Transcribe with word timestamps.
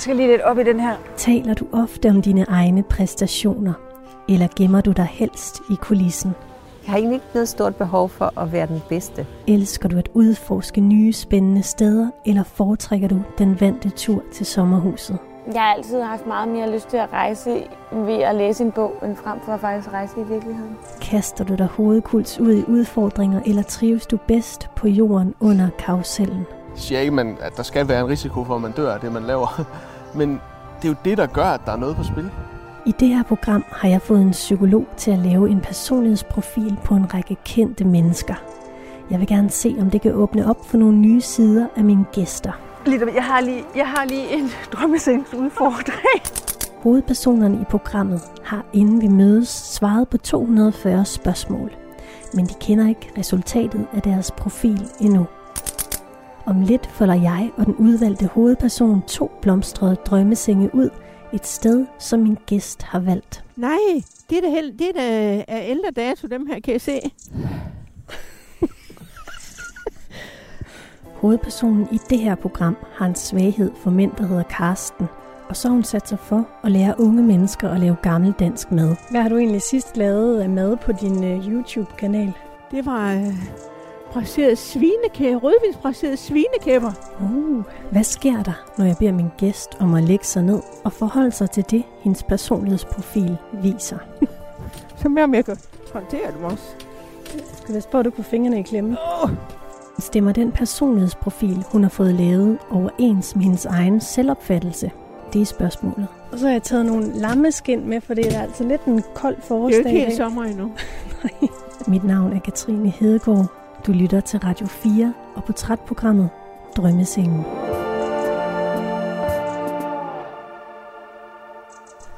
Jeg 0.00 0.02
skal 0.02 0.16
lige 0.16 0.28
lidt 0.28 0.42
op 0.42 0.58
i 0.58 0.62
den 0.62 0.80
her. 0.80 0.96
Taler 1.16 1.54
du 1.54 1.66
ofte 1.72 2.08
om 2.08 2.22
dine 2.22 2.44
egne 2.48 2.82
præstationer, 2.82 3.72
eller 4.28 4.48
gemmer 4.56 4.80
du 4.80 4.92
dig 4.92 5.04
helst 5.04 5.60
i 5.70 5.74
kulissen? 5.74 6.34
Jeg 6.84 6.90
har 6.92 6.98
egentlig 6.98 7.14
ikke 7.14 7.26
noget 7.34 7.48
stort 7.48 7.76
behov 7.76 8.08
for 8.08 8.40
at 8.40 8.52
være 8.52 8.66
den 8.66 8.82
bedste. 8.88 9.26
Elsker 9.46 9.88
du 9.88 9.98
at 9.98 10.08
udforske 10.14 10.80
nye 10.80 11.12
spændende 11.12 11.62
steder, 11.62 12.10
eller 12.26 12.42
foretrækker 12.42 13.08
du 13.08 13.22
den 13.38 13.60
vante 13.60 13.90
tur 13.90 14.22
til 14.32 14.46
sommerhuset? 14.46 15.18
Jeg 15.52 15.62
har 15.62 15.74
altid 15.74 16.00
haft 16.00 16.26
meget 16.26 16.48
mere 16.48 16.72
lyst 16.72 16.88
til 16.88 16.96
at 16.96 17.12
rejse 17.12 17.62
ved 17.92 18.18
at 18.18 18.34
læse 18.34 18.64
en 18.64 18.72
bog, 18.72 18.94
end 19.04 19.16
frem 19.16 19.40
for 19.40 19.52
at 19.52 19.60
faktisk 19.60 19.92
rejse 19.92 20.14
i 20.20 20.24
virkeligheden. 20.24 20.76
Kaster 21.00 21.44
du 21.44 21.54
dig 21.54 21.66
hovedkuls 21.66 22.40
ud 22.40 22.52
i 22.52 22.64
udfordringer, 22.68 23.40
eller 23.46 23.62
trives 23.62 24.06
du 24.06 24.16
bedst 24.16 24.68
på 24.76 24.88
jorden 24.88 25.34
under 25.40 25.68
karusellen? 25.78 26.46
Jeg 26.70 26.78
siger 26.78 27.00
ikke, 27.00 27.12
man, 27.12 27.38
at 27.40 27.56
der 27.56 27.62
skal 27.62 27.88
være 27.88 28.00
en 28.00 28.08
risiko 28.08 28.44
for, 28.44 28.54
at 28.54 28.60
man 28.60 28.72
dør 28.72 28.94
af 28.94 29.00
det, 29.00 29.12
man 29.12 29.22
laver. 29.22 29.64
Men 30.14 30.40
det 30.82 30.84
er 30.84 30.88
jo 30.88 30.94
det, 31.04 31.18
der 31.18 31.26
gør, 31.26 31.44
at 31.44 31.60
der 31.66 31.72
er 31.72 31.76
noget 31.76 31.96
på 31.96 32.02
spil. 32.04 32.30
I 32.86 32.92
det 33.00 33.08
her 33.08 33.22
program 33.22 33.64
har 33.68 33.88
jeg 33.88 34.02
fået 34.02 34.20
en 34.20 34.30
psykolog 34.30 34.86
til 34.96 35.10
at 35.10 35.18
lave 35.18 35.50
en 35.50 35.60
personlighedsprofil 35.60 36.76
på 36.84 36.94
en 36.94 37.14
række 37.14 37.36
kendte 37.44 37.84
mennesker. 37.84 38.34
Jeg 39.10 39.20
vil 39.20 39.28
gerne 39.28 39.50
se, 39.50 39.76
om 39.80 39.90
det 39.90 40.00
kan 40.00 40.14
åbne 40.14 40.50
op 40.50 40.66
for 40.66 40.78
nogle 40.78 40.96
nye 40.96 41.20
sider 41.20 41.66
af 41.76 41.84
mine 41.84 42.04
gæster. 42.12 42.52
Jeg 42.86 43.24
har 43.24 43.40
lige, 43.40 43.64
jeg 43.76 43.88
har 43.88 44.04
lige 44.04 44.32
en 44.32 44.50
drømmesengsudfordring. 44.72 46.22
Hovedpersonerne 46.82 47.60
i 47.60 47.64
programmet 47.64 48.20
har, 48.44 48.64
inden 48.72 49.00
vi 49.00 49.08
mødes, 49.08 49.48
svaret 49.48 50.08
på 50.08 50.18
240 50.18 51.04
spørgsmål. 51.04 51.72
Men 52.34 52.46
de 52.46 52.54
kender 52.60 52.88
ikke 52.88 53.10
resultatet 53.18 53.86
af 53.92 54.02
deres 54.02 54.30
profil 54.30 54.88
endnu. 55.00 55.26
Om 56.46 56.60
lidt 56.60 56.86
folder 56.86 57.14
jeg 57.14 57.50
og 57.56 57.66
den 57.66 57.74
udvalgte 57.74 58.26
hovedperson 58.26 59.02
to 59.02 59.30
blomstrede 59.42 59.96
drømmesenge 59.96 60.74
ud 60.74 60.90
et 61.32 61.46
sted, 61.46 61.86
som 61.98 62.20
min 62.20 62.36
gæst 62.46 62.82
har 62.82 63.00
valgt. 63.00 63.44
Nej, 63.56 63.78
det 64.30 64.38
er 64.38 64.42
da, 64.42 64.50
held, 64.50 64.78
det 64.78 64.88
er 64.88 64.92
da 64.92 65.44
er 65.48 65.62
ældre 65.62 65.90
dato, 65.96 66.28
dem 66.28 66.46
her 66.46 66.60
kan 66.60 66.72
jeg 66.72 66.80
se. 66.80 67.00
Hovedpersonen 71.20 71.88
i 71.92 71.98
det 72.10 72.18
her 72.18 72.34
program 72.34 72.76
har 72.92 73.06
en 73.06 73.14
svaghed 73.14 73.70
for 73.82 73.90
mænd, 73.90 74.12
der 74.18 74.26
hedder 74.26 74.42
Karsten. 74.42 75.06
Og 75.48 75.56
så 75.56 75.68
har 75.68 75.72
hun 75.72 75.84
sat 75.84 76.08
sig 76.08 76.18
for 76.18 76.48
at 76.64 76.72
lære 76.72 76.94
unge 76.98 77.22
mennesker 77.22 77.68
at 77.68 77.80
lave 77.80 77.96
gammeldansk 78.02 78.72
mad. 78.72 78.96
Hvad 79.10 79.22
har 79.22 79.28
du 79.28 79.38
egentlig 79.38 79.62
sidst 79.62 79.96
lavet 79.96 80.40
af 80.40 80.50
mad 80.50 80.76
på 80.76 80.92
din 80.92 81.36
uh, 81.36 81.48
YouTube-kanal? 81.48 82.32
Det 82.70 82.86
var 82.86 83.14
øh, 83.14 83.34
braseret 84.12 84.58
svinekæber, 84.58 85.40
rødvinsbraseret 85.40 86.18
svinekæber. 86.18 86.92
Uh, 87.20 87.64
hvad 87.90 88.04
sker 88.04 88.42
der, 88.42 88.64
når 88.78 88.84
jeg 88.84 88.96
beder 88.98 89.12
min 89.12 89.28
gæst 89.38 89.68
om 89.80 89.94
at 89.94 90.02
lægge 90.02 90.24
sig 90.24 90.42
ned 90.42 90.60
og 90.84 90.92
forholde 90.92 91.32
sig 91.32 91.50
til 91.50 91.64
det, 91.70 91.82
hendes 92.00 92.22
personlighedsprofil 92.22 93.36
viser? 93.62 93.98
Så 95.02 95.08
mere 95.08 95.24
om 95.24 95.34
jeg 95.34 95.44
kan 95.44 95.56
håndtere 95.92 96.32
dem 96.36 96.44
også. 96.44 96.64
Skal 97.62 97.74
vi 97.74 97.80
på, 97.92 97.98
at 97.98 98.04
du 98.04 98.10
kunne 98.10 98.24
fingrene 98.24 98.58
i 98.58 98.62
klemme? 98.62 98.96
Oh. 99.22 99.30
Stemmer 99.98 100.32
den 100.32 100.52
personlighedsprofil, 100.52 101.64
hun 101.72 101.82
har 101.82 101.90
fået 101.90 102.14
lavet, 102.14 102.58
overens 102.70 103.36
med 103.36 103.44
hendes 103.44 103.64
egen 103.64 104.00
selvopfattelse? 104.00 104.90
Det 105.32 105.40
er 105.42 105.46
spørgsmålet. 105.46 106.06
Og 106.32 106.38
så 106.38 106.46
har 106.46 106.52
jeg 106.52 106.62
taget 106.62 106.86
nogle 106.86 107.12
lammeskin 107.14 107.88
med, 107.88 108.00
for 108.00 108.14
det 108.14 108.36
er 108.36 108.40
altså 108.42 108.64
lidt 108.64 108.84
en 108.84 109.02
kold 109.14 109.36
forårsdag. 109.40 109.84
Det 109.84 109.86
er 109.86 109.90
jo 109.90 109.96
ikke 109.96 110.06
helt 110.06 110.16
sommer 110.16 110.44
endnu. 110.44 110.72
Mit 111.92 112.04
navn 112.04 112.32
er 112.32 112.40
Katrine 112.40 112.90
Hedegaard. 112.90 113.59
Du 113.90 113.94
lytter 113.94 114.20
til 114.20 114.38
Radio 114.38 114.66
4 114.66 115.14
og 115.34 115.44
portrætprogrammet 115.44 116.30
Drømmesengen. 116.76 117.42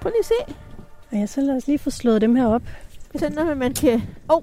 Prøv 0.00 0.10
lige 0.10 0.18
at 0.18 0.24
se. 0.24 0.54
Og 1.10 1.18
jeg 1.18 1.28
så 1.28 1.40
lad 1.40 1.56
os 1.56 1.66
lige 1.66 1.78
få 1.78 1.90
slået 1.90 2.20
dem 2.20 2.36
her 2.36 2.46
op. 2.46 2.62
Sådan 3.16 3.32
noget, 3.32 3.56
man 3.56 3.74
kan... 3.74 4.02
Oh. 4.28 4.42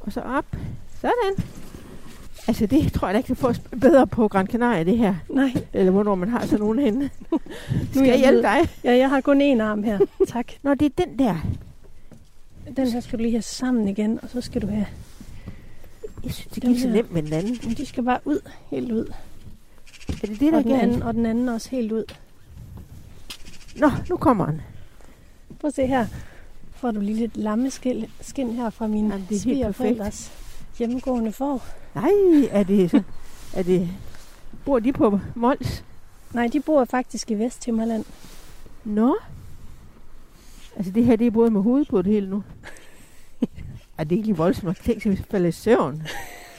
Og 0.00 0.12
så 0.12 0.20
op. 0.20 0.44
Sådan. 1.00 1.44
Altså, 2.48 2.66
det 2.66 2.92
tror 2.92 3.08
jeg 3.08 3.14
da 3.14 3.18
ikke, 3.18 3.26
kan 3.26 3.36
få 3.36 3.52
bedre 3.80 4.06
på 4.06 4.28
Gran 4.28 4.46
Canaria, 4.46 4.82
det 4.82 4.98
her. 4.98 5.14
Nej. 5.28 5.54
Eller 5.72 5.92
hvornår 5.92 6.14
man 6.14 6.28
har 6.28 6.40
sådan 6.40 6.58
nogen 6.58 6.78
henne. 6.78 7.10
Skal 7.92 8.06
jeg 8.06 8.18
hjælpe 8.18 8.42
dig? 8.42 8.58
Ja, 8.84 8.96
jeg 8.96 9.10
har 9.10 9.20
kun 9.20 9.40
én 9.42 9.62
arm 9.62 9.82
her. 9.82 9.98
Tak. 10.28 10.52
Nå, 10.62 10.74
det 10.74 10.86
er 10.86 11.04
den 11.04 11.18
der. 11.18 11.36
Den 12.76 12.88
her 12.88 13.00
skal 13.00 13.18
du 13.18 13.22
lige 13.22 13.32
have 13.32 13.42
sammen 13.42 13.88
igen, 13.88 14.18
og 14.22 14.28
så 14.30 14.40
skal 14.40 14.62
du 14.62 14.66
have... 14.66 14.86
Jeg 16.26 16.34
synes, 16.34 16.54
det 16.54 16.64
er 16.64 16.68
ikke 16.68 16.80
så 16.80 16.88
nemt 16.88 17.12
med 17.12 17.22
den 17.22 17.32
anden. 17.32 17.58
Men 17.64 17.74
de 17.74 17.86
skal 17.86 18.04
bare 18.04 18.20
ud, 18.24 18.40
helt 18.70 18.92
ud. 18.92 19.12
Er 20.08 20.26
det 20.26 20.40
det, 20.40 20.52
der 20.52 20.58
og 20.58 20.64
den, 20.64 20.72
anden, 20.72 21.02
og 21.02 21.14
den 21.14 21.26
anden 21.26 21.48
også 21.48 21.70
helt 21.70 21.92
ud. 21.92 22.04
Nå, 23.76 23.90
nu 24.08 24.16
kommer 24.16 24.46
han. 24.46 24.60
Prøv 25.60 25.68
at 25.68 25.74
se 25.74 25.86
her. 25.86 26.06
Får 26.74 26.90
du 26.90 27.00
lige 27.00 27.18
lidt 27.18 27.36
lammeskin 27.36 28.04
skin 28.20 28.50
her 28.50 28.70
fra 28.70 28.86
mine 28.86 29.26
svigerforældres 29.30 30.32
hjemmegående 30.78 31.32
for. 31.32 31.62
Nej, 31.94 32.10
er 32.50 32.62
det 32.62 33.04
er 33.54 33.62
det... 33.62 33.88
Bor 34.64 34.78
de 34.78 34.92
på 34.92 35.20
Mols? 35.34 35.84
Nej, 36.32 36.48
de 36.52 36.60
bor 36.60 36.84
faktisk 36.84 37.30
i 37.30 37.34
Vesthimmerland. 37.34 38.04
Nå. 38.84 39.16
Altså 40.76 40.92
det 40.92 41.04
her, 41.04 41.16
det 41.16 41.26
er 41.26 41.30
både 41.30 41.50
med 41.50 41.62
hovedet 41.62 41.88
på 41.88 42.02
det 42.02 42.12
hele 42.12 42.30
nu. 42.30 42.42
Er 43.98 44.04
det 44.04 44.16
ikke 44.16 44.26
lige 44.26 44.36
voldsomt? 44.36 44.78
Tænk 44.84 45.02
sig, 45.02 45.10
hvis 45.10 45.18
jeg 45.18 45.26
falder 45.30 45.48
i 45.48 45.52
søvn. 45.52 46.02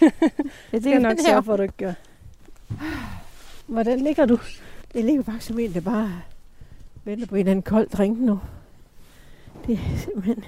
jeg 0.71 0.81
skal 0.81 1.01
nok 1.01 1.17
sørge 1.25 1.43
for, 1.43 1.53
at 1.53 1.57
du 1.57 1.63
ikke 1.63 1.77
gør. 1.77 1.93
Hvordan 3.67 3.99
ligger 3.99 4.25
du? 4.25 4.39
Jeg 4.93 5.03
ligger 5.03 5.23
faktisk 5.23 5.47
som 5.47 5.59
en, 5.59 5.73
der 5.73 5.81
bare 5.81 6.21
venter 7.03 7.27
på 7.27 7.35
en 7.35 7.39
eller 7.39 7.51
anden 7.51 7.63
kold 7.63 7.89
drink 7.89 8.19
nu. 8.19 8.39
Det 9.67 9.73
er 9.73 9.97
simpelthen... 9.97 10.43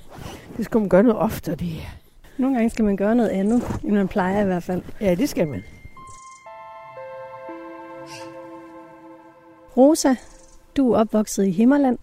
Det 0.58 0.66
skal 0.66 0.80
man 0.80 0.90
gøre 0.90 1.04
noget 1.04 1.20
oftere, 1.20 1.56
det 1.56 1.68
her. 1.68 1.90
Nogle 2.38 2.56
gange 2.56 2.70
skal 2.70 2.86
man 2.86 2.98
gøre 2.98 3.16
noget 3.16 3.30
andet, 3.30 3.64
end 3.84 3.92
man 3.92 4.08
plejer 4.08 4.42
i 4.42 4.46
hvert 4.46 4.64
fald. 4.64 4.82
Ja, 5.02 5.16
det 5.16 5.30
skal 5.30 5.48
man. 5.48 5.64
Rosa, 9.78 10.16
du 10.78 10.92
er 10.92 11.00
opvokset 11.00 11.46
i 11.46 11.52
Himmerland. 11.52 11.98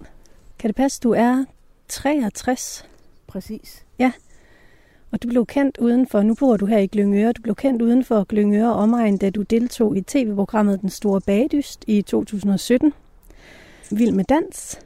Kan 0.58 0.68
det 0.68 0.76
passe, 0.76 1.00
du 1.02 1.10
er 1.10 1.44
63? 1.88 2.88
Præcis. 3.26 3.84
Ja. 3.98 4.12
Og 5.16 5.22
du 5.22 5.28
blev 5.28 5.46
kendt 5.46 5.78
udenfor, 5.78 6.22
nu 6.22 6.34
bor 6.34 6.56
du 6.56 6.66
her 6.66 6.78
i 6.78 6.86
Glyngøre, 6.86 7.32
du 7.32 7.42
blev 7.42 7.54
kendt 7.54 7.82
udenfor 7.82 8.24
Glyngøre 8.24 8.72
omegn, 8.72 9.18
da 9.18 9.30
du 9.30 9.42
deltog 9.42 9.96
i 9.96 10.00
tv-programmet 10.00 10.80
Den 10.80 10.88
Store 10.88 11.20
Bagdyst 11.20 11.84
i 11.86 12.02
2017. 12.02 12.92
Vild 13.90 14.12
med 14.12 14.24
dans. 14.24 14.80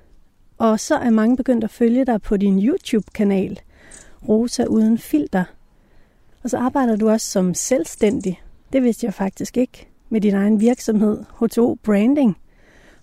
Og 0.59 0.81
så 0.81 0.97
er 0.97 1.11
mange 1.11 1.37
begyndt 1.37 1.65
at 1.65 1.71
følge 1.71 2.05
dig 2.05 2.23
på 2.23 2.37
din 2.37 2.67
YouTube-kanal, 2.67 3.61
Rosa 4.29 4.65
Uden 4.65 4.99
Filter. 4.99 5.45
Og 6.43 6.51
så 6.51 6.59
arbejder 6.59 6.97
du 6.97 7.11
også 7.11 7.31
som 7.31 7.55
selvstændig. 7.55 8.41
Det 8.73 8.83
vidste 8.83 9.07
jeg 9.07 9.15
faktisk 9.15 9.57
ikke. 9.57 9.89
Med 10.09 10.21
din 10.21 10.35
egen 10.35 10.61
virksomhed, 10.61 11.19
H2O 11.43 11.75
Branding, 11.83 12.37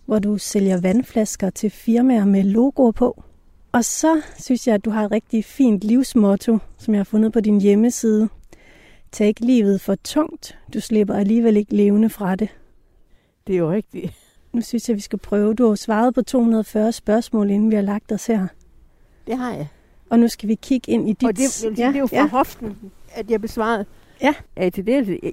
hvor 0.06 0.20
du 0.20 0.38
sælger 0.38 0.82
vandflasker 0.82 1.50
til 1.50 1.70
firmaer 1.70 2.26
med 2.26 2.44
logoer 2.44 2.92
på. 2.92 3.24
Og 3.72 3.86
så 3.86 4.22
synes 4.40 4.68
jeg, 4.68 4.76
at 4.76 4.86
du 4.86 4.90
har 4.90 5.06
et 5.06 5.12
rigtig 5.12 5.46
fint 5.46 5.84
livsmotto, 5.84 6.58
som 6.78 6.94
jeg 6.94 7.00
har 7.00 7.04
fundet 7.04 7.34
på 7.34 7.40
din 7.40 7.62
hjemmeside. 7.62 8.30
Tag 9.12 9.28
ikke 9.28 9.46
livet 9.46 9.82
for 9.82 9.96
tungt. 9.96 10.58
Du 10.74 10.80
slipper 10.80 11.16
alligevel 11.16 11.58
ikke 11.58 11.76
levende 11.76 12.10
fra 12.10 12.36
det. 12.36 12.50
Det 13.48 13.54
er 13.54 13.60
jo 13.60 13.72
rigtigt. 13.72 14.14
Nu 14.54 14.62
synes 14.62 14.90
jeg, 14.90 14.94
at 14.94 14.96
vi 14.96 15.02
skal 15.02 15.20
prøve. 15.20 15.54
Du 15.54 15.68
har 15.68 15.76
svaret 15.76 16.14
på 16.14 16.22
240 16.22 16.92
spørgsmål, 16.92 17.50
inden 17.50 17.70
vi 17.70 17.76
har 17.76 17.82
lagt 17.82 18.12
os 18.12 18.28
her. 18.28 18.48
Det 19.28 19.38
har 19.38 19.54
jeg. 19.54 19.68
Og 20.10 20.20
nu 20.20 20.28
skal 20.28 20.50
vi 20.50 20.56
kigge 20.56 20.92
ind 20.92 21.10
i 21.10 21.14
dit... 21.14 21.28
Og 21.28 21.38
det, 21.38 21.70
det, 21.70 21.80
ja, 21.80 21.88
det 21.88 21.96
er 21.96 22.00
jo 22.00 22.08
fra 22.08 22.16
ja. 22.16 22.28
hoften, 22.28 22.92
at 23.14 23.32
jeg 23.32 23.42
besvarede. 23.42 23.86
Ja. 24.22 24.34
ATD, 24.56 24.90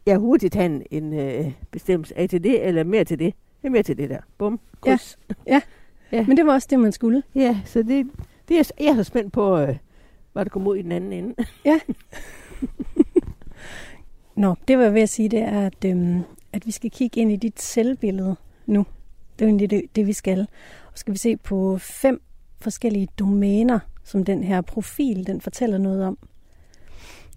jeg 0.06 0.18
hurtigt 0.18 0.54
have 0.54 0.92
en, 0.92 1.12
øh, 1.12 1.52
bestemmelse. 1.70 2.18
ATD 2.18 2.46
eller 2.46 2.84
mere 2.84 3.04
til 3.04 3.18
det. 3.18 3.34
Det 3.62 3.68
er 3.68 3.70
mere 3.70 3.82
til 3.82 3.98
det 3.98 4.10
der. 4.10 4.20
Bum. 4.38 4.60
Kryds. 4.80 5.18
Ja. 5.28 5.34
ja. 5.54 5.60
Ja. 6.14 6.26
Men 6.26 6.36
det 6.36 6.46
var 6.46 6.52
også 6.52 6.68
det, 6.70 6.80
man 6.80 6.92
skulle. 6.92 7.22
Ja, 7.34 7.60
så 7.64 7.82
det, 7.82 8.06
det 8.48 8.58
er, 8.58 8.70
jeg 8.80 8.86
er 8.86 8.94
så 8.94 9.04
spændt 9.04 9.32
på, 9.32 9.58
øh, 9.58 9.76
hvad 10.32 10.44
der 10.44 10.48
kommer 10.48 10.70
ud 10.70 10.76
i 10.76 10.82
den 10.82 10.92
anden 10.92 11.12
ende. 11.12 11.34
ja. 11.64 11.80
Nå, 14.36 14.54
det 14.68 14.78
var 14.78 14.84
jeg 14.84 14.94
ved 14.94 15.02
at 15.02 15.08
sige, 15.08 15.28
det 15.28 15.38
er, 15.38 15.66
at, 15.66 15.84
øhm, 15.86 16.22
at 16.52 16.66
vi 16.66 16.70
skal 16.70 16.90
kigge 16.90 17.20
ind 17.20 17.32
i 17.32 17.36
dit 17.36 17.62
selvbillede 17.62 18.36
nu. 18.66 18.86
Det 19.38 19.44
er 19.44 19.48
egentlig 19.48 19.70
det, 19.70 19.82
det, 19.96 20.06
vi 20.06 20.12
skal. 20.12 20.40
Og 20.92 20.98
skal 20.98 21.12
vi 21.12 21.18
se 21.18 21.36
på 21.36 21.78
fem 21.78 22.22
forskellige 22.60 23.08
domæner, 23.18 23.78
som 24.04 24.24
den 24.24 24.44
her 24.44 24.60
profil, 24.60 25.26
den 25.26 25.40
fortæller 25.40 25.78
noget 25.78 26.04
om. 26.04 26.18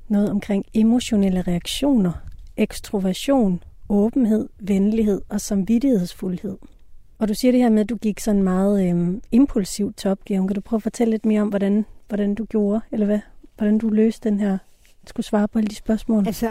Noget 0.08 0.32
omkring 0.32 0.66
emotionelle 0.74 1.42
reaktioner, 1.42 2.12
ekstroversion, 2.58 3.64
åbenhed, 3.90 4.50
venlighed 4.60 5.22
og 5.30 5.42
samvittighedsfuldhed. 5.42 6.58
Og 7.20 7.28
du 7.28 7.34
siger 7.34 7.52
det 7.52 7.62
her 7.62 7.70
med, 7.70 7.82
at 7.82 7.90
du 7.90 7.96
gik 7.96 8.20
sådan 8.20 8.44
meget 8.44 8.90
øhm, 8.90 9.22
impulsivt 9.32 9.98
til 9.98 10.10
opgaven. 10.10 10.48
Kan 10.48 10.56
du 10.56 10.62
prøve 10.62 10.78
at 10.78 10.84
fortælle 10.84 11.12
lidt 11.12 11.26
mere 11.26 11.42
om, 11.42 11.50
hvordan, 11.50 11.86
hvordan 12.08 12.36
du 12.36 12.46
gjorde, 12.46 12.82
eller 12.92 13.06
hvad, 13.06 13.20
hvordan 13.58 13.78
du 13.78 13.90
løste 13.90 14.30
den 14.30 14.40
her, 14.40 14.58
skulle 15.06 15.26
svare 15.26 15.48
på 15.48 15.60
alle 15.60 15.68
de 15.68 15.76
spørgsmål? 15.76 16.28
Altså, 16.28 16.50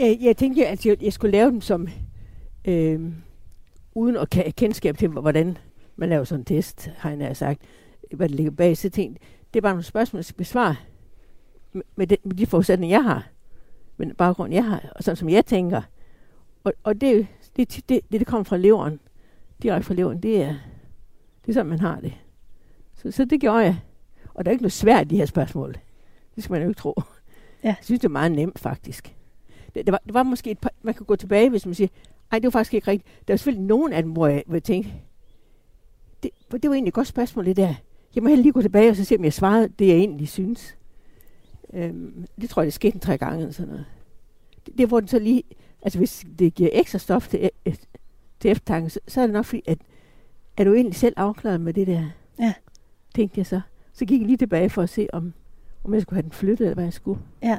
jeg, 0.00 0.18
jeg 0.20 0.36
tænkte, 0.36 0.66
at 0.66 0.86
jeg, 0.86 1.02
jeg 1.02 1.12
skulle 1.12 1.32
lave 1.32 1.50
dem 1.50 1.60
som 1.60 1.88
øh, 2.64 3.12
uden 3.94 4.16
at 4.16 4.34
have 4.34 4.52
kendskab 4.52 4.98
til, 4.98 5.08
hvordan 5.08 5.58
man 5.96 6.08
laver 6.08 6.24
sådan 6.24 6.40
en 6.40 6.44
test, 6.44 6.90
har 6.96 7.10
jeg 7.10 7.16
nær 7.16 7.32
sagt, 7.32 7.60
hvad 8.14 8.28
der 8.28 8.34
ligger 8.34 8.52
bag, 8.52 8.76
så 8.76 8.90
tænkte 8.90 9.22
det 9.54 9.60
er 9.60 9.62
bare 9.62 9.72
nogle 9.72 9.84
spørgsmål, 9.84 10.18
jeg 10.18 10.24
skal 10.24 10.36
besvare 10.36 10.76
med, 11.72 11.82
med, 11.96 12.06
de, 12.06 12.16
med 12.24 12.36
de 12.36 12.46
forudsætninger, 12.46 12.96
jeg 12.96 13.04
har, 13.04 13.28
med 13.96 14.06
den 14.06 14.14
baggrund, 14.14 14.54
jeg 14.54 14.64
har, 14.64 14.92
og 14.96 15.04
sådan 15.04 15.16
som 15.16 15.28
jeg 15.28 15.46
tænker. 15.46 15.82
Og, 16.64 16.72
og 16.82 17.00
det, 17.00 17.26
det, 17.56 17.68
det, 17.68 17.88
det, 17.88 18.00
det 18.12 18.26
kommer 18.26 18.44
fra 18.44 18.56
leveren, 18.56 19.00
direkte 19.62 19.86
fra 19.86 19.94
leveren, 19.94 20.22
det 20.22 20.42
er, 20.42 20.54
det 21.42 21.48
er 21.48 21.52
sådan, 21.52 21.66
man 21.66 21.80
har 21.80 22.00
det. 22.00 22.12
Så, 22.94 23.10
så 23.10 23.24
det 23.24 23.40
gjorde 23.40 23.58
jeg. 23.58 23.76
Og 24.34 24.44
der 24.44 24.50
er 24.50 24.52
ikke 24.52 24.62
noget 24.62 24.72
svært 24.72 25.06
i 25.06 25.08
de 25.08 25.16
her 25.16 25.26
spørgsmål. 25.26 25.76
Det 26.34 26.44
skal 26.44 26.52
man 26.52 26.62
jo 26.62 26.68
ikke 26.68 26.78
tro. 26.78 26.94
Ja. 27.62 27.68
Jeg 27.68 27.76
synes, 27.82 28.00
det 28.00 28.04
er 28.04 28.12
meget 28.12 28.32
nemt, 28.32 28.58
faktisk. 28.58 29.16
Det, 29.74 29.86
det, 29.86 29.92
var, 29.92 30.00
det 30.06 30.14
var 30.14 30.22
måske 30.22 30.50
et 30.50 30.58
par, 30.58 30.70
man 30.82 30.94
kan 30.94 31.06
gå 31.06 31.16
tilbage, 31.16 31.50
hvis 31.50 31.66
man 31.66 31.74
siger, 31.74 31.88
ej, 32.32 32.38
det 32.38 32.44
var 32.44 32.50
faktisk 32.50 32.74
ikke 32.74 32.90
rigtigt. 32.90 33.28
Der 33.28 33.34
er 33.34 33.38
selvfølgelig 33.38 33.66
nogen 33.66 33.92
af 33.92 34.02
dem, 34.02 34.12
hvor 34.12 34.26
jeg, 34.26 34.42
hvor 34.46 34.56
jeg 34.56 34.62
tænkte, 34.62 34.90
det, 36.22 36.30
det 36.52 36.68
var 36.68 36.74
egentlig 36.74 36.88
et 36.88 36.94
godt 36.94 37.06
spørgsmål, 37.06 37.46
det 37.46 37.56
der. 37.56 37.74
Jeg 38.14 38.22
må 38.22 38.28
heller 38.28 38.42
lige 38.42 38.52
gå 38.52 38.62
tilbage 38.62 38.90
og 38.90 38.96
så 38.96 39.04
se, 39.04 39.16
om 39.16 39.24
jeg 39.24 39.32
svarede 39.32 39.68
det, 39.78 39.88
jeg 39.88 39.96
egentlig 39.96 40.28
synes. 40.28 40.76
Øhm, 41.72 42.26
det 42.40 42.50
tror 42.50 42.62
jeg, 42.62 42.66
det 42.66 42.74
skete 42.74 42.94
en 42.94 43.00
tre 43.00 43.18
gange. 43.18 43.38
Eller 43.38 43.52
sådan 43.52 43.68
noget. 43.68 43.86
Det, 44.66 44.78
det 44.78 44.88
hvor 44.88 45.00
den 45.00 45.08
så 45.08 45.18
lige, 45.18 45.42
altså 45.82 45.98
hvis 45.98 46.24
det 46.38 46.54
giver 46.54 46.70
ekstra 46.72 46.98
stof 46.98 47.28
til, 47.28 47.50
til 48.40 48.50
eftertanke, 48.50 48.90
så, 48.90 49.00
så 49.08 49.20
er 49.20 49.26
det 49.26 49.34
nok 49.34 49.44
fordi, 49.44 49.62
at 49.66 49.78
er 50.56 50.64
du 50.64 50.74
egentlig 50.74 50.96
selv 50.96 51.14
afklaret 51.16 51.60
med 51.60 51.72
det 51.74 51.86
der? 51.86 52.04
Ja. 52.38 52.52
Tænkte 53.14 53.38
jeg 53.38 53.46
så. 53.46 53.60
Så 53.92 54.04
gik 54.04 54.20
jeg 54.20 54.26
lige 54.26 54.36
tilbage 54.36 54.70
for 54.70 54.82
at 54.82 54.88
se, 54.88 55.08
om, 55.12 55.32
om 55.84 55.94
jeg 55.94 56.02
skulle 56.02 56.16
have 56.16 56.22
den 56.22 56.32
flyttet, 56.32 56.64
eller 56.64 56.74
hvad 56.74 56.84
jeg 56.84 56.92
skulle. 56.92 57.20
Ja. 57.42 57.58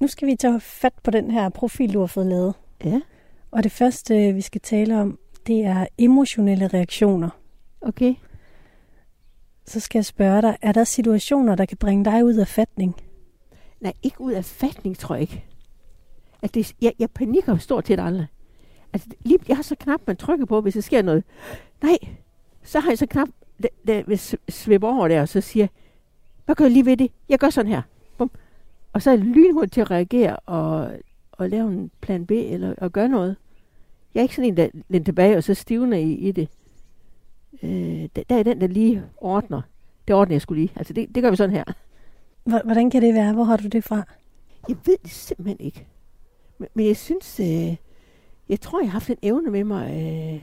Nu 0.00 0.06
skal 0.06 0.28
vi 0.28 0.36
tage 0.36 0.60
fat 0.60 0.92
på 1.02 1.10
den 1.10 1.30
her 1.30 1.48
profil, 1.48 1.94
du 1.94 2.00
har 2.00 2.06
fået 2.06 2.26
lavet. 2.26 2.54
Ja. 2.84 3.00
Og 3.50 3.64
det 3.64 3.72
første, 3.72 4.32
vi 4.32 4.40
skal 4.40 4.60
tale 4.60 5.00
om, 5.00 5.18
det 5.46 5.64
er 5.64 5.86
emotionelle 5.98 6.68
reaktioner. 6.68 7.30
Okay. 7.80 8.14
Så 9.66 9.80
skal 9.80 9.98
jeg 9.98 10.04
spørge 10.04 10.42
dig, 10.42 10.56
er 10.62 10.72
der 10.72 10.84
situationer, 10.84 11.54
der 11.54 11.64
kan 11.64 11.76
bringe 11.76 12.04
dig 12.04 12.24
ud 12.24 12.34
af 12.34 12.48
fatning? 12.48 12.94
Nej, 13.80 13.92
ikke 14.02 14.20
ud 14.20 14.32
af 14.32 14.44
fatning, 14.44 14.98
tror 14.98 15.14
jeg 15.14 15.22
ikke. 15.22 15.44
At 16.42 16.54
det, 16.54 16.74
jeg, 16.82 16.92
jeg 16.98 17.10
panikker 17.10 17.56
stort 17.56 17.86
set 17.86 18.00
aldrig. 18.00 18.26
Altså, 18.92 19.08
lige, 19.20 19.38
jeg 19.48 19.56
har 19.56 19.62
så 19.62 19.74
knap, 19.74 20.00
man 20.06 20.16
trykker 20.16 20.46
på, 20.46 20.60
hvis 20.60 20.74
der 20.74 20.80
sker 20.80 21.02
noget. 21.02 21.24
Nej, 21.82 21.98
så 22.62 22.80
har 22.80 22.90
jeg 22.90 22.98
så 22.98 23.06
knap, 23.06 23.28
der, 23.62 23.68
der 23.86 24.02
vil 24.06 24.18
svippe 24.48 24.86
over 24.86 25.08
der, 25.08 25.20
og 25.20 25.28
så 25.28 25.40
siger, 25.40 25.66
hvad 26.44 26.54
gør 26.56 26.64
jeg 26.64 26.72
lige 26.72 26.86
ved 26.86 26.96
det? 26.96 27.12
Jeg 27.28 27.38
gør 27.38 27.50
sådan 27.50 27.72
her. 27.72 27.82
Bum. 28.18 28.30
Og 28.92 29.02
så 29.02 29.10
er 29.10 29.14
jeg 29.14 29.24
lynhurtigt 29.24 29.72
til 29.72 29.80
at 29.80 29.90
reagere 29.90 30.36
og, 30.36 30.90
og 31.32 31.50
lave 31.50 31.68
en 31.68 31.90
plan 32.00 32.26
B, 32.26 32.30
eller 32.30 32.74
og 32.78 32.92
gøre 32.92 33.08
noget. 33.08 33.36
Jeg 34.14 34.20
er 34.20 34.22
ikke 34.22 34.34
sådan 34.34 34.48
en, 34.48 34.56
der 34.56 34.68
lænder 34.88 35.04
tilbage, 35.04 35.36
og 35.36 35.44
så 35.44 35.54
stivner 35.54 35.96
i, 35.96 36.12
i 36.12 36.32
det. 36.32 36.48
Øh, 37.62 38.08
der, 38.16 38.22
der 38.28 38.36
er 38.36 38.42
den, 38.42 38.60
der 38.60 38.66
lige 38.66 39.02
ordner. 39.16 39.62
Det 40.08 40.16
ordner 40.16 40.34
jeg 40.34 40.42
skulle 40.42 40.60
lige. 40.60 40.72
Altså, 40.76 40.92
det, 40.92 41.14
det 41.14 41.22
gør 41.22 41.30
vi 41.30 41.36
sådan 41.36 41.54
her. 41.54 41.64
Hvordan 42.64 42.90
kan 42.90 43.02
det 43.02 43.14
være? 43.14 43.32
Hvor 43.32 43.44
har 43.44 43.56
du 43.56 43.68
det 43.68 43.84
fra? 43.84 44.02
Jeg 44.68 44.76
ved 44.86 44.96
det 45.02 45.10
simpelthen 45.10 45.56
ikke. 45.60 45.86
Men, 46.58 46.68
men 46.74 46.86
jeg 46.86 46.96
synes, 46.96 47.40
øh, 47.40 47.76
jeg 48.48 48.60
tror, 48.60 48.80
jeg 48.80 48.88
har 48.88 48.92
haft 48.92 49.10
en 49.10 49.16
evne 49.22 49.50
med 49.50 49.64
mig 49.64 49.90
øh, 49.90 50.40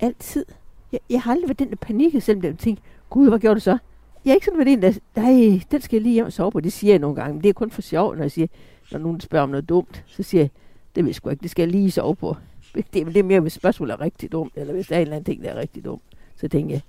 altid. 0.00 0.44
Jeg, 0.92 1.00
jeg 1.10 1.22
har 1.22 1.32
aldrig 1.32 1.48
været 1.48 1.58
den, 1.58 1.70
der 1.70 1.76
panikkede, 1.76 2.20
selvom 2.20 2.44
jeg 2.44 2.58
tænkte, 2.58 2.82
gud, 3.10 3.28
hvad 3.28 3.38
gjorde 3.38 3.54
du 3.54 3.60
så? 3.60 3.78
Jeg 4.24 4.30
er 4.30 4.34
ikke 4.34 4.46
sådan 4.46 4.58
været 4.58 4.72
en, 4.72 4.82
der, 4.82 4.92
nej, 5.16 5.60
den 5.70 5.80
skal 5.80 5.96
jeg 5.96 6.02
lige 6.02 6.12
hjem 6.12 6.26
og 6.26 6.32
sove 6.32 6.50
på. 6.50 6.60
Det 6.60 6.72
siger 6.72 6.92
jeg 6.92 6.98
nogle 6.98 7.16
gange, 7.16 7.34
men 7.34 7.42
det 7.42 7.48
er 7.48 7.52
kun 7.52 7.70
for 7.70 7.82
sjov, 7.82 8.14
når 8.14 8.22
jeg 8.22 8.30
siger, 8.30 8.46
når 8.92 8.98
nogen 8.98 9.20
spørger 9.20 9.42
om 9.42 9.48
noget 9.48 9.68
dumt, 9.68 10.04
så 10.06 10.22
siger 10.22 10.42
jeg, 10.42 10.50
det 10.94 11.04
vil 11.04 11.08
jeg 11.08 11.14
sgu 11.14 11.30
ikke, 11.30 11.42
det 11.42 11.50
skal 11.50 11.62
jeg 11.62 11.70
lige 11.70 11.90
sove 11.90 12.16
på. 12.16 12.36
Det, 12.74 12.92
det 12.92 13.16
er 13.16 13.22
mere, 13.22 13.40
hvis 13.40 13.52
spørgsmålet 13.52 13.92
er 13.92 14.00
rigtig 14.00 14.32
dumt, 14.32 14.52
eller 14.56 14.72
hvis 14.72 14.86
der 14.86 14.94
er 14.94 14.98
en 14.98 15.02
eller 15.02 15.16
anden 15.16 15.32
ting, 15.32 15.42
der 15.42 15.50
er 15.50 15.60
rigtig 15.60 15.84
dumt. 15.84 16.02
Så 16.36 16.48
tænker 16.48 16.74
jeg, 16.74 16.82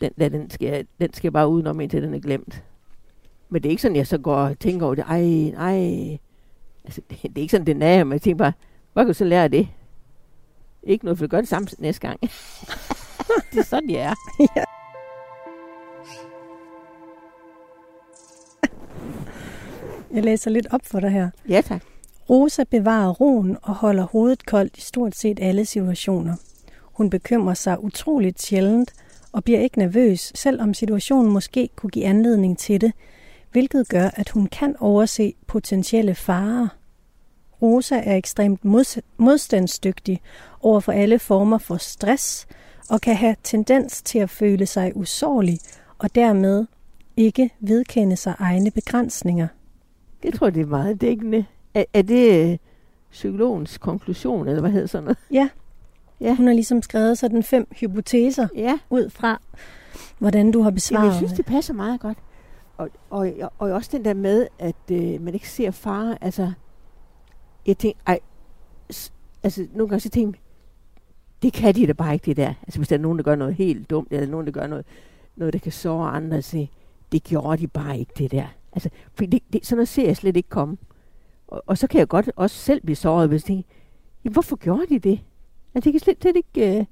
den, 0.00 0.10
den, 0.18 0.40
den, 0.40 0.50
skal, 0.50 0.68
jeg, 0.68 0.84
den 1.00 1.14
skal 1.14 1.28
jeg 1.28 1.32
bare 1.32 1.48
udenom, 1.48 1.80
indtil 1.80 2.02
den 2.02 2.14
er 2.14 2.18
glemt. 2.18 2.62
Men 3.48 3.62
det 3.62 3.68
er 3.68 3.70
ikke 3.70 3.82
sådan, 3.82 3.96
jeg 3.96 4.06
så 4.06 4.18
går 4.18 4.34
og 4.34 4.58
tænker 4.58 4.86
over 4.86 4.94
det. 4.94 5.04
Ej, 5.08 5.22
nej. 5.52 6.18
Altså, 6.84 7.00
det, 7.10 7.22
det 7.22 7.38
er 7.38 7.40
ikke 7.40 7.50
sådan, 7.50 7.66
det 7.66 7.82
er, 7.82 8.04
men 8.04 8.12
jeg 8.12 8.22
tænker 8.22 8.44
bare, 8.44 8.52
hvad 8.98 9.04
kan 9.06 9.12
du 9.12 9.18
så 9.18 9.24
lære 9.24 9.44
af 9.44 9.50
det? 9.50 9.68
Ikke 10.82 11.04
noget, 11.04 11.18
for 11.18 11.26
du 11.26 11.30
gør 11.30 11.40
det 11.40 11.48
samme 11.48 11.68
næste 11.78 12.00
gang. 12.00 12.20
det 13.52 13.58
er 13.58 13.64
sådan, 13.64 13.90
jeg 13.90 14.00
er. 14.00 14.14
ja. 14.56 14.64
Jeg 20.14 20.24
læser 20.24 20.50
lidt 20.50 20.66
op 20.70 20.80
for 20.84 21.00
dig 21.00 21.10
her. 21.10 21.30
Ja, 21.48 21.60
tak. 21.60 21.82
Rosa 22.30 22.64
bevarer 22.70 23.10
roen 23.12 23.56
og 23.62 23.74
holder 23.74 24.02
hovedet 24.02 24.46
koldt 24.46 24.78
i 24.78 24.80
stort 24.80 25.16
set 25.16 25.38
alle 25.42 25.64
situationer. 25.64 26.34
Hun 26.82 27.10
bekymrer 27.10 27.54
sig 27.54 27.84
utroligt 27.84 28.42
sjældent 28.42 28.92
og 29.32 29.44
bliver 29.44 29.60
ikke 29.60 29.78
nervøs, 29.78 30.32
selvom 30.34 30.74
situationen 30.74 31.32
måske 31.32 31.68
kunne 31.76 31.90
give 31.90 32.04
anledning 32.04 32.58
til 32.58 32.80
det, 32.80 32.92
hvilket 33.52 33.88
gør, 33.88 34.10
at 34.14 34.28
hun 34.28 34.46
kan 34.46 34.76
overse 34.78 35.34
potentielle 35.46 36.14
farer. 36.14 36.77
Rosa 37.62 38.00
er 38.04 38.16
ekstremt 38.16 38.60
modstandsdygtig 39.18 40.20
over 40.60 40.80
for 40.80 40.92
alle 40.92 41.18
former 41.18 41.58
for 41.58 41.76
stress 41.76 42.46
og 42.90 43.00
kan 43.00 43.16
have 43.16 43.36
tendens 43.42 44.02
til 44.02 44.18
at 44.18 44.30
føle 44.30 44.66
sig 44.66 44.92
usårlig 44.96 45.58
og 45.98 46.14
dermed 46.14 46.66
ikke 47.16 47.50
vedkende 47.60 48.16
sig 48.16 48.34
egne 48.38 48.70
begrænsninger. 48.70 49.48
Det 50.22 50.34
tror 50.34 50.46
jeg, 50.46 50.54
det 50.54 50.62
er 50.62 50.66
meget 50.66 51.00
dækkende. 51.00 51.44
Er, 51.74 51.84
er 51.94 52.02
det 52.02 52.50
øh, 52.50 52.58
psykologens 53.10 53.78
konklusion, 53.78 54.48
eller 54.48 54.60
hvad 54.60 54.70
hedder 54.70 54.86
sådan 54.86 55.04
noget? 55.04 55.18
Ja. 55.32 55.48
ja. 56.20 56.34
Hun 56.34 56.46
har 56.46 56.54
ligesom 56.54 56.82
skrevet 56.82 57.18
sådan 57.18 57.42
fem 57.42 57.68
hypoteser 57.80 58.48
ja. 58.54 58.78
ud 58.90 59.10
fra, 59.10 59.40
hvordan 60.18 60.50
du 60.50 60.62
har 60.62 60.70
besvaret 60.70 61.02
Jamen, 61.02 61.12
jeg 61.12 61.18
synes, 61.18 61.32
det 61.32 61.46
passer 61.46 61.74
meget 61.74 62.00
godt. 62.00 62.18
Og, 62.76 62.88
og, 63.10 63.32
og, 63.40 63.52
og 63.58 63.70
også 63.70 63.90
den 63.92 64.04
der 64.04 64.14
med, 64.14 64.46
at 64.58 64.74
øh, 64.92 65.22
man 65.22 65.34
ikke 65.34 65.50
ser 65.50 65.70
fare. 65.70 66.18
Altså, 66.20 66.52
jeg 67.66 67.78
tænker, 67.78 68.00
ej, 68.06 68.20
altså 69.42 69.66
nogle 69.72 69.88
gange 69.88 70.00
så 70.00 70.08
tænker 70.08 70.40
det 71.42 71.52
kan 71.52 71.74
de 71.74 71.86
da 71.86 71.92
bare 71.92 72.14
ikke, 72.14 72.26
det 72.26 72.36
der. 72.36 72.54
Altså 72.62 72.78
hvis 72.78 72.88
der 72.88 72.96
er 72.96 73.00
nogen, 73.00 73.18
der 73.18 73.24
gør 73.24 73.36
noget 73.36 73.54
helt 73.54 73.90
dumt, 73.90 74.08
eller 74.12 74.26
nogen, 74.26 74.46
der 74.46 74.52
gør 74.52 74.66
noget, 74.66 74.84
noget 75.36 75.52
der 75.52 75.58
kan 75.58 75.72
såre 75.72 76.10
andre, 76.10 76.42
så 76.42 76.66
det 77.12 77.24
gjorde 77.24 77.62
de 77.62 77.66
bare 77.66 77.98
ikke, 77.98 78.12
det 78.18 78.30
der. 78.30 78.46
Altså, 78.72 78.88
for 79.14 79.26
det, 79.26 79.42
det, 79.52 79.66
sådan 79.66 79.76
noget 79.76 79.88
ser 79.88 80.06
jeg 80.06 80.16
slet 80.16 80.36
ikke 80.36 80.48
komme. 80.48 80.76
Og, 81.48 81.62
og 81.66 81.78
så 81.78 81.86
kan 81.86 81.98
jeg 81.98 82.08
godt 82.08 82.30
også 82.36 82.56
selv 82.56 82.80
blive 82.80 82.96
såret, 82.96 83.28
hvis 83.28 83.42
jeg 83.42 83.46
tænker, 83.46 83.68
jamen, 84.24 84.32
hvorfor 84.32 84.56
gjorde 84.56 84.86
de 84.88 84.98
det? 84.98 85.20
Altså, 85.74 85.84
det 85.84 85.92
kan 85.92 86.00
slet, 86.00 86.16
slet 86.22 86.36
ikke... 86.36 86.78
Øh, 86.78 86.84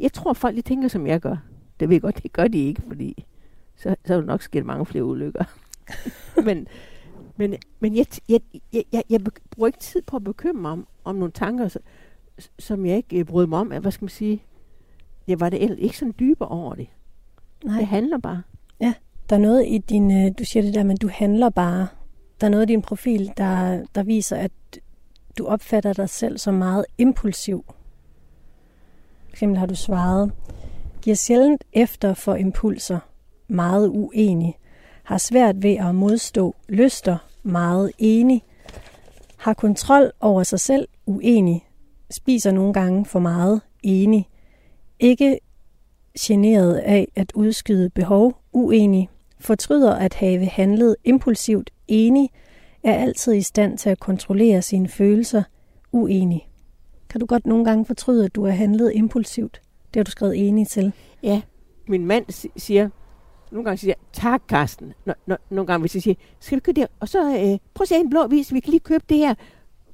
jeg 0.00 0.12
tror, 0.12 0.32
folk 0.32 0.56
de 0.56 0.62
tænker, 0.62 0.88
som 0.88 1.06
jeg 1.06 1.20
gør. 1.20 1.36
Det 1.80 1.88
ved 1.88 1.94
jeg 1.94 2.02
godt, 2.02 2.22
det 2.22 2.32
gør 2.32 2.48
de 2.48 2.58
ikke, 2.58 2.82
fordi 2.88 3.24
så, 3.76 3.96
så 4.04 4.14
er 4.14 4.18
der 4.18 4.26
nok 4.26 4.42
sket 4.42 4.66
mange 4.66 4.86
flere 4.86 5.04
ulykker. 5.04 5.44
men 6.46 6.66
men, 7.40 7.54
men 7.80 7.96
jeg, 7.96 8.06
jeg, 8.28 8.40
jeg, 8.72 8.84
jeg, 8.92 9.02
jeg 9.10 9.20
bruger 9.50 9.66
ikke 9.66 9.78
tid 9.78 10.02
på 10.02 10.16
at 10.16 10.24
bekymre 10.24 10.62
mig 10.62 10.70
om, 10.70 10.86
om 11.04 11.14
nogle 11.14 11.32
tanker, 11.32 11.76
som 12.58 12.86
jeg 12.86 12.96
ikke 12.96 13.24
brød 13.24 13.46
mig 13.46 13.58
om. 13.58 13.66
Hvad 13.66 13.92
skal 13.92 14.04
man 14.04 14.08
sige? 14.08 14.42
Jeg 15.28 15.40
var 15.40 15.48
det 15.48 15.78
ikke 15.78 15.98
sådan 15.98 16.14
dybere 16.18 16.48
over 16.48 16.74
det. 16.74 16.88
Nej. 17.64 17.78
Det 17.78 17.86
handler 17.86 18.18
bare. 18.18 18.42
Ja, 18.80 18.94
der 19.30 19.36
er 19.36 19.40
noget 19.40 19.66
i 19.68 19.78
din, 19.78 20.10
øh, 20.10 20.32
du 20.38 20.44
siger 20.44 20.62
det 20.62 20.74
der, 20.74 20.84
men 20.84 20.96
du 20.96 21.08
handler 21.08 21.50
bare. 21.50 21.88
Der 22.40 22.46
er 22.46 22.50
noget 22.50 22.70
i 22.70 22.72
din 22.72 22.82
profil, 22.82 23.32
der, 23.36 23.84
der 23.94 24.02
viser, 24.02 24.36
at 24.36 24.52
du 25.38 25.46
opfatter 25.46 25.92
dig 25.92 26.08
selv 26.08 26.38
som 26.38 26.54
meget 26.54 26.84
impulsiv. 26.98 27.64
For 29.24 29.30
eksempel 29.30 29.58
har 29.58 29.66
du 29.66 29.74
svaret, 29.74 30.32
giver 31.02 31.16
sjældent 31.16 31.64
efter 31.72 32.14
for 32.14 32.34
impulser, 32.34 32.98
meget 33.48 33.88
uenig, 33.88 34.56
har 35.02 35.18
svært 35.18 35.62
ved 35.62 35.74
at 35.76 35.94
modstå 35.94 36.56
lyster, 36.68 37.29
meget 37.42 37.92
enig, 37.98 38.42
har 39.36 39.54
kontrol 39.54 40.12
over 40.20 40.42
sig 40.42 40.60
selv, 40.60 40.88
uenig, 41.06 41.66
spiser 42.10 42.50
nogle 42.52 42.72
gange 42.72 43.04
for 43.04 43.18
meget, 43.18 43.60
enig, 43.82 44.28
ikke 45.00 45.38
generet 46.20 46.74
af 46.74 47.08
at 47.16 47.32
udskyde 47.34 47.90
behov, 47.90 48.42
uenig, 48.52 49.08
fortryder 49.38 49.94
at 49.94 50.14
have 50.14 50.46
handlet 50.46 50.96
impulsivt, 51.04 51.70
enig, 51.88 52.30
er 52.82 52.94
altid 52.94 53.34
i 53.34 53.42
stand 53.42 53.78
til 53.78 53.90
at 53.90 54.00
kontrollere 54.00 54.62
sine 54.62 54.88
følelser, 54.88 55.42
uenig. 55.92 56.48
Kan 57.08 57.20
du 57.20 57.26
godt 57.26 57.46
nogle 57.46 57.64
gange 57.64 57.86
fortryde, 57.86 58.24
at 58.24 58.34
du 58.34 58.44
har 58.44 58.52
handlet 58.52 58.92
impulsivt? 58.94 59.60
Det 59.94 60.00
har 60.00 60.04
du 60.04 60.10
skrevet 60.10 60.48
enig 60.48 60.68
til. 60.68 60.92
Ja, 61.22 61.40
min 61.88 62.06
mand 62.06 62.50
siger, 62.56 62.88
nogle 63.50 63.64
gange 63.64 63.78
siger 63.78 63.90
jeg, 63.90 63.96
tak 64.12 64.42
Karsten. 64.48 64.92
Nå, 65.04 65.12
nå, 65.26 65.36
nogle 65.50 65.66
gange 65.66 65.80
hvis 65.80 65.94
jeg 65.94 66.02
sige, 66.02 66.16
skal 66.40 66.56
vi 66.56 66.60
købe 66.60 66.80
det? 66.80 66.88
Og 67.00 67.08
så 67.08 67.18
øh, 67.28 67.58
prøv 67.74 67.82
at 67.82 67.88
se 67.88 67.96
en 67.96 68.10
blå 68.10 68.26
vis, 68.26 68.52
vi 68.52 68.60
kan 68.60 68.70
lige 68.70 68.80
købe 68.80 69.04
det 69.08 69.16
her. 69.16 69.34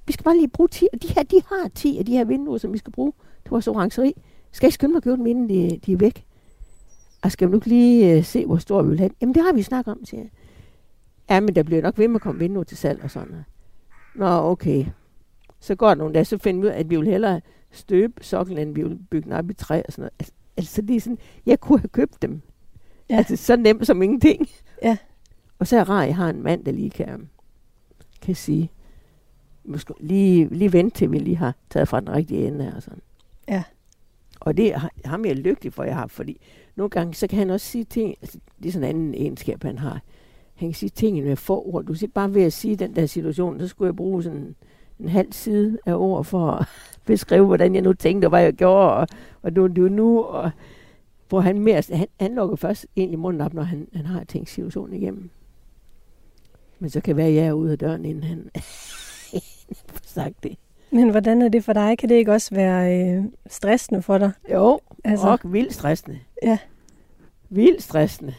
Vi 0.06 0.12
skal 0.12 0.24
bare 0.24 0.36
lige 0.36 0.48
bruge 0.48 0.68
10, 0.68 0.88
og 0.92 1.02
de 1.02 1.08
her, 1.08 1.22
de 1.22 1.42
har 1.48 1.68
10 1.74 1.98
af 1.98 2.04
de 2.04 2.12
her 2.12 2.24
vinduer, 2.24 2.58
som 2.58 2.72
vi 2.72 2.78
skal 2.78 2.92
bruge 2.92 3.12
til 3.42 3.50
vores 3.50 3.68
orangeri. 3.68 4.12
Skal 4.52 4.66
jeg 4.66 4.72
skynde 4.72 4.92
mig 4.92 4.96
at 4.96 5.04
købe 5.04 5.16
dem, 5.16 5.26
inden 5.26 5.48
de, 5.48 5.80
de 5.86 5.92
er 5.92 5.96
væk? 5.96 6.26
Og 7.22 7.32
skal 7.32 7.48
vi 7.48 7.52
nu 7.52 7.60
lige 7.64 8.16
øh, 8.16 8.24
se, 8.24 8.46
hvor 8.46 8.56
stor 8.56 8.82
vi 8.82 8.88
vil 8.88 8.98
have 8.98 9.10
Jamen, 9.20 9.34
det 9.34 9.42
har 9.42 9.52
vi 9.52 9.62
snakket 9.62 9.92
om, 9.92 10.04
siger 10.04 10.20
jeg. 10.20 10.30
Ja, 11.30 11.40
men 11.40 11.54
der 11.54 11.62
bliver 11.62 11.82
nok 11.82 11.98
ved 11.98 12.08
med 12.08 12.14
at 12.16 12.20
komme 12.20 12.38
vinduer 12.38 12.64
til 12.64 12.76
salg 12.76 13.02
og 13.02 13.10
sådan 13.10 13.28
noget. 13.28 13.44
Nå, 14.14 14.50
okay. 14.50 14.86
Så 15.60 15.74
går 15.74 15.88
der 15.88 15.94
nogle 15.94 16.14
dage, 16.14 16.24
så 16.24 16.38
finder 16.38 16.60
vi 16.60 16.66
ud 16.66 16.72
af, 16.72 16.78
at 16.78 16.90
vi 16.90 16.96
vil 16.96 17.06
hellere 17.06 17.40
støbe 17.70 18.24
soklen, 18.24 18.58
end 18.58 18.74
vi 18.74 18.82
vil 18.82 18.98
bygge 19.10 19.24
den 19.24 19.32
op 19.32 19.50
i 19.50 19.54
træ 19.54 19.82
og 19.86 19.92
sådan 19.92 20.02
noget. 20.02 20.12
Altså, 20.18 20.32
altså 20.56 20.82
det 20.82 20.96
er 20.96 21.00
sådan, 21.00 21.18
jeg 21.46 21.60
kunne 21.60 21.78
have 21.78 21.88
købt 21.88 22.22
dem. 22.22 22.40
Ja. 23.10 23.16
Altså 23.16 23.36
så 23.36 23.56
nemt 23.56 23.86
som 23.86 24.02
ingenting. 24.02 24.48
Ja. 24.82 24.96
Og 25.58 25.66
så 25.66 25.76
er 25.76 25.80
jeg 25.80 25.88
rar, 25.88 26.02
at 26.02 26.08
jeg 26.08 26.16
har 26.16 26.30
en 26.30 26.42
mand, 26.42 26.64
der 26.64 26.72
lige 26.72 26.90
kan, 26.90 27.28
kan 28.22 28.34
sige, 28.34 28.70
måske 29.64 29.94
lige, 30.00 30.48
lige 30.54 30.72
vente 30.72 30.96
til 30.98 31.12
vi 31.12 31.18
lige 31.18 31.36
har 31.36 31.54
taget 31.70 31.88
fra 31.88 32.00
den 32.00 32.10
rigtige 32.12 32.46
ende 32.46 32.72
og 32.76 32.82
sådan. 32.82 33.02
Ja. 33.48 33.62
Og 34.40 34.56
det 34.56 34.74
er 34.74 34.88
ham 35.04 35.24
jeg 35.24 35.30
er 35.30 35.34
lykkelig 35.34 35.72
for, 35.72 35.84
jeg 35.84 35.94
har, 35.94 36.06
fordi 36.06 36.40
nogle 36.76 36.90
gange, 36.90 37.14
så 37.14 37.26
kan 37.26 37.38
han 37.38 37.50
også 37.50 37.66
sige 37.66 37.84
ting, 37.84 38.14
altså, 38.22 38.38
det 38.62 38.68
er 38.68 38.72
sådan 38.72 38.88
en 38.88 38.96
anden 38.96 39.14
egenskab, 39.14 39.62
han 39.62 39.78
har. 39.78 40.00
Han 40.54 40.68
kan 40.68 40.74
sige 40.74 40.90
tingene 40.90 41.26
med 41.26 41.36
få 41.36 41.62
ord. 41.66 41.84
Du 41.84 41.94
siger 41.94 42.10
bare 42.14 42.34
ved 42.34 42.42
at 42.42 42.52
sige 42.52 42.76
den 42.76 42.96
der 42.96 43.06
situation, 43.06 43.60
så 43.60 43.68
skulle 43.68 43.86
jeg 43.86 43.96
bruge 43.96 44.22
sådan 44.22 44.54
en, 45.00 45.08
halv 45.08 45.32
side 45.32 45.78
af 45.86 45.94
ord 45.94 46.24
for 46.24 46.50
at 46.50 46.66
beskrive, 47.06 47.46
hvordan 47.46 47.74
jeg 47.74 47.82
nu 47.82 47.92
tænkte, 47.92 48.26
og 48.26 48.28
hvad 48.28 48.42
jeg 48.42 48.52
gjorde, 48.52 48.92
og, 48.92 49.08
og 49.42 49.56
det 49.56 49.62
var 49.62 49.88
nu, 49.88 50.22
og 50.22 50.50
hvor 51.28 51.40
han 51.40 51.58
mere, 51.58 51.82
han, 51.92 52.06
han 52.20 52.34
lukker 52.34 52.56
først 52.56 52.86
egentlig 52.96 53.18
munden 53.18 53.40
op, 53.40 53.54
når 53.54 53.62
han, 53.62 53.88
han 53.94 54.06
har 54.06 54.24
tænkt 54.24 54.50
situationen 54.50 54.96
igennem. 55.02 55.30
Men 56.78 56.90
så 56.90 57.00
kan 57.00 57.16
være, 57.16 57.26
at 57.26 57.34
jeg 57.34 57.46
er 57.46 57.52
ude 57.52 57.72
af 57.72 57.78
døren, 57.78 58.04
inden 58.04 58.24
han 58.30 58.50
får 59.86 60.00
sagt 60.02 60.34
det. 60.42 60.56
Men 60.90 61.10
hvordan 61.10 61.42
er 61.42 61.48
det 61.48 61.64
for 61.64 61.72
dig? 61.72 61.98
Kan 61.98 62.08
det 62.08 62.14
ikke 62.14 62.32
også 62.32 62.54
være 62.54 63.00
øh, 63.08 63.24
stressende 63.46 64.02
for 64.02 64.18
dig? 64.18 64.30
Jo, 64.52 64.80
Altså- 65.04 65.28
og 65.28 65.38
vildt 65.52 65.74
stressende. 65.74 66.18
Ja. 66.42 66.58
Vildt 67.50 67.82
stressende. 67.82 68.34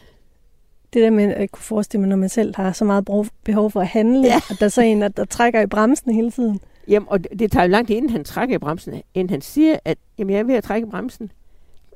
Det 0.92 1.02
der 1.02 1.10
med, 1.10 1.24
at 1.24 1.40
jeg 1.40 1.50
kunne 1.50 1.62
forestille 1.62 2.00
mig, 2.00 2.08
når 2.08 2.16
man 2.16 2.28
selv 2.28 2.56
har 2.56 2.72
så 2.72 2.84
meget 2.84 3.04
brug- 3.04 3.26
behov 3.44 3.70
for 3.70 3.80
at 3.80 3.86
handle. 3.86 4.22
Ja. 4.26 4.36
at 4.50 4.56
der 4.60 4.64
er 4.64 4.70
så 4.70 4.82
en, 4.82 5.00
der, 5.02 5.08
der 5.08 5.24
trækker 5.24 5.60
i 5.60 5.66
bremsen 5.66 6.14
hele 6.14 6.30
tiden. 6.30 6.60
Jamen, 6.88 7.08
og 7.08 7.24
det, 7.24 7.38
det 7.38 7.52
tager 7.52 7.64
jo 7.64 7.70
lang 7.70 7.86
tid, 7.86 7.96
inden 7.96 8.10
han 8.10 8.24
trækker 8.24 8.54
i 8.54 8.58
bremsen, 8.58 9.02
inden 9.14 9.30
han 9.30 9.40
siger, 9.40 9.78
at 9.84 9.98
jamen, 10.18 10.32
jeg 10.32 10.38
er 10.40 10.44
ved 10.44 10.54
at 10.54 10.64
trække 10.64 10.86
i 10.86 10.90
bremsen. 10.90 11.32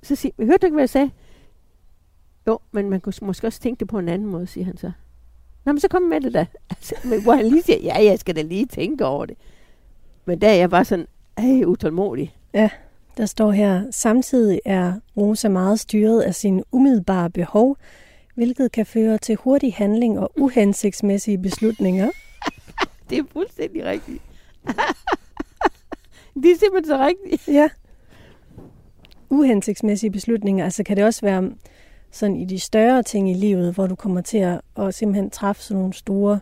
Så 0.03 0.15
siger 0.15 0.33
hørte 0.39 0.59
du 0.59 0.67
ikke, 0.67 0.75
hvad 0.75 0.83
jeg 0.83 0.89
sagde? 0.91 1.11
Jo, 2.47 2.59
men 2.73 2.91
man 2.91 3.01
kunne 3.01 3.15
måske 3.23 3.47
også 3.47 3.61
tænke 3.61 3.81
det 3.81 3.89
på 3.89 3.99
en 3.99 4.09
anden 4.09 4.29
måde, 4.29 4.47
siger 4.47 4.65
han 4.65 4.77
så. 4.77 4.93
Nå, 5.65 5.73
men 5.73 5.81
så 5.81 5.89
kom 5.89 6.03
med 6.03 6.21
det 6.21 6.35
da. 6.35 6.47
Altså, 6.71 6.95
men 7.05 7.23
hvor 7.23 7.33
han 7.33 7.47
lige 7.47 7.63
siger, 7.63 7.79
ja, 7.79 8.05
jeg 8.05 8.19
skal 8.19 8.37
da 8.37 8.43
lige 8.43 8.67
tænke 8.67 9.05
over 9.07 9.27
det. 9.27 9.37
Men 10.25 10.41
der 10.41 10.49
er 10.49 10.55
jeg 10.55 10.71
bare 10.71 10.85
sådan, 10.85 11.07
ej, 11.37 11.65
utålmodig. 11.65 12.37
Der 13.17 13.27
står 13.27 13.51
her, 13.51 13.91
samtidig 13.91 14.61
er 14.65 14.93
Rosa 15.17 15.49
meget 15.49 15.81
styret 15.81 16.21
af 16.23 16.35
sine 16.35 16.63
umiddelbare 16.73 17.31
behov, 17.31 17.77
hvilket 18.35 18.73
kan 18.73 18.87
føre 18.87 19.19
til 19.19 19.37
hurtig 19.37 19.75
handling 19.75 20.19
og 20.19 20.33
uhensigtsmæssige 20.37 21.39
beslutninger. 21.39 22.11
Det 23.11 23.19
er 23.19 23.23
fuldstændig 23.33 23.85
rigtigt. 23.85 24.23
det 26.43 26.51
er 26.51 26.59
simpelthen 26.59 26.85
så 26.85 26.99
rigtigt. 26.99 27.49
Ja. 27.49 27.69
Uhensigtsmæssige 29.33 30.11
beslutninger, 30.11 30.65
altså 30.65 30.83
kan 30.83 30.97
det 30.97 31.05
også 31.05 31.21
være 31.21 31.51
sådan 32.11 32.37
i 32.37 32.45
de 32.45 32.59
større 32.59 33.03
ting 33.03 33.31
i 33.31 33.35
livet, 33.35 33.75
hvor 33.75 33.87
du 33.87 33.95
kommer 33.95 34.21
til 34.21 34.39
at, 34.39 34.61
at 34.77 34.95
simpelthen 34.95 35.31
træffe 35.31 35.63
sådan 35.63 35.79
nogle 35.79 35.93
store 35.93 36.41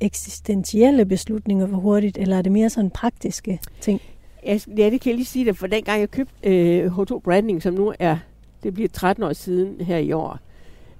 eksistentielle 0.00 1.04
beslutninger 1.04 1.66
for 1.66 1.76
hurtigt, 1.76 2.18
eller 2.18 2.38
er 2.38 2.42
det 2.42 2.52
mere 2.52 2.70
sådan 2.70 2.90
praktiske 2.90 3.60
ting? 3.80 4.00
Jeg, 4.46 4.60
ja, 4.78 4.90
det 4.90 5.00
kan 5.00 5.10
jeg 5.10 5.16
lige 5.16 5.26
sige 5.26 5.44
dig, 5.44 5.56
for 5.56 5.66
dengang 5.66 6.00
jeg 6.00 6.10
købte 6.10 6.34
øh, 6.42 6.98
H2 6.98 7.18
Branding, 7.18 7.62
som 7.62 7.74
nu 7.74 7.94
er, 7.98 8.16
det 8.62 8.74
bliver 8.74 8.88
13 8.88 9.24
år 9.24 9.32
siden 9.32 9.80
her 9.80 9.98
i 9.98 10.12
år, 10.12 10.38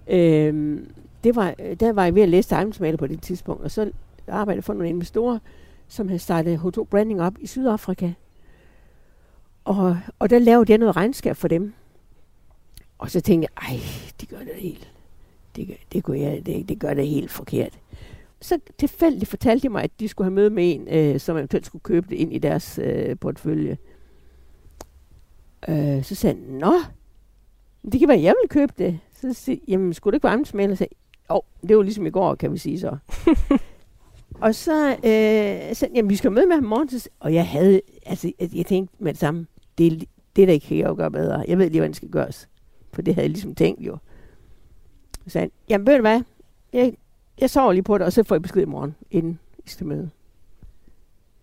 øh, 0.09 0.79
det 1.25 1.37
var, 1.37 1.55
der 1.81 1.93
var 1.93 2.05
jeg 2.05 2.15
ved 2.15 2.23
at 2.23 2.29
læse 2.29 2.55
ejendomsmaler 2.55 2.97
på 2.97 3.07
det 3.07 3.23
tidspunkt, 3.23 3.63
og 3.63 3.71
så 3.71 3.91
arbejdede 4.29 4.57
jeg 4.57 4.65
for 4.65 4.73
nogle 4.73 4.89
investorer, 4.89 5.39
som 5.89 6.09
havde 6.09 6.19
startet 6.19 6.59
H2 6.59 6.85
Branding 6.85 7.23
op 7.23 7.35
i 7.41 7.47
Sydafrika. 7.47 8.13
Og, 9.65 9.99
og 10.19 10.31
der 10.31 10.39
lavede 10.39 10.71
jeg 10.73 10.79
noget 10.79 10.97
regnskab 10.97 11.37
for 11.37 11.49
dem. 11.49 11.73
Og 12.99 13.11
så 13.11 13.21
tænkte 13.21 13.49
jeg, 13.57 13.69
ej, 13.71 13.81
de 14.21 14.27
gør 14.27 14.39
det 14.39 14.55
helt, 14.55 14.93
det, 15.57 15.67
gør- 15.69 15.75
det, 15.93 16.05
gør 16.05 16.13
jeg, 16.15 16.47
det, 16.47 16.69
det 16.69 16.79
gør 16.79 16.95
det 16.95 17.09
helt 17.09 17.31
forkert. 17.31 17.79
Så 18.41 18.59
tilfældigt 18.79 19.29
fortalte 19.31 19.63
de 19.63 19.69
mig, 19.73 19.83
at 19.85 19.91
de 20.01 20.09
skulle 20.09 20.27
have 20.27 20.35
møde 20.35 20.51
med 20.51 20.75
en, 20.75 20.89
øh, 20.89 21.21
som 21.21 21.37
eventuelt 21.37 21.67
skulle 21.67 21.83
købe 21.83 22.07
det 22.11 22.17
ind 22.17 22.33
i 22.33 22.39
deres 22.39 22.79
øh, 22.83 23.17
portefølje. 23.21 23.79
Øh, 25.69 26.05
så 26.05 26.15
sagde 26.15 26.37
han, 26.37 26.45
nå, 26.45 26.73
det 27.93 28.01
kan 28.01 28.09
være, 28.09 28.17
at 28.19 28.23
jeg 28.23 28.35
vil 28.43 28.49
købe 28.49 28.73
det. 28.79 28.99
Så 29.21 29.33
siger 29.33 29.57
jeg, 29.63 29.69
jamen, 29.69 29.95
skulle 29.95 30.13
det 30.13 30.17
ikke 30.17 30.25
være 30.25 30.31
ejendomsmægler? 30.31 30.73
Og 30.73 30.79
sagde 30.79 30.95
jeg, 31.31 31.41
det 31.69 31.77
var 31.77 31.83
ligesom 31.83 32.07
i 32.07 32.11
går, 32.11 32.35
kan 32.35 32.53
vi 32.53 32.59
sige 32.59 32.81
så. 32.81 32.97
og 34.41 34.55
så 34.55 34.89
øh, 34.91 34.97
sagde 35.03 35.77
han, 35.81 35.95
jamen, 35.95 36.11
vi 36.11 36.17
skal 36.17 36.33
møde 36.33 36.47
med 36.47 36.55
ham 36.55 36.65
i 36.65 36.69
morgen. 36.69 36.89
Så, 36.89 37.09
og 37.21 37.35
jeg 37.35 37.49
havde, 37.49 37.81
altså, 38.07 38.33
jeg, 38.55 38.67
tænkte 38.67 38.97
med 38.99 39.13
det 39.13 39.21
samme, 39.21 39.47
det, 39.79 40.05
det 40.37 40.49
der 40.49 40.59
kan 40.59 40.79
jeg 40.79 40.89
jo 40.89 40.95
gøre 40.95 41.11
bedre. 41.11 41.45
Jeg 41.49 41.59
ved 41.59 41.71
lige, 41.71 41.81
hvordan 41.81 41.91
det 41.91 41.97
skal 41.97 42.11
gøres. 42.11 42.49
For 42.93 43.03
det 43.03 43.15
havde 43.15 43.25
jeg 43.25 43.31
ligesom 43.31 43.55
tænkt 43.55 43.81
jo. 43.81 43.99
Så 45.25 45.31
sagde 45.31 45.43
han, 45.43 45.51
jamen, 45.69 45.87
ved 45.87 45.95
du 45.95 46.01
hvad? 46.01 46.23
Jeg, 46.73 46.95
jeg 47.41 47.51
sover 47.51 47.73
lige 47.73 47.83
på 47.83 47.99
det, 47.99 48.07
og 48.07 48.13
så 48.13 48.23
får 48.23 48.35
jeg 48.35 48.43
besked 48.43 48.63
i 48.63 48.65
morgen, 48.65 48.95
inden 49.11 49.39
vi 49.65 49.71
skal 49.71 49.87
møde. 49.87 50.11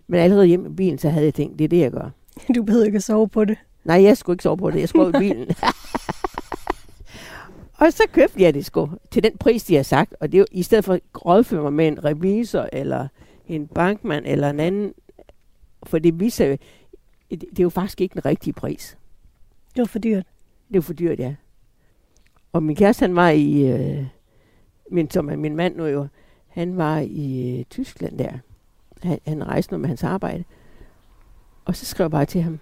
Men 0.07 0.19
allerede 0.19 0.45
hjemme 0.45 0.69
i 0.69 0.73
bilen, 0.73 0.97
så 0.97 1.09
havde 1.09 1.25
jeg 1.25 1.33
tænkt, 1.33 1.59
det 1.59 1.65
er 1.65 1.69
det, 1.69 1.79
jeg 1.79 1.91
gør. 1.91 2.09
Du 2.55 2.63
behøver 2.63 2.85
ikke 2.85 2.95
at 2.95 3.03
sove 3.03 3.27
på 3.27 3.45
det. 3.45 3.57
Nej, 3.83 4.03
jeg 4.03 4.17
skulle 4.17 4.33
ikke 4.33 4.43
sove 4.43 4.57
på 4.57 4.71
det. 4.71 4.79
Jeg 4.79 4.89
skulle 4.89 5.09
i 5.09 5.19
bilen. 5.19 5.47
og 7.77 7.93
så 7.93 8.03
købte 8.11 8.41
jeg 8.41 8.53
det 8.53 8.65
sgu 8.65 8.89
til 9.11 9.23
den 9.23 9.37
pris, 9.37 9.63
de 9.63 9.75
har 9.75 9.83
sagt. 9.83 10.15
Og 10.19 10.31
det 10.31 10.37
er 10.37 10.39
jo, 10.39 10.45
i 10.51 10.63
stedet 10.63 10.85
for 10.85 10.93
at 10.93 11.01
rådføre 11.25 11.61
mig 11.61 11.73
med 11.73 11.87
en 11.87 12.05
revisor, 12.05 12.69
eller 12.73 13.07
en 13.47 13.67
bankmand, 13.67 14.25
eller 14.27 14.49
en 14.49 14.59
anden. 14.59 14.93
For 15.83 15.99
det 15.99 16.19
viser 16.19 16.45
jo, 16.45 16.57
det, 17.31 17.41
det 17.41 17.59
er 17.59 17.63
jo 17.63 17.69
faktisk 17.69 18.01
ikke 18.01 18.13
den 18.13 18.25
rigtige 18.25 18.53
pris. 18.53 18.97
Det 19.75 19.81
var 19.81 19.85
for 19.85 19.99
dyrt. 19.99 20.25
Det 20.67 20.75
er 20.75 20.77
jo 20.77 20.81
for 20.81 20.93
dyrt, 20.93 21.19
ja. 21.19 21.35
Og 22.53 22.63
min 22.63 22.75
kæreste, 22.75 23.03
han 23.03 23.15
var 23.15 23.29
i, 23.29 23.67
øh, 23.67 24.05
min, 24.91 25.09
som 25.09 25.29
er 25.29 25.35
min 25.35 25.55
mand 25.55 25.75
nu 25.75 25.85
jo, 25.85 26.07
han 26.47 26.77
var 26.77 26.99
i 26.99 27.59
øh, 27.59 27.65
Tyskland 27.65 28.17
der. 28.17 28.31
Han, 29.03 29.19
han 29.27 29.47
rejste 29.47 29.73
noget 29.73 29.81
med 29.81 29.87
hans 29.87 30.03
arbejde. 30.03 30.43
Og 31.65 31.75
så 31.75 31.85
skrev 31.85 32.03
jeg 32.03 32.11
bare 32.11 32.25
til 32.25 32.41
ham, 32.41 32.59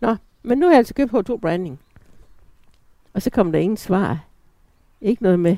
Nå, 0.00 0.16
men 0.42 0.58
nu 0.58 0.66
har 0.66 0.72
jeg 0.72 0.78
altså 0.78 0.94
købt 0.94 1.12
H2 1.12 1.36
Branding. 1.36 1.80
Og 3.12 3.22
så 3.22 3.30
kom 3.30 3.52
der 3.52 3.58
ingen 3.58 3.76
svar. 3.76 4.29
Ikke 5.00 5.22
noget 5.22 5.40
med, 5.40 5.56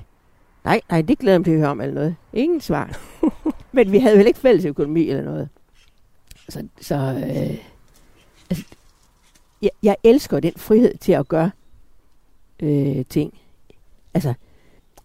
nej, 0.65 0.81
nej, 0.91 1.03
det 1.03 1.19
glæder 1.19 1.39
mig 1.39 1.45
til 1.45 1.53
at 1.53 1.59
høre 1.59 1.69
om 1.69 1.81
eller 1.81 1.95
noget. 1.95 2.17
Ingen 2.33 2.61
svar. 2.61 3.01
men 3.73 3.93
vi 3.93 3.99
havde 3.99 4.19
vel 4.19 4.27
ikke 4.27 4.39
fælles 4.39 4.65
økonomi 4.65 5.09
eller 5.09 5.25
noget. 5.25 5.49
Så, 6.49 6.67
så 6.81 6.95
øh, 6.97 7.59
altså, 8.51 8.65
jeg, 9.63 9.71
jeg 9.83 9.97
elsker 10.05 10.41
den 10.41 10.53
frihed 10.57 10.95
til 10.99 11.13
at 11.13 11.29
gøre 11.29 11.51
øh, 12.61 13.05
ting. 13.09 13.39
Altså, 14.15 14.35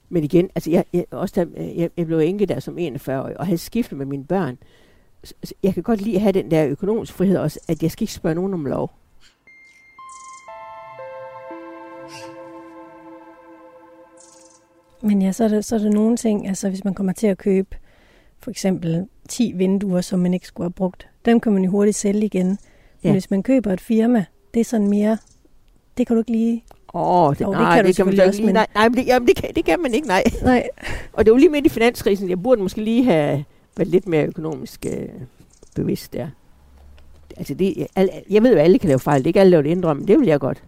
men 0.09 0.23
igen, 0.23 0.49
altså 0.55 0.71
jeg, 0.71 0.85
jeg, 0.93 1.05
også 1.11 1.33
da, 1.35 1.61
øh, 1.61 1.77
jeg, 1.77 1.89
jeg 1.97 2.05
blev 2.05 2.19
enke 2.19 2.45
der 2.45 2.59
som 2.59 2.77
41 2.77 3.21
år, 3.23 3.31
og 3.35 3.45
havde 3.45 3.57
skiftet 3.57 3.97
med 3.97 4.05
mine 4.05 4.25
børn. 4.25 4.57
Så, 5.23 5.33
så 5.43 5.53
jeg 5.63 5.73
kan 5.73 5.83
godt 5.83 6.01
lide 6.01 6.15
at 6.15 6.21
have 6.21 6.31
den 6.31 6.51
der 6.51 6.67
økonomiske 6.67 7.15
frihed 7.15 7.37
også, 7.37 7.59
at 7.67 7.83
jeg 7.83 7.91
skal 7.91 8.03
ikke 8.03 8.13
spørge 8.13 8.35
nogen 8.35 8.53
om 8.53 8.65
lov. 8.65 8.91
Men 15.01 15.21
ja, 15.21 15.31
så 15.31 15.43
er, 15.43 15.47
der, 15.47 15.61
så 15.61 15.75
er 15.75 15.79
der 15.79 15.89
nogle 15.89 16.17
ting, 16.17 16.47
altså 16.47 16.69
hvis 16.69 16.83
man 16.83 16.93
kommer 16.93 17.13
til 17.13 17.27
at 17.27 17.37
købe 17.37 17.75
for 18.39 18.51
eksempel 18.51 19.07
10 19.29 19.51
vinduer, 19.55 20.01
som 20.01 20.19
man 20.19 20.33
ikke 20.33 20.47
skulle 20.47 20.65
have 20.65 20.71
brugt, 20.73 21.07
dem 21.25 21.39
kan 21.39 21.51
man 21.53 21.63
jo 21.63 21.71
hurtigt 21.71 21.97
sælge 21.97 22.25
igen. 22.25 22.47
Men 22.47 22.57
Ja. 23.03 23.11
hvis 23.11 23.29
man 23.31 23.43
køber 23.43 23.73
et 23.73 23.81
firma, 23.81 24.25
det 24.53 24.59
er 24.59 24.63
sådan 24.63 24.87
mere, 24.87 25.17
det 25.97 26.07
kan 26.07 26.15
du 26.15 26.19
ikke 26.21 26.31
lige... 26.31 26.63
Åh, 26.93 27.23
oh, 27.27 27.33
det, 27.35 27.41
Jo, 27.41 27.51
det 27.51 27.59
nej, 27.59 27.75
kan 27.75 27.83
du 27.83 27.87
det 27.87 27.95
kan 27.95 28.05
man 28.05 28.15
så 28.15 28.21
også, 28.23 28.27
ikke 28.29 28.37
lige. 28.37 28.45
men- 28.45 28.53
Nej, 28.53 28.67
nej 28.75 28.89
men 28.89 28.97
det, 28.97 29.07
jamen, 29.07 29.27
det, 29.27 29.35
kan, 29.35 29.49
det 29.55 29.65
kan 29.65 29.79
man 29.81 29.93
ikke, 29.93 30.07
nej. 30.07 30.23
Nej, 30.43 30.67
Og 31.13 31.25
det 31.25 31.33
var 31.33 31.39
lige 31.39 31.49
midt 31.49 31.65
i 31.65 31.69
finanskrisen. 31.69 32.29
Jeg 32.29 32.43
burde 32.43 32.61
måske 32.61 32.81
lige 32.83 33.03
have 33.03 33.43
været 33.77 33.87
lidt 33.87 34.07
mere 34.07 34.25
økonomisk 34.25 34.85
øh, 34.85 35.07
bevidst 35.75 36.13
der. 36.13 36.27
Altså 37.37 37.53
det, 37.53 37.73
jeg, 37.77 37.87
al, 37.95 38.09
jeg 38.29 38.43
ved 38.43 38.51
jo, 38.51 38.57
at 38.57 38.63
alle 38.63 38.79
kan 38.79 38.87
lave 38.87 38.99
fejl. 38.99 39.19
Det 39.19 39.25
er 39.25 39.29
ikke 39.29 39.39
alle, 39.39 39.55
der 39.57 39.61
vil 39.61 39.71
indrømme. 39.71 40.05
Det 40.05 40.19
vil 40.19 40.27
jeg 40.27 40.39
godt. 40.39 40.63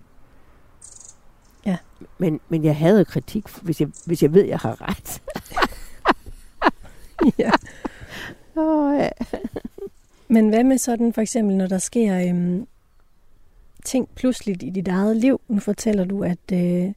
Men, 2.19 2.39
men 2.49 2.63
jeg 2.63 2.75
havde 2.75 3.05
kritik, 3.05 3.43
hvis 3.61 3.81
jeg, 3.81 3.89
hvis 4.05 4.23
jeg 4.23 4.33
ved, 4.33 4.43
at 4.43 4.49
jeg 4.49 4.59
har 4.59 4.89
ret. 4.89 5.21
ja. 7.39 7.51
Oh, 8.55 8.99
ja. 8.99 9.09
Men 10.27 10.49
hvad 10.49 10.63
med 10.63 10.77
sådan 10.77 11.13
for 11.13 11.21
eksempel, 11.21 11.57
når 11.57 11.67
der 11.67 11.77
sker 11.77 12.29
øhm, 12.29 12.67
ting 13.85 14.09
pludseligt 14.15 14.63
i 14.63 14.69
dit 14.69 14.87
eget 14.87 15.17
liv? 15.17 15.41
Nu 15.47 15.59
fortæller 15.59 16.05
du, 16.05 16.23
at, 16.23 16.51
øh, 16.53 16.91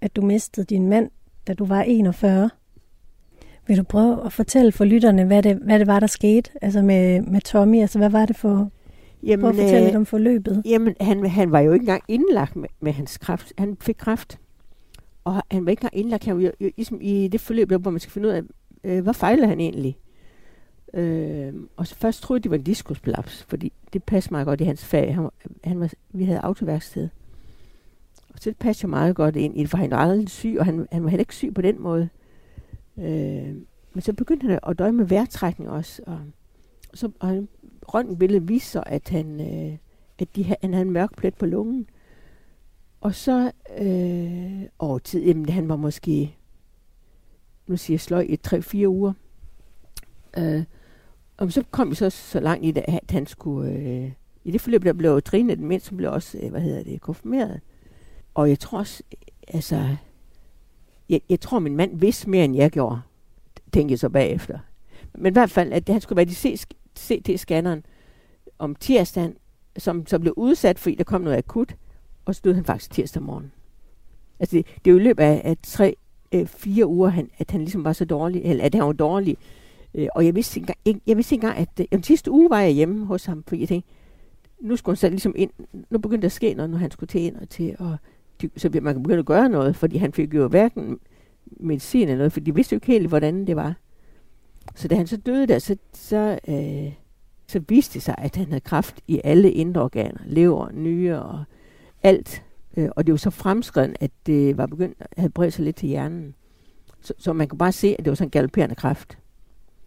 at 0.00 0.16
du 0.16 0.22
mistede 0.22 0.66
din 0.66 0.88
mand, 0.88 1.10
da 1.46 1.54
du 1.54 1.64
var 1.64 1.82
41. 1.82 2.50
Vil 3.66 3.78
du 3.78 3.82
prøve 3.82 4.26
at 4.26 4.32
fortælle 4.32 4.72
for 4.72 4.84
lytterne, 4.84 5.24
hvad 5.24 5.42
det, 5.42 5.56
hvad 5.56 5.78
det 5.78 5.86
var, 5.86 6.00
der 6.00 6.06
skete 6.06 6.50
altså 6.62 6.82
med, 6.82 7.22
med 7.22 7.40
Tommy? 7.40 7.80
Altså, 7.80 7.98
hvad 7.98 8.10
var 8.10 8.26
det 8.26 8.36
for... 8.36 8.70
Jamen, 9.22 9.40
Prøv 9.40 9.50
at 9.50 9.56
fortælle 9.56 9.78
øh, 9.78 9.84
lidt 9.84 9.96
om 9.96 10.06
forløbet. 10.06 10.62
Jamen, 10.64 10.94
han, 11.00 11.26
han 11.26 11.52
var 11.52 11.60
jo 11.60 11.72
ikke 11.72 11.82
engang 11.82 12.02
indlagt 12.08 12.56
med, 12.56 12.68
med 12.80 12.92
hans 12.92 13.18
kræft. 13.18 13.52
Han 13.58 13.76
fik 13.80 13.96
kræft. 13.98 14.38
Og 15.24 15.42
han 15.50 15.64
var 15.64 15.70
ikke 15.70 15.80
engang 15.80 15.96
indlagt. 15.96 16.24
Han 16.24 16.36
var 16.36 16.42
jo, 16.42 16.52
jo 16.60 16.70
ligesom 16.76 16.98
i 17.00 17.28
det 17.28 17.40
forløb, 17.40 17.72
hvor 17.72 17.90
man 17.90 18.00
skal 18.00 18.12
finde 18.12 18.28
ud 18.28 18.32
af, 18.32 18.42
øh, 18.84 19.02
hvad 19.02 19.14
fejler 19.14 19.46
han 19.46 19.60
egentlig? 19.60 19.98
Øh, 20.94 21.54
og 21.76 21.86
så 21.86 21.94
først 21.94 22.22
troede 22.22 22.42
de 22.42 22.50
var 22.50 22.56
en 22.56 22.62
diskusplaps, 22.62 23.46
fordi 23.48 23.72
det 23.92 24.02
passede 24.02 24.34
meget 24.34 24.46
godt 24.46 24.60
i 24.60 24.64
hans 24.64 24.84
fag. 24.84 25.14
Han, 25.14 25.28
han 25.64 25.80
var, 25.80 25.92
vi 26.10 26.24
havde 26.24 26.40
autoværksted. 26.40 27.08
Og 28.28 28.38
så 28.40 28.50
det 28.50 28.58
passede 28.58 28.90
meget 28.90 29.16
godt 29.16 29.36
ind 29.36 29.56
i 29.56 29.60
det, 29.60 29.70
for 29.70 29.78
han 29.78 29.90
var 29.90 29.96
aldrig 29.96 30.28
syg, 30.28 30.56
og 30.58 30.64
han, 30.64 30.86
han 30.92 31.04
var 31.04 31.10
heller 31.10 31.22
ikke 31.22 31.34
syg 31.34 31.54
på 31.54 31.62
den 31.62 31.82
måde. 31.82 32.08
Øh, 32.98 33.54
men 33.92 34.00
så 34.00 34.12
begyndte 34.12 34.46
han 34.46 34.58
at 34.68 34.78
døje 34.78 34.92
med 34.92 35.04
vejrtrækning 35.04 35.70
også. 35.70 36.02
Og, 36.06 36.20
så 36.94 37.10
og 37.20 37.28
han, 37.28 37.48
røntgenbillede 37.94 38.46
viste 38.46 38.70
sig, 38.70 38.82
at 38.86 39.08
han, 39.08 39.40
øh, 39.40 39.78
at 40.18 40.36
de, 40.36 40.44
han 40.44 40.74
havde 40.74 40.86
en 40.86 40.92
mørk 40.92 41.16
plet 41.16 41.34
på 41.34 41.46
lungen. 41.46 41.86
Og 43.00 43.14
så 43.14 43.52
øh, 43.78 44.62
over 44.78 44.98
tid, 44.98 45.24
jamen 45.24 45.48
han 45.48 45.68
var 45.68 45.76
måske, 45.76 46.36
nu 47.66 47.76
siger 47.76 47.94
jeg 47.94 48.00
sløj, 48.00 48.20
i 48.20 48.38
3-4 48.46 48.86
uger. 48.86 49.12
Øh, 50.38 50.64
og 51.36 51.52
så 51.52 51.64
kom 51.70 51.90
vi 51.90 51.94
så 51.94 52.10
så 52.10 52.40
langt 52.40 52.64
i 52.64 52.70
det, 52.70 52.84
at 52.88 53.10
han 53.10 53.26
skulle... 53.26 53.72
Øh, 53.72 54.12
I 54.44 54.50
det 54.50 54.60
forløb, 54.60 54.84
der 54.84 54.92
blev 54.92 55.22
Trine 55.22 55.56
den 55.56 55.66
mindste, 55.66 55.94
blev 55.94 56.12
også, 56.12 56.38
øh, 56.42 56.50
hvad 56.50 56.60
hedder 56.60 56.82
det, 56.82 57.00
konfirmeret. 57.00 57.60
Og 58.34 58.48
jeg 58.48 58.58
tror 58.58 58.78
også, 58.78 59.02
altså... 59.48 59.96
Jeg, 61.08 61.20
jeg 61.28 61.40
tror, 61.40 61.58
min 61.58 61.76
mand 61.76 61.98
vidste 61.98 62.30
mere, 62.30 62.44
end 62.44 62.56
jeg 62.56 62.70
gjorde, 62.70 63.00
tænkte 63.72 63.92
jeg 63.92 63.98
så 63.98 64.08
bagefter. 64.08 64.58
Men 65.14 65.32
i 65.32 65.32
hvert 65.32 65.50
fald, 65.50 65.72
at 65.72 65.88
han 65.88 66.00
skulle 66.00 66.16
være 66.16 66.26
de 66.26 66.34
CT-scanneren 66.98 67.82
om 68.58 68.74
tirsdagen, 68.74 69.34
som 69.78 70.06
så 70.06 70.18
blev 70.18 70.34
udsat, 70.36 70.78
fordi 70.78 70.94
der 70.94 71.04
kom 71.04 71.20
noget 71.20 71.36
akut, 71.36 71.76
og 72.24 72.34
så 72.34 72.40
døde 72.44 72.54
han 72.54 72.64
faktisk 72.64 72.90
tirsdag 72.90 73.22
morgen. 73.22 73.52
Altså, 74.40 74.56
det, 74.56 74.66
det 74.84 74.90
er 74.90 74.94
jo 74.94 74.98
i 74.98 75.02
løbet 75.02 75.24
af, 75.24 75.42
af 75.44 75.56
tre, 75.62 75.94
øh, 76.32 76.46
fire 76.46 76.86
uger, 76.86 77.08
han, 77.08 77.30
at 77.38 77.50
han 77.50 77.60
ligesom 77.60 77.84
var 77.84 77.92
så 77.92 78.04
dårlig, 78.04 78.42
eller 78.44 78.64
at 78.64 78.74
han 78.74 78.84
var 78.84 78.92
dårlig, 78.92 79.36
Øh, 79.94 80.08
og 80.14 80.26
jeg 80.26 80.34
vidste, 80.34 80.60
ikke, 80.60 80.74
engang, 80.84 81.02
jeg 81.06 81.16
vidste 81.16 81.34
ikke 81.34 81.46
engang, 81.46 81.68
at 81.78 81.86
øh, 81.92 82.02
sidste 82.02 82.30
uge 82.30 82.50
var 82.50 82.60
jeg 82.60 82.70
hjemme 82.70 83.06
hos 83.06 83.24
ham, 83.24 83.44
fordi 83.46 83.60
jeg 83.60 83.68
tænkte, 83.68 83.90
nu 84.60 84.76
skulle 84.76 84.92
han 84.92 84.96
så 84.96 85.08
ligesom 85.08 85.34
ind, 85.36 85.50
nu 85.90 85.98
begyndte 85.98 86.22
der 86.22 86.28
at 86.28 86.32
ske 86.32 86.54
noget, 86.54 86.70
når 86.70 86.78
han 86.78 86.90
skulle 86.90 87.08
til 87.08 87.20
ind 87.20 87.36
og 87.36 87.48
til, 87.48 87.76
og 87.78 87.96
de, 88.42 88.50
så 88.56 88.70
man 88.82 88.94
kan 88.94 89.02
begynde 89.02 89.18
at 89.18 89.26
gøre 89.26 89.48
noget, 89.48 89.76
fordi 89.76 89.96
han 89.96 90.12
fik 90.12 90.34
jo 90.34 90.48
hverken 90.48 90.98
medicin 91.46 92.02
eller 92.02 92.16
noget, 92.16 92.32
for 92.32 92.40
de 92.40 92.54
vidste 92.54 92.72
jo 92.72 92.76
ikke 92.76 92.86
helt, 92.86 93.08
hvordan 93.08 93.46
det 93.46 93.56
var. 93.56 93.74
Så 94.80 94.88
da 94.88 94.94
han 94.94 95.06
så 95.06 95.16
døde 95.16 95.46
der, 95.46 95.58
så, 95.58 95.76
så, 95.92 96.38
øh, 96.48 96.92
så 97.46 97.60
viste 97.68 97.94
det 97.94 98.02
sig, 98.02 98.14
at 98.18 98.36
han 98.36 98.46
havde 98.46 98.60
kraft 98.60 99.00
i 99.08 99.20
alle 99.24 99.52
indre 99.52 99.82
organer, 99.82 100.20
lever, 100.26 100.70
nyre 100.72 101.22
og 101.22 101.44
alt. 102.02 102.44
Øh, 102.76 102.88
og 102.96 103.06
det 103.06 103.12
var 103.12 103.18
så 103.18 103.30
fremskreden, 103.30 103.96
at 104.00 104.10
det 104.26 104.56
var 104.56 104.66
begyndt 104.66 104.96
at 105.00 105.06
have 105.16 105.30
bredt 105.30 105.54
sig 105.54 105.64
lidt 105.64 105.76
til 105.76 105.88
hjernen. 105.88 106.34
Så, 107.00 107.14
så 107.18 107.32
man 107.32 107.48
kunne 107.48 107.58
bare 107.58 107.72
se, 107.72 107.96
at 107.98 108.04
det 108.04 108.10
var 108.10 108.14
sådan 108.14 108.26
en 108.26 108.30
galopperende 108.30 108.74
kraft. 108.74 109.18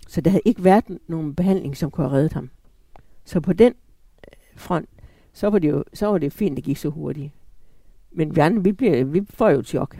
Så 0.07 0.21
der 0.21 0.31
havde 0.31 0.41
ikke 0.45 0.63
været 0.63 0.85
nogen 1.07 1.35
behandling, 1.35 1.77
som 1.77 1.91
kunne 1.91 2.09
have 2.09 2.17
reddet 2.17 2.33
ham. 2.33 2.49
Så 3.25 3.39
på 3.39 3.53
den 3.53 3.73
øh, 4.27 4.33
front, 4.55 4.89
så 5.33 5.49
var 5.49 5.59
det 5.59 5.69
jo 5.69 5.83
så 5.93 6.07
var 6.07 6.17
det 6.17 6.33
fint, 6.33 6.51
at 6.51 6.55
det 6.55 6.63
gik 6.63 6.77
så 6.77 6.89
hurtigt. 6.89 7.31
Men 8.11 8.35
vi 8.35 8.41
andre, 8.41 8.63
vi, 8.63 8.71
bliver, 8.71 9.03
vi 9.03 9.21
får 9.29 9.49
jo 9.49 9.59
et 9.59 9.67
chok. 9.67 9.97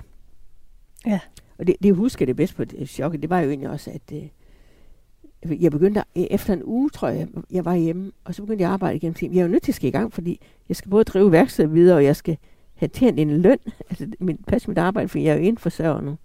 Ja. 1.06 1.20
Og 1.58 1.68
det, 1.68 1.76
det 1.84 1.96
husker 1.96 2.26
det 2.26 2.36
bedst 2.36 2.56
på 2.56 2.66
det 2.66 2.90
chok, 2.90 3.14
det 3.14 3.30
var 3.30 3.40
jo 3.40 3.50
egentlig 3.50 3.70
også, 3.70 3.92
at 3.92 4.12
øh, 4.14 4.30
jeg 5.60 5.72
begyndte, 5.72 6.00
at, 6.00 6.28
efter 6.32 6.54
en 6.54 6.62
uge, 6.66 6.90
tror 6.90 7.08
jeg, 7.08 7.28
jeg 7.52 7.66
var 7.66 7.76
hjemme, 7.76 8.12
og 8.24 8.36
så 8.36 8.42
begyndte 8.42 8.62
jeg 8.62 8.70
at 8.70 8.74
arbejde 8.74 8.96
igennem 8.96 9.14
tiden. 9.14 9.34
Jeg 9.34 9.40
er 9.40 9.46
jo 9.46 9.52
nødt 9.52 9.64
til 9.64 9.72
at 9.72 9.76
skal 9.76 9.88
i 9.88 9.92
gang, 9.92 10.14
fordi 10.14 10.40
jeg 10.70 10.76
skal 10.76 10.90
både 10.90 11.04
drive 11.04 11.32
værkstedet 11.32 11.74
videre, 11.74 11.98
og 11.98 12.04
jeg 12.04 12.16
skal 12.16 12.38
have 12.76 12.90
tjent 12.90 13.20
en 13.20 13.42
løn, 13.42 13.58
altså 13.90 14.08
min, 14.20 14.38
passe 14.48 14.68
mit 14.68 14.78
arbejde, 14.78 15.08
for 15.08 15.20
jeg 15.20 15.32
er 15.32 15.36
jo 15.36 15.42
indforsørger 15.42 16.02
nu. 16.02 16.16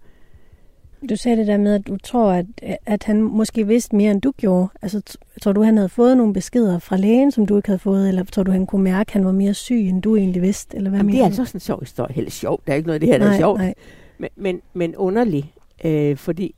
Du 1.09 1.15
sagde 1.15 1.37
det 1.37 1.47
der 1.47 1.57
med, 1.57 1.73
at 1.75 1.87
du 1.87 1.97
tror, 1.97 2.31
at, 2.31 2.45
at 2.85 3.03
han 3.03 3.21
måske 3.21 3.67
vidste 3.67 3.95
mere, 3.95 4.11
end 4.11 4.21
du 4.21 4.31
gjorde. 4.37 4.67
Altså, 4.81 5.17
tror 5.41 5.51
du, 5.51 5.61
han 5.61 5.77
havde 5.77 5.89
fået 5.89 6.17
nogle 6.17 6.33
beskeder 6.33 6.79
fra 6.79 6.97
lægen, 6.97 7.31
som 7.31 7.45
du 7.45 7.55
ikke 7.55 7.67
havde 7.67 7.79
fået, 7.79 8.07
eller 8.07 8.23
tror 8.23 8.43
du, 8.43 8.51
han 8.51 8.65
kunne 8.65 8.83
mærke, 8.83 9.09
at 9.09 9.13
han 9.13 9.25
var 9.25 9.31
mere 9.31 9.53
syg, 9.53 9.79
end 9.79 10.01
du 10.01 10.15
egentlig 10.15 10.41
vidste? 10.41 10.77
Eller 10.77 10.89
hvad 10.89 10.99
Jamen, 10.99 11.13
det 11.13 11.21
er 11.21 11.25
altså 11.25 11.45
sådan 11.45 11.57
en 11.57 11.59
sjov 11.59 11.79
historie. 11.79 12.13
Helt 12.13 12.31
sjov. 12.31 12.61
Der 12.67 12.73
er 12.73 12.77
ikke 12.77 12.87
noget 12.87 12.95
af 12.95 12.99
det 12.99 13.09
her, 13.09 13.17
der 13.17 13.25
nej, 13.25 13.33
er 13.33 13.37
sjovt. 13.37 13.59
Nej. 13.59 13.73
Men, 14.17 14.29
men, 14.35 14.61
men 14.73 14.95
underlig. 14.95 15.53
Øh, 15.85 16.17
fordi 16.17 16.55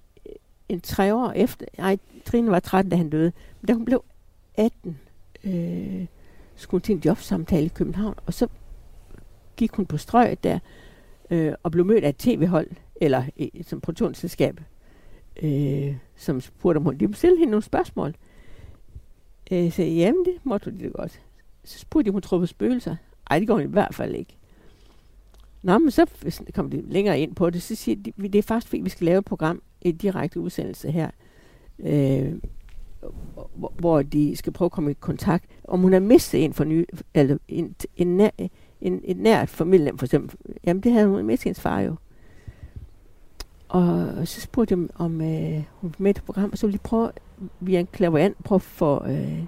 en 0.71 0.81
tre 0.81 1.15
år 1.15 1.31
efter, 1.31 1.65
nej, 1.77 1.97
Trine 2.25 2.51
var 2.51 2.59
13, 2.59 2.89
da 2.89 2.95
han 2.95 3.09
døde, 3.09 3.31
men 3.61 3.67
da 3.67 3.73
hun 3.73 3.85
blev 3.85 4.03
18, 4.55 4.99
øh, 5.43 6.05
skulle 6.55 6.79
hun 6.79 6.81
til 6.81 6.95
en 6.95 7.01
jobsamtale 7.05 7.65
i 7.65 7.71
København, 7.75 8.15
og 8.25 8.33
så 8.33 8.47
gik 9.57 9.71
hun 9.71 9.85
på 9.85 9.97
strøget 9.97 10.43
der, 10.43 10.59
øh, 11.31 11.53
og 11.63 11.71
blev 11.71 11.85
mødt 11.85 12.03
af 12.03 12.09
et 12.09 12.17
tv-hold, 12.17 12.67
eller 13.01 13.23
et, 13.35 13.65
som 13.65 13.81
produktionsselskab, 13.81 14.61
øh, 15.43 15.95
som 16.15 16.41
spurgte 16.41 16.77
om 16.77 16.83
hun 16.83 16.93
de 16.93 16.99
ville 16.99 17.15
stille 17.15 17.37
hende 17.37 17.51
nogle 17.51 17.63
spørgsmål. 17.63 18.15
Øh, 19.51 19.71
så 19.71 19.83
jamen, 19.83 20.25
det 20.25 20.33
måtte 20.43 20.71
de 20.71 20.89
godt. 20.89 21.21
Så 21.63 21.79
spurgte 21.79 22.05
de, 22.05 22.09
om 22.09 22.13
hun 22.13 22.21
troede 22.21 22.41
på 22.41 22.45
spøgelser. 22.45 22.95
Ej, 23.29 23.39
det 23.39 23.47
går 23.47 23.53
hun 23.53 23.63
i 23.63 23.67
hvert 23.67 23.95
fald 23.95 24.15
ikke. 24.15 24.37
Nå, 25.63 25.77
men 25.77 25.91
så 25.91 26.05
kom 26.53 26.69
de 26.69 26.81
længere 26.81 27.19
ind 27.19 27.35
på 27.35 27.49
det, 27.49 27.61
så 27.61 27.75
siger 27.75 27.95
de, 27.95 28.11
det 28.29 28.35
er 28.35 28.41
faktisk 28.43 28.69
fordi, 28.69 28.81
vi 28.81 28.89
skal 28.89 29.05
lave 29.05 29.19
et 29.19 29.25
program, 29.25 29.61
et 29.81 30.01
direkte 30.01 30.39
udsendelse 30.39 30.91
her, 30.91 31.09
øh, 31.79 32.33
hvor, 33.55 33.73
hvor 33.77 34.01
de 34.01 34.35
skal 34.35 34.53
prøve 34.53 34.65
at 34.65 34.71
komme 34.71 34.91
i 34.91 34.95
kontakt. 34.99 35.45
Om 35.63 35.79
hun 35.79 35.93
har 35.93 35.99
mistet 35.99 36.45
en 36.45 36.53
for 36.53 36.63
ny, 36.63 36.85
eller 37.13 37.37
en, 37.47 37.75
en, 37.97 38.17
nær, 38.17 38.29
en, 38.81 39.01
en 39.03 39.17
nært 39.17 39.49
familie, 39.49 39.91
for 39.97 40.05
eksempel. 40.05 40.37
Jamen, 40.63 40.83
det 40.83 40.91
havde 40.91 41.07
hun 41.07 41.25
mistet 41.25 41.43
hendes 41.43 41.61
far 41.61 41.79
jo. 41.79 41.95
Og 43.69 44.27
så 44.27 44.41
spurgte 44.41 44.75
jeg, 44.75 44.87
om 44.95 45.21
øh, 45.21 45.63
hun 45.71 45.89
var 45.89 45.95
med 45.97 46.17
i 46.17 46.21
program, 46.21 46.49
og 46.51 46.57
så 46.57 46.67
ville 46.67 46.77
de 46.77 46.83
prøve 46.83 47.11
via 47.59 47.79
en 47.79 47.87
klaverant 47.87 48.43
prøve 48.43 48.57
at 48.57 48.61
få, 48.61 49.05
øh, 49.07 49.43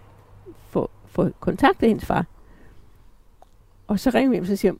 få, 0.69 0.89
få 1.05 1.29
kontakt 1.39 1.81
med 1.81 1.89
hendes 1.89 2.05
far. 2.05 2.25
Og 3.87 3.99
så 3.99 4.09
ringede 4.09 4.31
vi 4.31 4.39
og 4.39 4.47
så 4.47 4.55
siger 4.55 4.73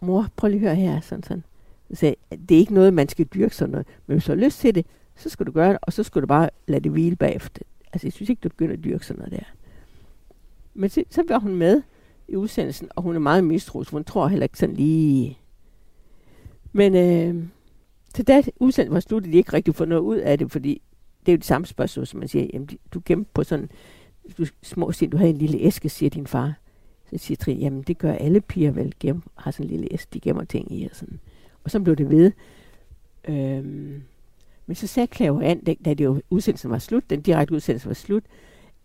mor, 0.00 0.26
prøv 0.36 0.50
lige 0.50 0.60
at 0.60 0.66
høre 0.66 0.74
her, 0.74 1.00
sådan 1.00 1.22
sådan. 1.22 1.44
Så 1.92 2.06
øh, 2.06 2.38
det 2.48 2.54
er 2.54 2.58
ikke 2.58 2.74
noget, 2.74 2.94
man 2.94 3.08
skal 3.08 3.26
dyrke 3.26 3.56
sådan 3.56 3.72
noget, 3.72 3.86
men 4.06 4.14
hvis 4.14 4.24
du 4.24 4.32
har 4.32 4.36
lyst 4.36 4.60
til 4.60 4.74
det, 4.74 4.86
så 5.16 5.28
skal 5.28 5.46
du 5.46 5.52
gøre 5.52 5.70
det, 5.70 5.78
og 5.82 5.92
så 5.92 6.02
skal 6.02 6.22
du 6.22 6.26
bare 6.26 6.50
lade 6.66 6.80
det 6.80 6.92
hvile 6.92 7.16
bagefter. 7.16 7.62
Altså, 7.92 8.06
jeg 8.06 8.12
synes 8.12 8.30
ikke, 8.30 8.40
du 8.40 8.48
begynder 8.48 8.72
at 8.72 8.84
dyrke 8.84 9.06
sådan 9.06 9.18
noget 9.18 9.32
der. 9.32 9.44
Men 10.74 10.90
så, 10.90 11.04
så 11.10 11.24
var 11.28 11.38
hun 11.38 11.54
med 11.54 11.82
i 12.28 12.36
udsendelsen, 12.36 12.88
og 12.96 13.02
hun 13.02 13.14
er 13.14 13.20
meget 13.20 13.44
mistroisk. 13.44 13.90
Hun 13.90 14.04
tror 14.04 14.28
heller 14.28 14.44
ikke 14.44 14.58
sådan 14.58 14.76
lige... 14.76 15.38
Men 16.72 16.96
øh, 16.96 17.44
så 18.14 18.22
da 18.22 18.42
udsendelsen 18.60 18.94
var 18.94 19.00
slut, 19.00 19.24
de 19.24 19.30
ikke 19.30 19.52
rigtig 19.52 19.74
få 19.74 19.84
noget 19.84 20.02
ud 20.02 20.16
af 20.16 20.38
det, 20.38 20.52
fordi 20.52 20.82
det 21.26 21.32
er 21.32 21.36
jo 21.36 21.36
det 21.36 21.44
samme 21.44 21.66
spørgsmål, 21.66 22.06
som 22.06 22.18
man 22.20 22.28
siger, 22.28 22.46
jamen, 22.52 22.68
du 22.94 23.02
gemte 23.04 23.30
på 23.34 23.44
sådan, 23.44 23.70
du 24.38 24.46
små 24.62 24.92
siger, 24.92 25.10
du 25.10 25.16
havde 25.16 25.30
en 25.30 25.38
lille 25.38 25.58
æske, 25.58 25.88
siger 25.88 26.10
din 26.10 26.26
far. 26.26 26.54
Så 27.10 27.18
siger 27.18 27.36
Trine, 27.36 27.60
jamen 27.60 27.82
det 27.82 27.98
gør 27.98 28.12
alle 28.12 28.40
piger 28.40 28.70
vel, 28.70 28.94
gem, 29.00 29.22
har 29.34 29.50
sådan 29.50 29.66
en 29.66 29.70
lille 29.70 29.88
æske, 29.92 30.10
de 30.14 30.20
gemmer 30.20 30.44
ting 30.44 30.72
i 30.72 30.84
og 30.84 30.96
sådan. 30.96 31.20
Og 31.64 31.70
så 31.70 31.80
blev 31.80 31.96
det 31.96 32.10
ved. 32.10 32.32
Øhm, 33.28 34.02
men 34.66 34.74
så 34.74 34.86
sagde 34.86 35.08
Claire 35.14 35.44
An, 35.44 35.64
da 35.64 35.94
det 35.94 36.04
jo 36.04 36.22
udsendelsen 36.30 36.70
var 36.70 36.78
slut, 36.78 37.10
den 37.10 37.22
direkte 37.22 37.54
udsendelse 37.54 37.88
var 37.88 37.94
slut, 37.94 38.24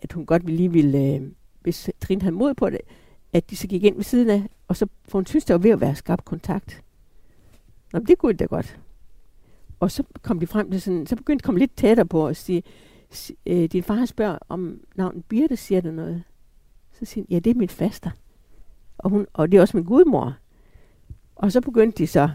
at 0.02 0.14
hun 0.14 0.26
godt 0.26 0.46
ville 0.46 0.58
lige 0.58 0.72
ville, 0.72 1.16
øh, 1.16 1.22
hvis 1.62 1.90
Trine 2.00 2.22
havde 2.22 2.36
mod 2.36 2.54
på 2.54 2.70
det, 2.70 2.82
at 3.34 3.50
de 3.50 3.56
så 3.56 3.68
gik 3.68 3.84
ind 3.84 3.96
ved 3.96 4.04
siden 4.04 4.30
af, 4.30 4.44
og 4.68 4.76
så 4.76 4.88
for 5.06 5.18
hun 5.18 5.26
synes, 5.26 5.46
det 5.46 5.54
var 5.54 5.58
ved 5.60 5.72
at 5.72 5.82
være 5.82 5.96
skabt 5.96 6.26
kontakt. 6.26 6.84
Nå, 7.94 8.00
det 8.00 8.18
kunne 8.18 8.32
det 8.32 8.40
da 8.40 8.46
godt. 8.46 8.80
Og 9.80 9.92
så 9.92 10.04
kom 10.22 10.40
de 10.40 10.48
frem 10.48 10.72
til 10.72 10.82
sådan, 10.82 11.08
så 11.08 11.16
begyndte 11.16 11.40
de 11.40 11.44
at 11.44 11.46
komme 11.46 11.60
lidt 11.60 11.76
tættere 11.76 12.06
på 12.06 12.28
og 12.28 12.36
sige, 12.36 12.64
øh, 13.46 13.64
din 13.66 13.84
far 13.84 14.06
spørger 14.06 14.38
om 14.50 14.80
navnet 14.96 15.26
Birte, 15.26 15.58
siger 15.58 15.82
der 15.82 15.92
noget. 15.92 16.24
Så 17.00 17.06
siger 17.06 17.26
ja, 17.30 17.40
det 17.40 17.50
er 17.50 17.56
min 17.56 17.70
faster. 17.70 18.10
Og, 18.98 19.10
hun, 19.10 19.28
og 19.34 19.52
det 19.52 19.58
er 19.58 19.62
også 19.62 19.78
min 19.78 19.86
gudmor. 19.86 20.38
Og 21.36 21.52
så 21.52 21.62
begyndte 21.62 21.98
de 21.98 22.08
så 22.08 22.30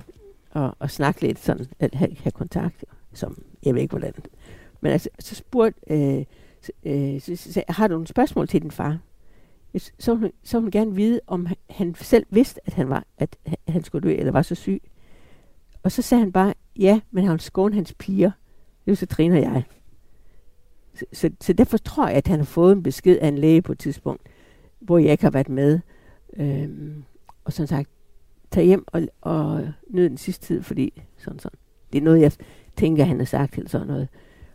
og, 0.52 0.76
og 0.78 0.90
snakke 0.90 1.20
lidt 1.22 1.38
sådan, 1.38 1.66
at 1.80 1.94
have, 1.94 2.16
have 2.22 2.32
kontakt, 2.32 2.84
som 3.12 3.42
jeg 3.64 3.74
ved 3.74 3.82
ikke 3.82 3.92
hvordan. 3.92 4.12
Men 4.80 4.92
altså, 4.92 5.08
så 5.18 5.34
spurgte, 5.34 5.80
øh, 5.90 6.24
øh, 6.84 7.20
så, 7.20 7.36
så, 7.36 7.52
så, 7.52 7.62
har 7.68 7.88
du 7.88 7.94
nogle 7.94 8.06
spørgsmål 8.06 8.48
til 8.48 8.62
din 8.62 8.70
far? 8.70 8.98
Så 9.98 10.14
hun, 10.14 10.32
så 10.42 10.60
hun 10.60 10.70
gerne 10.70 10.94
vide, 10.94 11.20
om 11.26 11.46
han 11.70 11.94
selv 11.94 12.26
vidste, 12.30 12.60
at 12.66 12.72
han 12.72 12.88
var, 12.88 13.04
at 13.18 13.36
han 13.68 13.84
skulle 13.84 14.08
dø, 14.08 14.14
eller 14.14 14.32
var 14.32 14.42
så 14.42 14.54
syg. 14.54 14.82
Og 15.82 15.92
så 15.92 16.02
sagde 16.02 16.22
han 16.22 16.32
bare, 16.32 16.54
ja, 16.78 17.00
men 17.10 17.24
han 17.24 17.38
skåne 17.38 17.74
hans 17.74 17.94
piger. 17.98 18.30
Det 18.84 18.90
var 18.90 18.94
så 18.94 19.06
Trine 19.06 19.34
og 19.34 19.42
jeg. 19.42 19.64
Så, 20.94 21.04
så, 21.12 21.30
så 21.40 21.52
derfor 21.52 21.78
tror 21.78 22.08
jeg, 22.08 22.16
at 22.16 22.26
han 22.26 22.38
har 22.38 22.44
fået 22.44 22.72
en 22.72 22.82
besked 22.82 23.18
af 23.18 23.28
en 23.28 23.38
læge 23.38 23.62
på 23.62 23.72
et 23.72 23.78
tidspunkt, 23.78 24.22
hvor 24.80 24.98
jeg 24.98 25.12
ikke 25.12 25.24
har 25.24 25.30
været 25.30 25.48
med. 25.48 25.80
Øhm, 26.36 27.04
og 27.44 27.52
sådan 27.52 27.66
sagt, 27.66 27.88
tage 28.52 28.66
hjem 28.66 28.84
og, 28.86 29.02
og 29.20 29.68
nyde 29.88 30.08
den 30.08 30.18
sidste 30.18 30.46
tid, 30.46 30.62
fordi 30.62 31.02
sådan 31.16 31.38
sådan. 31.38 31.58
Det 31.92 31.98
er 31.98 32.02
noget, 32.02 32.20
jeg 32.20 32.32
tænker, 32.76 33.04
han 33.04 33.18
har 33.18 33.24
sagt 33.24 33.54
eller 33.54 33.68
sådan 33.68 33.86
noget. 33.86 34.08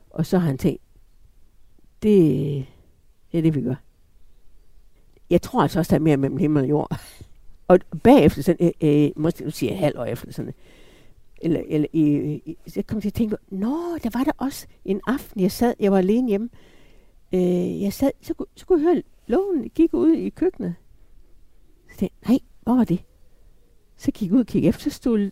Og 0.10 0.26
så 0.26 0.38
har 0.38 0.48
han 0.48 0.58
tænkt, 0.58 0.82
det, 2.04 2.66
det 3.32 3.38
er 3.38 3.42
det, 3.42 3.56
vi 3.56 3.62
gør. 3.62 3.76
Jeg 5.30 5.42
tror 5.42 5.62
altså 5.62 5.80
også, 5.80 5.90
der 5.90 5.96
er 5.96 6.04
mere 6.04 6.18
mellem 6.18 6.38
himmel 6.38 6.64
og 6.64 6.70
jord. 6.70 7.00
og 7.68 7.80
bagefter, 8.04 8.42
sådan, 8.42 8.74
øh, 8.82 9.06
øh, 9.06 9.12
måske 9.16 9.44
nu 9.44 9.52
siger 9.52 9.72
jeg 9.72 9.80
halv 9.80 10.00
år 10.00 10.06
efter, 10.06 10.32
sådan, 10.32 10.54
eller, 11.42 11.62
eller 11.68 11.88
øh, 11.94 12.40
øh, 12.48 12.56
så 12.68 12.84
kom 12.88 12.96
jeg 12.96 13.02
til 13.02 13.10
at 13.10 13.14
tænke, 13.14 13.38
nå, 13.50 13.98
der 14.04 14.18
var 14.18 14.24
der 14.24 14.32
også 14.38 14.68
en 14.86 15.02
aften, 15.08 15.42
jeg 15.42 15.52
sad, 15.52 15.74
jeg 15.80 15.92
var 15.92 15.98
alene 15.98 16.30
hjemme, 16.30 16.50
øh, 17.34 17.82
jeg 17.82 17.94
sad, 17.94 18.12
så, 18.22 18.34
så 18.56 18.66
kunne 18.66 18.84
jeg 18.84 18.94
høre 18.94 19.04
lågen 19.28 19.70
gik 19.70 19.94
ud 19.94 20.14
i 20.14 20.30
køkkenet. 20.30 20.76
Så 21.92 21.98
tænkte 21.98 22.18
jeg, 22.22 22.30
nej, 22.30 22.40
hvor 22.64 22.76
var 22.76 22.84
det? 22.84 23.04
Så 23.98 24.12
gik 24.12 24.32
ud 24.32 24.40
og 24.40 24.46
kiggede 24.46 24.70
efter, 24.70 24.90
så 24.90 24.96
stod 24.96 25.30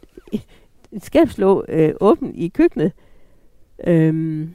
skab 1.01 1.27
lå 1.37 1.65
øh, 1.67 1.93
åben 2.01 2.35
i 2.35 2.47
køkkenet. 2.47 2.91
Øhm, 3.87 4.53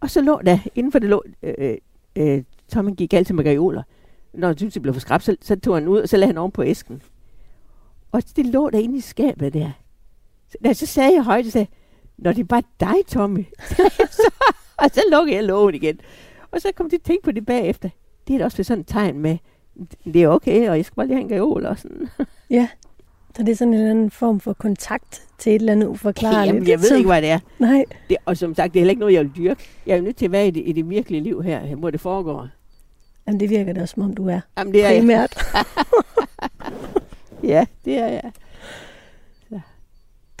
og 0.00 0.10
så 0.10 0.20
lå 0.20 0.40
der, 0.46 0.58
inden 0.74 0.92
for 0.92 0.98
det 0.98 1.08
lå, 1.08 1.22
øh, 1.42 1.54
øh, 1.58 1.76
øh 2.16 2.42
Tommy 2.68 2.94
gik 2.96 3.12
altid 3.12 3.34
med 3.34 3.44
reoler. 3.44 3.82
Når 4.32 4.48
han 4.48 4.56
syntes, 4.56 4.72
det 4.72 4.82
blev 4.82 4.94
for 4.94 5.00
skrabt, 5.00 5.24
så, 5.24 5.36
så 5.40 5.56
tog 5.56 5.74
han 5.74 5.88
ud, 5.88 6.00
og 6.00 6.08
så 6.08 6.16
lagde 6.16 6.26
han 6.26 6.38
oven 6.38 6.52
på 6.52 6.64
æsken. 6.64 7.02
Og 8.12 8.22
det 8.36 8.46
lå 8.46 8.70
der 8.70 8.78
inde 8.78 8.96
i 8.96 9.00
skabet 9.00 9.54
der. 9.54 9.70
Så, 10.48 10.58
da, 10.64 10.72
så 10.72 10.86
sagde 10.86 11.14
jeg 11.14 11.22
højt, 11.22 11.46
og 11.46 11.52
sagde, 11.52 11.66
når 12.18 12.32
det 12.32 12.40
er 12.40 12.44
bare 12.44 12.62
dig, 12.80 13.06
Tommy. 13.06 13.44
så, 14.18 14.32
og 14.76 14.90
så 14.92 15.02
lukkede 15.10 15.36
jeg 15.36 15.44
lågen 15.44 15.74
igen. 15.74 16.00
Og 16.50 16.60
så 16.60 16.72
kom 16.74 16.86
de 16.86 16.90
til 16.90 16.96
at 16.96 17.02
tænke 17.02 17.22
på 17.22 17.32
det 17.32 17.46
bagefter. 17.46 17.88
Det 18.28 18.34
er 18.34 18.38
da 18.38 18.44
også 18.44 18.64
sådan 18.64 18.80
et 18.80 18.86
tegn 18.86 19.18
med, 19.18 19.38
det 20.04 20.22
er 20.22 20.28
okay, 20.28 20.68
og 20.68 20.76
jeg 20.76 20.84
skal 20.84 20.94
bare 20.96 21.06
lige 21.06 21.16
have 21.16 21.24
en 21.24 21.34
reol 21.34 21.66
og 21.66 21.78
sådan. 21.78 22.08
Ja. 22.50 22.68
Så 23.36 23.42
det 23.42 23.52
er 23.52 23.56
sådan 23.56 23.74
en 23.74 23.78
eller 23.80 23.90
anden 23.90 24.10
form 24.10 24.40
for 24.40 24.52
kontakt 24.52 25.22
til 25.38 25.50
et 25.54 25.60
eller 25.60 25.72
andet 25.72 25.86
uforklarligt. 25.86 26.54
Jamen, 26.54 26.68
jeg 26.68 26.78
ved 26.80 26.96
ikke, 26.96 27.08
hvad 27.08 27.22
det 27.22 27.30
er. 27.30 27.38
Nej. 27.58 27.84
Det, 28.08 28.16
og 28.24 28.36
som 28.36 28.54
sagt, 28.54 28.74
det 28.74 28.78
er 28.78 28.80
heller 28.80 28.90
ikke 28.90 29.00
noget, 29.00 29.14
jeg 29.14 29.24
vil 29.24 29.32
dyrke. 29.36 29.62
Jeg 29.86 29.92
er 29.92 29.96
jo 29.96 30.02
nødt 30.02 30.16
til 30.16 30.24
at 30.24 30.32
være 30.32 30.48
i 30.48 30.50
det, 30.50 30.62
i 30.66 30.72
det 30.72 30.90
virkelige 30.90 31.20
liv 31.22 31.42
her, 31.42 31.74
hvor 31.76 31.90
det 31.90 32.00
foregår. 32.00 32.48
Jamen, 33.26 33.40
det 33.40 33.50
virker 33.50 33.72
da 33.72 33.80
også, 33.82 33.94
som 33.94 34.02
om 34.02 34.14
du 34.14 34.28
er 34.28 34.40
Jamen, 34.58 34.74
det 34.74 34.84
er 34.84 34.90
jeg. 34.90 35.00
primært. 35.00 35.38
Ja, 37.42 37.64
det 37.84 37.98
er 37.98 38.06
jeg. 38.06 38.32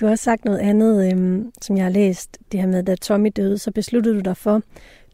Du 0.00 0.06
har 0.06 0.10
også 0.10 0.24
sagt 0.24 0.44
noget 0.44 0.58
andet, 0.58 1.12
øhm, 1.12 1.52
som 1.62 1.76
jeg 1.76 1.84
har 1.84 1.90
læst. 1.90 2.38
Det 2.52 2.60
her 2.60 2.66
med, 2.66 2.82
da 2.82 2.94
Tommy 2.94 3.32
døde, 3.36 3.58
så 3.58 3.70
besluttede 3.70 4.14
du 4.14 4.20
dig 4.20 4.36
for, 4.36 4.62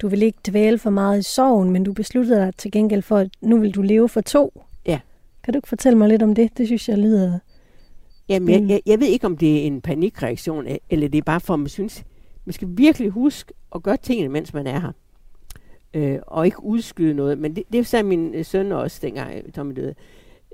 du 0.02 0.08
vil 0.08 0.22
ikke 0.22 0.38
dvæle 0.48 0.78
for 0.78 0.90
meget 0.90 1.18
i 1.18 1.22
sorgen, 1.22 1.70
men 1.70 1.84
du 1.84 1.92
besluttede 1.92 2.40
dig 2.40 2.56
til 2.56 2.70
gengæld 2.70 3.02
for, 3.02 3.16
at 3.16 3.28
nu 3.40 3.58
vil 3.58 3.74
du 3.74 3.82
leve 3.82 4.08
for 4.08 4.20
to. 4.20 4.62
Ja. 4.86 5.00
Kan 5.42 5.54
du 5.54 5.58
ikke 5.58 5.68
fortælle 5.68 5.98
mig 5.98 6.08
lidt 6.08 6.22
om 6.22 6.34
det? 6.34 6.58
Det 6.58 6.66
synes 6.66 6.88
jeg 6.88 6.98
lyder... 6.98 7.38
Jamen, 8.28 8.48
jeg, 8.48 8.70
jeg, 8.70 8.80
jeg 8.86 9.00
ved 9.00 9.06
ikke, 9.06 9.26
om 9.26 9.36
det 9.36 9.62
er 9.62 9.66
en 9.66 9.80
panikreaktion, 9.80 10.66
e- 10.66 10.78
eller 10.90 11.08
det 11.08 11.18
er 11.18 11.22
bare 11.22 11.40
for, 11.40 11.54
at 11.54 11.60
man 11.60 11.68
synes, 11.68 12.04
man 12.44 12.52
skal 12.52 12.68
virkelig 12.70 13.10
huske 13.10 13.54
at 13.74 13.82
gøre 13.82 13.96
tingene, 13.96 14.28
mens 14.28 14.54
man 14.54 14.66
er 14.66 14.80
her. 14.80 14.92
Øh, 15.94 16.18
og 16.26 16.46
ikke 16.46 16.62
udskyde 16.62 17.14
noget. 17.14 17.38
Men 17.38 17.56
det, 17.56 17.64
det 17.72 17.86
sagde 17.86 18.02
min 18.02 18.34
øh, 18.34 18.44
søn 18.44 18.72
også, 18.72 18.98
dengang 19.02 19.34
øh, 19.34 19.52
Tommy 19.52 19.76
døde. 19.76 19.94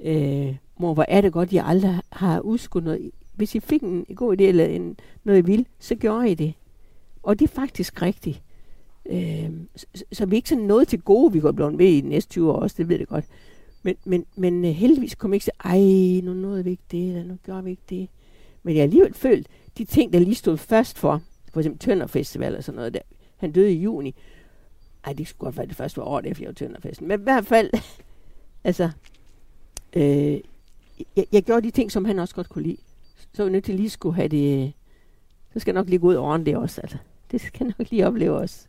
Øh, 0.02 0.56
mor, 0.78 0.94
hvor 0.94 1.04
er 1.08 1.20
det 1.20 1.32
godt, 1.32 1.52
jeg 1.52 1.66
aldrig 1.66 2.00
har 2.12 2.40
udskudt 2.40 2.84
noget. 2.84 3.10
Hvis 3.34 3.54
I 3.54 3.60
fik 3.60 3.82
en, 3.82 4.04
en 4.08 4.16
god 4.16 4.40
idé, 4.40 4.42
eller 4.42 4.64
en, 4.64 4.96
noget 5.24 5.38
I 5.38 5.46
ville, 5.46 5.64
så 5.78 5.94
gjorde 5.94 6.30
I 6.30 6.34
det. 6.34 6.54
Og 7.22 7.38
det 7.38 7.50
er 7.50 7.54
faktisk 7.54 8.02
rigtigt. 8.02 8.42
Øh, 9.10 9.50
så, 9.76 9.86
så 10.12 10.26
vi 10.26 10.34
er 10.34 10.38
ikke 10.38 10.48
sådan 10.48 10.64
noget 10.64 10.88
til 10.88 11.00
gode, 11.00 11.32
vi 11.32 11.40
går 11.40 11.52
blevet 11.52 11.78
ved 11.78 11.86
i 11.86 12.00
de 12.00 12.08
næste 12.08 12.30
20 12.30 12.52
år 12.52 12.56
også, 12.56 12.74
det 12.78 12.88
ved 12.88 12.98
jeg 12.98 13.06
godt. 13.06 13.24
Men, 13.82 13.96
men, 14.04 14.26
men 14.36 14.64
øh, 14.64 14.70
heldigvis 14.70 15.14
kom 15.14 15.30
jeg 15.30 15.34
ikke 15.34 15.44
til, 15.44 15.52
ej, 15.64 16.20
nu 16.26 16.34
nåede 16.34 16.64
vi 16.64 16.70
ikke 16.70 16.82
det, 16.90 17.08
eller 17.08 17.24
nu 17.24 17.36
gjorde 17.44 17.64
vi 17.64 17.70
ikke 17.70 17.82
det. 17.90 18.08
Men 18.62 18.74
jeg 18.74 18.80
har 18.80 18.84
alligevel 18.84 19.14
følt, 19.14 19.46
de 19.78 19.84
ting, 19.84 20.12
der 20.12 20.18
lige 20.18 20.34
stod 20.34 20.56
først 20.56 20.98
for, 20.98 21.22
for 21.52 21.60
eksempel 21.60 21.78
Tønder 21.78 22.06
Festival 22.06 22.56
og 22.56 22.64
sådan 22.64 22.76
noget, 22.76 22.94
der, 22.94 23.00
han 23.36 23.52
døde 23.52 23.72
i 23.72 23.82
juni. 23.82 24.14
Ej, 25.04 25.12
det 25.12 25.28
skulle 25.28 25.46
godt 25.46 25.56
være 25.56 25.66
det 25.66 25.76
første 25.76 25.96
var 25.96 26.04
året 26.04 26.26
efter, 26.26 26.44
jeg 26.44 26.48
var 26.48 26.54
Tønder 26.54 26.80
Festen. 26.80 27.08
Men 27.08 27.20
i 27.20 27.22
hvert 27.22 27.46
fald, 27.46 27.70
altså, 28.64 28.90
øh, 29.92 30.40
jeg, 31.16 31.26
jeg 31.32 31.42
gjorde 31.42 31.66
de 31.66 31.70
ting, 31.70 31.92
som 31.92 32.04
han 32.04 32.18
også 32.18 32.34
godt 32.34 32.48
kunne 32.48 32.62
lide. 32.62 32.76
Så 33.32 33.42
var 33.42 33.44
jeg 33.44 33.52
nødt 33.52 33.64
til 33.64 33.74
lige 33.74 33.90
skulle 33.90 34.14
have 34.14 34.28
det, 34.28 34.64
øh, 34.64 34.70
så 35.52 35.60
skal 35.60 35.72
jeg 35.72 35.80
nok 35.80 35.88
lige 35.88 35.98
gå 35.98 36.06
ud 36.06 36.14
over 36.14 36.36
det 36.36 36.56
også, 36.56 36.80
altså. 36.80 36.96
Det 37.30 37.40
skal 37.40 37.66
jeg 37.66 37.74
nok 37.78 37.90
lige 37.90 38.06
opleve 38.06 38.36
også. 38.36 38.66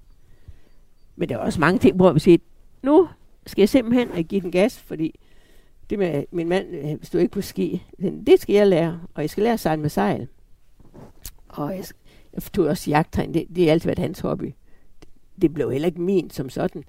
Men 1.15 1.29
der 1.29 1.35
er 1.35 1.39
også 1.39 1.59
mange 1.59 1.79
ting, 1.79 1.95
hvor 1.95 2.13
vi 2.13 2.19
siger, 2.19 2.37
nu 2.83 3.07
skal 3.45 3.61
jeg 3.61 3.69
simpelthen 3.69 4.23
give 4.23 4.41
den 4.41 4.51
gas, 4.51 4.79
fordi 4.79 5.19
det 5.89 5.99
med 5.99 6.23
min 6.31 6.49
mand 6.49 6.67
øh, 6.75 6.97
stod 7.01 7.21
ikke 7.21 7.31
på 7.31 7.41
ski. 7.41 7.83
Det 8.27 8.39
skal 8.39 8.53
jeg 8.55 8.67
lære, 8.67 9.01
og 9.13 9.21
jeg 9.21 9.29
skal 9.29 9.43
lære 9.43 9.53
at 9.53 9.59
sejle 9.59 9.81
med 9.81 9.89
sejl. 9.89 10.27
Og 11.47 11.75
jeg, 11.75 11.85
jeg 12.33 12.43
tog 12.43 12.65
også 12.65 12.91
jagttræning. 12.91 13.33
Det, 13.33 13.47
det 13.55 13.65
har 13.65 13.71
altid 13.71 13.87
været 13.87 13.99
hans 13.99 14.19
hobby. 14.19 14.53
Det, 14.99 15.07
det 15.41 15.53
blev 15.53 15.71
heller 15.71 15.85
ikke 15.85 16.01
min 16.01 16.29
som 16.29 16.49
sådan. 16.49 16.83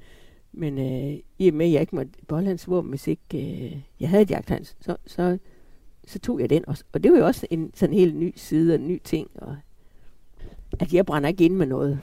Men 0.52 0.78
øh, 0.78 1.18
i 1.38 1.48
og 1.48 1.54
med, 1.54 1.66
at 1.66 1.72
jeg 1.72 1.80
ikke 1.80 1.96
måtte 1.96 2.12
beholde 2.28 2.48
hans 2.48 2.68
våben, 2.68 2.90
hvis 2.90 3.06
ikke 3.06 3.22
øh, 3.34 3.76
jeg 4.00 4.08
havde 4.08 4.22
et 4.22 4.74
så, 4.80 4.96
så, 5.06 5.38
så 6.06 6.18
tog 6.18 6.40
jeg 6.40 6.50
den 6.50 6.68
også. 6.68 6.84
Og 6.92 7.02
det 7.02 7.12
var 7.12 7.18
jo 7.18 7.26
også 7.26 7.46
en 7.50 7.70
sådan 7.74 7.94
helt 7.94 8.16
ny 8.16 8.32
side 8.36 8.74
og 8.74 8.80
en 8.80 8.88
ny 8.88 9.00
ting. 9.04 9.28
Og, 9.34 9.56
at 10.80 10.94
jeg 10.94 11.06
brænder 11.06 11.28
ikke 11.28 11.44
ind 11.44 11.54
med 11.54 11.66
noget. 11.66 12.00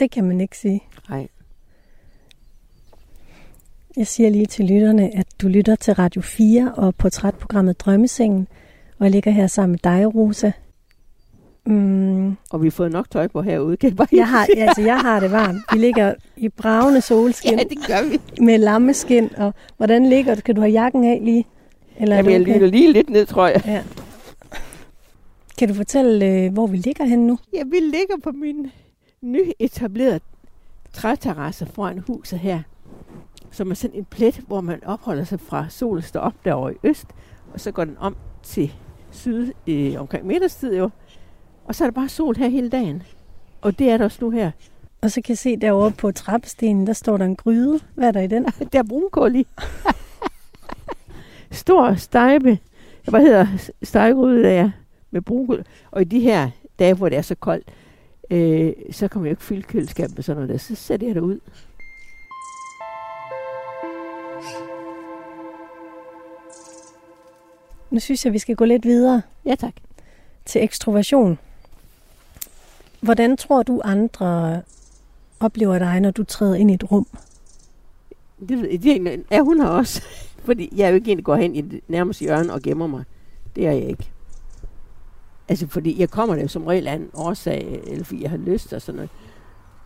Det 0.00 0.10
kan 0.10 0.24
man 0.24 0.40
ikke 0.40 0.58
sige. 0.58 0.82
Nej. 1.08 1.28
Jeg 3.96 4.06
siger 4.06 4.30
lige 4.30 4.46
til 4.46 4.64
lytterne, 4.64 5.16
at 5.16 5.26
du 5.42 5.48
lytter 5.48 5.74
til 5.76 5.94
Radio 5.94 6.22
4 6.22 6.74
og 6.76 6.94
portrætprogrammet 6.94 7.80
Drømmesengen, 7.80 8.48
og 8.98 9.04
jeg 9.04 9.10
ligger 9.12 9.30
her 9.30 9.46
sammen 9.46 9.72
med 9.72 9.78
dig, 9.98 10.14
Rosa. 10.14 10.52
Mm, 11.66 12.36
Og 12.50 12.62
vi 12.62 12.66
har 12.66 12.70
fået 12.70 12.92
nok 12.92 13.10
tøj 13.10 13.28
på 13.28 13.42
herude, 13.42 13.76
kan 13.76 13.88
jeg 13.88 13.96
bare 13.96 14.06
jeg, 14.12 14.28
har, 14.28 14.46
altså, 14.56 14.82
jeg 14.82 14.98
har 15.00 15.20
det 15.20 15.30
varmt. 15.30 15.58
Vi 15.72 15.78
ligger 15.78 16.14
i 16.36 16.48
bravende 16.48 17.00
solskin 17.00 17.58
Ja, 17.58 17.64
det 17.64 17.78
gør 17.86 18.08
vi. 18.10 18.44
med 18.44 18.58
lammeskin, 18.58 19.28
og 19.36 19.54
hvordan 19.76 20.06
ligger 20.08 20.34
du? 20.34 20.40
Kan 20.40 20.54
du 20.54 20.60
have 20.60 20.72
jakken 20.72 21.04
af 21.04 21.18
lige? 21.22 21.44
Eller 21.98 22.16
er 22.16 22.18
Jamen, 22.18 22.32
jeg 22.32 22.40
okay? 22.40 22.52
lytter 22.54 22.66
lige 22.68 22.92
lidt 22.92 23.10
ned, 23.10 23.26
tror 23.26 23.46
jeg. 23.46 23.62
Ja. 23.66 23.82
Kan 25.58 25.68
du 25.68 25.74
fortælle, 25.74 26.26
øh, 26.26 26.52
hvor 26.52 26.66
vi 26.66 26.76
ligger 26.76 27.04
henne 27.04 27.26
nu? 27.26 27.38
Ja, 27.52 27.62
vi 27.64 27.76
ligger 27.80 28.14
på 28.22 28.30
min 28.32 28.70
nyetablerede 29.22 30.20
træterrasse 30.92 31.66
foran 31.66 31.98
huset 31.98 32.38
her, 32.38 32.62
som 33.50 33.70
er 33.70 33.74
sådan 33.74 33.96
en 33.96 34.04
plet, 34.04 34.34
hvor 34.46 34.60
man 34.60 34.84
opholder 34.84 35.24
sig 35.24 35.40
fra 35.40 35.68
solen 35.68 36.02
står 36.02 36.20
op 36.20 36.34
derovre 36.44 36.74
i 36.74 36.76
øst, 36.84 37.06
og 37.54 37.60
så 37.60 37.72
går 37.72 37.84
den 37.84 37.96
om 37.98 38.16
til 38.42 38.72
syd 39.10 39.52
øh, 39.66 40.00
omkring 40.00 40.26
middagstid 40.26 40.76
jo. 40.76 40.90
Og 41.64 41.74
så 41.74 41.84
er 41.84 41.88
der 41.88 41.92
bare 41.92 42.08
sol 42.08 42.36
her 42.36 42.48
hele 42.48 42.70
dagen. 42.70 43.02
Og 43.60 43.78
det 43.78 43.90
er 43.90 43.96
der 43.96 44.04
også 44.04 44.18
nu 44.20 44.30
her. 44.30 44.50
Og 45.00 45.10
så 45.10 45.20
kan 45.20 45.28
jeg 45.32 45.38
se 45.38 45.56
derovre 45.56 45.90
på 45.90 46.12
trappestenen, 46.12 46.86
der 46.86 46.92
står 46.92 47.16
der 47.16 47.24
en 47.24 47.36
gryde. 47.36 47.80
Hvad 47.94 48.08
er 48.08 48.12
der 48.12 48.20
i 48.20 48.26
den? 48.26 48.46
Der 48.72 48.78
er 48.78 48.82
brunkål 48.82 49.36
i. 49.36 49.46
Stor 51.50 51.94
stejbe. 51.94 52.58
Hvad 53.08 53.20
hedder 53.20 53.46
stegegryde, 53.82 54.42
der 54.42 54.50
er 54.50 54.70
med 55.10 55.20
brunkål. 55.20 55.64
Og 55.90 56.00
i 56.00 56.04
de 56.04 56.20
her 56.20 56.50
dage, 56.78 56.94
hvor 56.94 57.08
det 57.08 57.18
er 57.18 57.22
så 57.22 57.34
koldt, 57.34 57.68
øh, 58.32 58.72
så 58.90 59.08
kommer 59.08 59.26
jeg 59.26 59.32
ikke 59.32 59.42
fylde 59.42 59.62
køleskabet 59.62 60.16
med 60.16 60.22
sådan 60.22 60.36
noget 60.36 60.48
der. 60.48 60.58
Så 60.58 60.74
sætter 60.74 61.06
jeg 61.06 61.14
det 61.14 61.20
ud. 61.20 61.38
Nu 67.90 68.00
synes 68.00 68.24
jeg, 68.24 68.32
vi 68.32 68.38
skal 68.38 68.56
gå 68.56 68.64
lidt 68.64 68.84
videre 68.84 69.22
Ja, 69.44 69.54
tak. 69.54 69.74
til 70.44 70.64
ekstroversion. 70.64 71.38
Hvordan 73.00 73.36
tror 73.36 73.62
du, 73.62 73.80
andre 73.84 74.62
oplever 75.40 75.78
dig, 75.78 76.00
når 76.00 76.10
du 76.10 76.24
træder 76.24 76.54
ind 76.54 76.70
i 76.70 76.74
et 76.74 76.92
rum? 76.92 77.06
Det, 78.48 78.58
ved 78.62 78.68
jeg- 78.70 78.82
det 78.82 79.24
er 79.30 79.42
hun 79.42 79.60
her 79.60 79.68
også. 79.68 80.02
Fordi 80.46 80.72
jeg 80.76 80.84
er 80.84 80.88
jo 80.88 80.94
ikke 80.94 81.10
en, 81.12 81.18
der 81.18 81.22
går 81.22 81.36
hen 81.36 81.54
i 81.56 81.60
det 81.60 81.80
nærmeste 81.88 82.22
hjørne 82.24 82.52
og 82.52 82.62
gemmer 82.62 82.86
mig. 82.86 83.04
Det 83.56 83.66
er 83.66 83.72
jeg 83.72 83.88
ikke. 83.88 84.10
Altså, 85.48 85.66
fordi 85.66 86.00
jeg 86.00 86.10
kommer 86.10 86.36
der 86.36 86.46
som 86.46 86.66
regel 86.66 86.86
af 86.86 86.94
en 86.94 87.10
årsag, 87.14 87.82
eller 87.86 88.04
fordi 88.04 88.22
jeg 88.22 88.30
har 88.30 88.36
lyst 88.36 88.72
og 88.72 88.82
sådan 88.82 88.96
noget. 88.96 89.10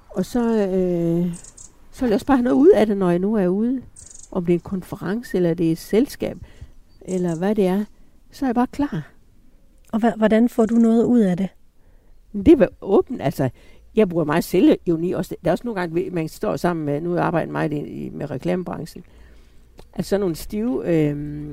Og 0.08 0.24
så, 0.24 0.68
øh, 0.68 1.34
så 1.90 2.06
jeg 2.06 2.14
også 2.14 2.26
bare 2.26 2.36
have 2.36 2.44
noget 2.44 2.56
ud 2.56 2.70
af 2.74 2.86
det, 2.86 2.96
når 2.96 3.10
jeg 3.10 3.18
nu 3.18 3.34
er 3.34 3.46
ude. 3.46 3.82
Om 4.32 4.46
det 4.46 4.52
er 4.52 4.56
en 4.56 4.60
konference, 4.60 5.36
eller 5.36 5.54
det 5.54 5.68
er 5.68 5.72
et 5.72 5.78
selskab, 5.78 6.38
eller 7.02 7.36
hvad 7.36 7.54
det 7.54 7.66
er. 7.66 7.84
Så 8.30 8.44
er 8.44 8.48
jeg 8.48 8.54
bare 8.54 8.66
klar. 8.66 9.12
Og 9.92 10.16
hvordan 10.16 10.48
får 10.48 10.66
du 10.66 10.74
noget 10.74 11.04
ud 11.04 11.20
af 11.20 11.36
det? 11.36 11.48
Det 12.32 12.60
er 12.60 12.66
åbent, 12.80 13.22
altså. 13.22 13.50
Jeg 13.96 14.08
bruger 14.08 14.24
meget 14.24 14.44
selvironi 14.44 15.12
også. 15.12 15.36
Der 15.44 15.50
er 15.50 15.52
også 15.52 15.64
nogle 15.64 15.80
gange, 15.80 16.10
man 16.10 16.28
står 16.28 16.56
sammen 16.56 16.86
med, 16.86 17.00
nu 17.00 17.18
arbejder 17.18 17.46
jeg 17.46 17.52
meget 17.52 18.12
med 18.12 18.30
reklamebranchen, 18.30 19.04
altså 19.94 20.08
sådan 20.08 20.20
nogle 20.20 20.36
stive, 20.36 20.94
øh, 20.94 21.46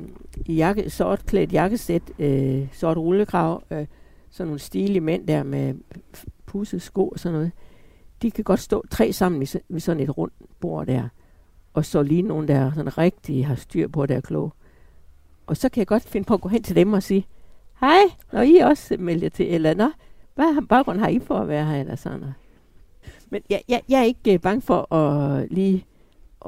jakke, 0.48 0.90
sort 0.90 1.26
klædt 1.26 1.54
jakkesæt, 1.54 2.02
øh, 2.20 2.68
sort 2.74 2.98
rullekrav, 2.98 3.64
øh, 3.72 3.86
sådan 4.30 4.48
nogle 4.48 4.60
stilige 4.60 5.02
mænd 5.02 5.28
der 5.28 5.44
med 5.44 5.76
f- 6.18 6.26
pussede 6.46 6.80
sko 6.80 7.08
og 7.08 7.20
sådan 7.20 7.34
noget. 7.34 7.52
De 8.22 8.32
kan 8.32 8.44
godt 8.44 8.60
stå 8.60 8.84
tre 8.92 9.14
sammen 9.14 9.44
i, 9.44 9.46
ved 9.70 9.80
sådan 9.80 10.04
et 10.04 10.18
rundt 10.18 10.34
bord 10.60 10.88
der, 10.88 11.10
og 11.74 11.86
så 11.86 12.02
lige 12.04 12.22
nogen, 12.22 12.48
der 12.48 12.72
sådan 12.76 12.98
rigtig 12.98 13.48
har 13.48 13.56
styr 13.56 13.88
på, 13.88 14.06
der 14.06 14.16
er 14.16 14.22
kloge. 14.22 14.52
Og 15.48 15.58
så 15.58 15.70
kan 15.70 15.80
jeg 15.80 15.88
godt 15.88 16.04
finde 16.04 16.26
på 16.26 16.34
at 16.34 16.42
gå 16.42 16.50
hen 16.50 16.64
til 16.64 16.76
dem 16.76 16.94
og 16.94 17.04
sige, 17.04 17.28
hej, 17.80 18.00
når 18.34 18.42
I 18.42 18.56
også 18.58 18.96
melder 19.00 19.30
til, 19.30 19.54
eller 19.54 19.74
nå, 19.74 19.92
hvad 20.36 20.68
baggrund 20.68 21.00
har 21.00 21.08
I 21.08 21.20
for 21.20 21.36
at 21.36 21.48
være 21.48 21.66
her, 21.66 21.80
eller 21.80 21.96
sådan 21.96 22.20
noget. 22.20 22.34
Men 23.30 23.42
jeg, 23.50 23.62
jeg, 23.70 23.82
jeg 23.90 24.00
er 24.00 24.04
ikke 24.04 24.34
øh, 24.34 24.40
bange 24.40 24.62
for 24.62 24.94
at 24.94 25.52
lige 25.52 25.86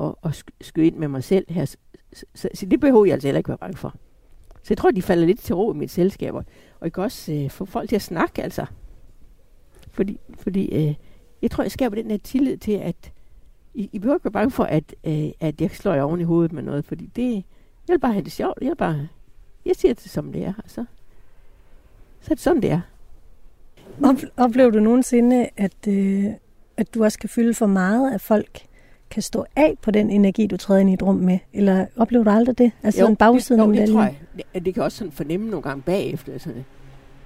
at, 0.01 0.15
at 0.23 0.43
skyde 0.61 0.87
ind 0.87 0.95
med 0.95 1.07
mig 1.07 1.23
selv 1.23 1.45
her. 1.49 1.65
Så, 1.65 1.77
så, 2.35 2.49
så 2.53 2.65
det 2.65 2.79
behøver 2.79 3.05
jeg 3.05 3.13
altså 3.13 3.27
heller 3.27 3.37
ikke 3.37 3.49
være 3.49 3.57
bange 3.57 3.77
for. 3.77 3.95
Så 4.53 4.67
jeg 4.69 4.77
tror, 4.77 4.91
de 4.91 5.01
falder 5.01 5.25
lidt 5.25 5.39
til 5.39 5.55
ro 5.55 5.73
i 5.73 5.75
mit 5.75 5.91
selskab. 5.91 6.33
Og 6.33 6.45
og 6.79 6.85
jeg 6.85 6.93
kan 6.93 7.03
også 7.03 7.33
øh, 7.33 7.49
få 7.49 7.65
folk 7.65 7.89
til 7.89 7.95
at 7.95 8.01
snakke, 8.01 8.43
altså. 8.43 8.65
Fordi, 9.91 10.19
fordi 10.39 10.87
øh, 10.87 10.95
jeg 11.41 11.51
tror, 11.51 11.63
jeg 11.63 11.71
skaber 11.71 11.95
den 11.95 12.11
her 12.11 12.17
tillid 12.17 12.57
til, 12.57 12.71
at 12.71 13.11
I, 13.73 13.89
I 13.93 13.99
behøver 13.99 14.15
ikke 14.15 14.25
være 14.25 14.31
bange 14.31 14.51
for, 14.51 14.63
at, 14.63 14.95
øh, 15.03 15.29
at 15.39 15.61
jeg 15.61 15.71
slår 15.71 15.93
jer 15.93 16.03
oven 16.03 16.21
i 16.21 16.23
hovedet 16.23 16.53
med 16.53 16.63
noget, 16.63 16.85
fordi 16.85 17.05
det, 17.05 17.33
jeg 17.87 17.93
vil 17.93 17.99
bare 17.99 18.13
have 18.13 18.23
det 18.23 18.31
sjovt. 18.31 18.57
Jeg 18.61 18.69
vil 18.69 18.75
bare, 18.75 19.07
jeg 19.65 19.75
siger 19.75 19.93
det, 19.93 20.09
som 20.09 20.31
det 20.31 20.43
er, 20.43 20.53
og 20.57 20.63
så, 20.67 20.85
så 22.21 22.27
er 22.31 22.35
det 22.35 22.39
sådan, 22.39 22.61
det 22.61 22.71
er. 22.71 22.81
Oplever 24.37 24.69
du 24.69 24.79
nogensinde, 24.79 25.49
at, 25.57 25.87
øh, 25.87 26.25
at 26.77 26.93
du 26.93 27.03
også 27.03 27.19
kan 27.19 27.29
fylde 27.29 27.53
for 27.53 27.67
meget, 27.67 28.13
af 28.13 28.21
folk 28.21 28.65
kan 29.09 29.23
stå 29.23 29.45
af 29.55 29.77
på 29.81 29.91
den 29.91 30.09
energi, 30.09 30.47
du 30.47 30.57
træder 30.57 30.81
ind 30.81 30.89
i 30.89 30.93
et 30.93 31.03
rum 31.03 31.15
med? 31.15 31.39
Eller 31.53 31.85
oplever 31.97 32.23
du 32.23 32.29
aldrig 32.29 32.57
det? 32.57 32.71
Altså 32.83 33.07
en 33.07 33.15
bagside 33.15 33.61
af 33.61 33.67
det, 33.67 33.75
jo, 33.75 33.81
det 33.81 33.93
tror 33.93 34.01
jeg. 34.01 34.17
Det, 34.53 34.65
det 34.65 34.73
kan 34.73 34.83
også 34.83 34.97
sådan 34.97 35.11
fornemme 35.11 35.49
nogle 35.49 35.63
gange 35.63 35.81
bagefter. 35.81 36.33
Altså, 36.33 36.49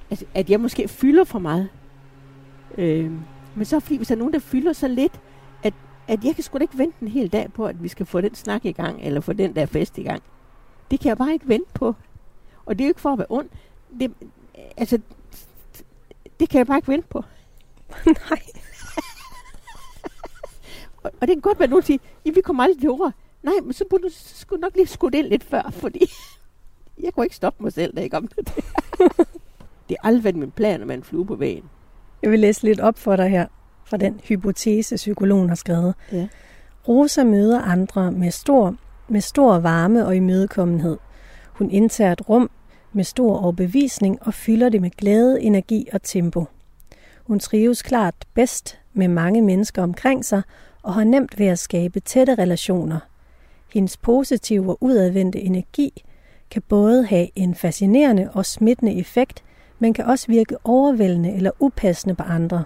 altså, 0.09 0.25
at 0.33 0.49
jeg 0.49 0.59
måske 0.59 0.87
fylder 0.87 1.23
for 1.23 1.39
meget. 1.39 1.69
Øh, 2.77 3.11
men 3.55 3.65
så 3.65 3.79
fordi, 3.79 3.97
hvis 3.97 4.07
der 4.07 4.15
er 4.15 4.19
nogen, 4.19 4.33
der 4.33 4.39
fylder 4.39 4.73
så 4.73 4.87
lidt, 4.87 5.19
at, 5.63 5.73
at 6.07 6.23
jeg 6.23 6.35
kan 6.35 6.43
sgu 6.43 6.57
da 6.57 6.61
ikke 6.61 6.77
vente 6.77 6.97
en 7.01 7.07
hel 7.07 7.27
dag 7.27 7.53
på, 7.53 7.65
at 7.65 7.83
vi 7.83 7.87
skal 7.87 8.05
få 8.05 8.21
den 8.21 8.35
snak 8.35 8.65
i 8.65 8.71
gang, 8.71 9.01
eller 9.01 9.21
få 9.21 9.33
den 9.33 9.55
der 9.55 9.65
fest 9.65 9.97
i 9.97 10.03
gang. 10.03 10.21
Det 10.91 10.99
kan 10.99 11.09
jeg 11.09 11.17
bare 11.17 11.33
ikke 11.33 11.47
vente 11.47 11.69
på. 11.73 11.95
Og 12.65 12.77
det 12.77 12.83
er 12.83 12.87
jo 12.87 12.89
ikke 12.89 13.01
for 13.01 13.13
at 13.13 13.17
være 13.17 13.27
ond. 13.29 13.49
Det, 13.99 14.11
altså, 14.77 14.99
det 16.39 16.49
kan 16.49 16.57
jeg 16.57 16.67
bare 16.67 16.77
ikke 16.77 16.87
vente 16.87 17.07
på. 17.07 17.23
Nej. 18.05 18.39
Og, 21.03 21.11
og 21.21 21.27
det 21.27 21.35
kan 21.35 21.41
godt 21.41 21.59
være, 21.59 21.63
at 21.63 21.69
nogen 21.69 21.83
siger, 21.83 21.99
vi 22.23 22.41
kommer 22.41 22.63
aldrig 22.63 22.79
til 22.79 22.89
ord. 22.89 23.13
Nej, 23.43 23.53
men 23.63 23.73
så 23.73 23.85
burde 23.89 24.03
du 24.03 24.09
skulle 24.13 24.61
nok 24.61 24.75
lige 24.75 24.87
skudt 24.87 25.15
ind 25.15 25.27
lidt 25.27 25.43
før, 25.43 25.69
fordi 25.71 26.11
jeg 27.03 27.13
kunne 27.13 27.25
ikke 27.25 27.35
stoppe 27.35 27.63
mig 27.63 27.73
selv, 27.73 27.95
da 27.95 28.01
jeg 28.01 28.11
kom 28.11 28.27
til 28.27 28.45
det. 28.45 28.55
det 29.89 29.97
er 29.99 30.07
aldrig 30.07 30.23
været 30.23 30.35
min 30.35 30.51
plan 30.51 30.91
at 30.91 30.97
en 30.97 31.03
flue 31.03 31.25
på 31.25 31.35
vægen. 31.35 31.69
Jeg 32.23 32.31
vil 32.31 32.39
læse 32.39 32.63
lidt 32.63 32.79
op 32.79 32.97
for 32.97 33.15
dig 33.15 33.29
her, 33.29 33.47
fra 33.85 33.97
den 33.97 34.19
hypotese, 34.23 34.95
psykologen 34.95 35.49
har 35.49 35.55
skrevet. 35.55 35.95
Ja. 36.11 36.27
Rosa 36.87 37.23
møder 37.23 37.61
andre 37.61 38.11
med 38.11 38.31
stor, 38.31 38.75
med 39.07 39.21
stor 39.21 39.59
varme 39.59 40.05
og 40.05 40.15
imødekommenhed. 40.15 40.97
Hun 41.53 41.71
indtager 41.71 42.11
et 42.11 42.29
rum 42.29 42.49
med 42.93 43.03
stor 43.03 43.37
overbevisning 43.37 44.17
og 44.21 44.33
fylder 44.33 44.69
det 44.69 44.81
med 44.81 44.89
glæde, 44.89 45.41
energi 45.41 45.87
og 45.93 46.03
tempo. 46.03 46.45
Hun 47.27 47.39
trives 47.39 47.81
klart 47.81 48.15
bedst 48.33 48.79
med 48.93 49.07
mange 49.07 49.41
mennesker 49.41 49.83
omkring 49.83 50.25
sig 50.25 50.41
og 50.83 50.93
har 50.93 51.03
nemt 51.03 51.39
ved 51.39 51.47
at 51.47 51.59
skabe 51.59 51.99
tætte 51.99 52.35
relationer. 52.35 52.99
Hendes 53.73 53.97
positive 53.97 54.69
og 54.69 54.77
udadvendte 54.81 55.39
energi 55.39 56.03
kan 56.49 56.61
både 56.61 57.05
have 57.05 57.27
en 57.35 57.55
fascinerende 57.55 58.29
og 58.33 58.45
smittende 58.45 58.95
effekt, 58.95 59.43
men 59.79 59.93
kan 59.93 60.05
også 60.05 60.27
virke 60.27 60.57
overvældende 60.63 61.33
eller 61.33 61.51
upassende 61.59 62.15
på 62.15 62.23
andre. 62.23 62.63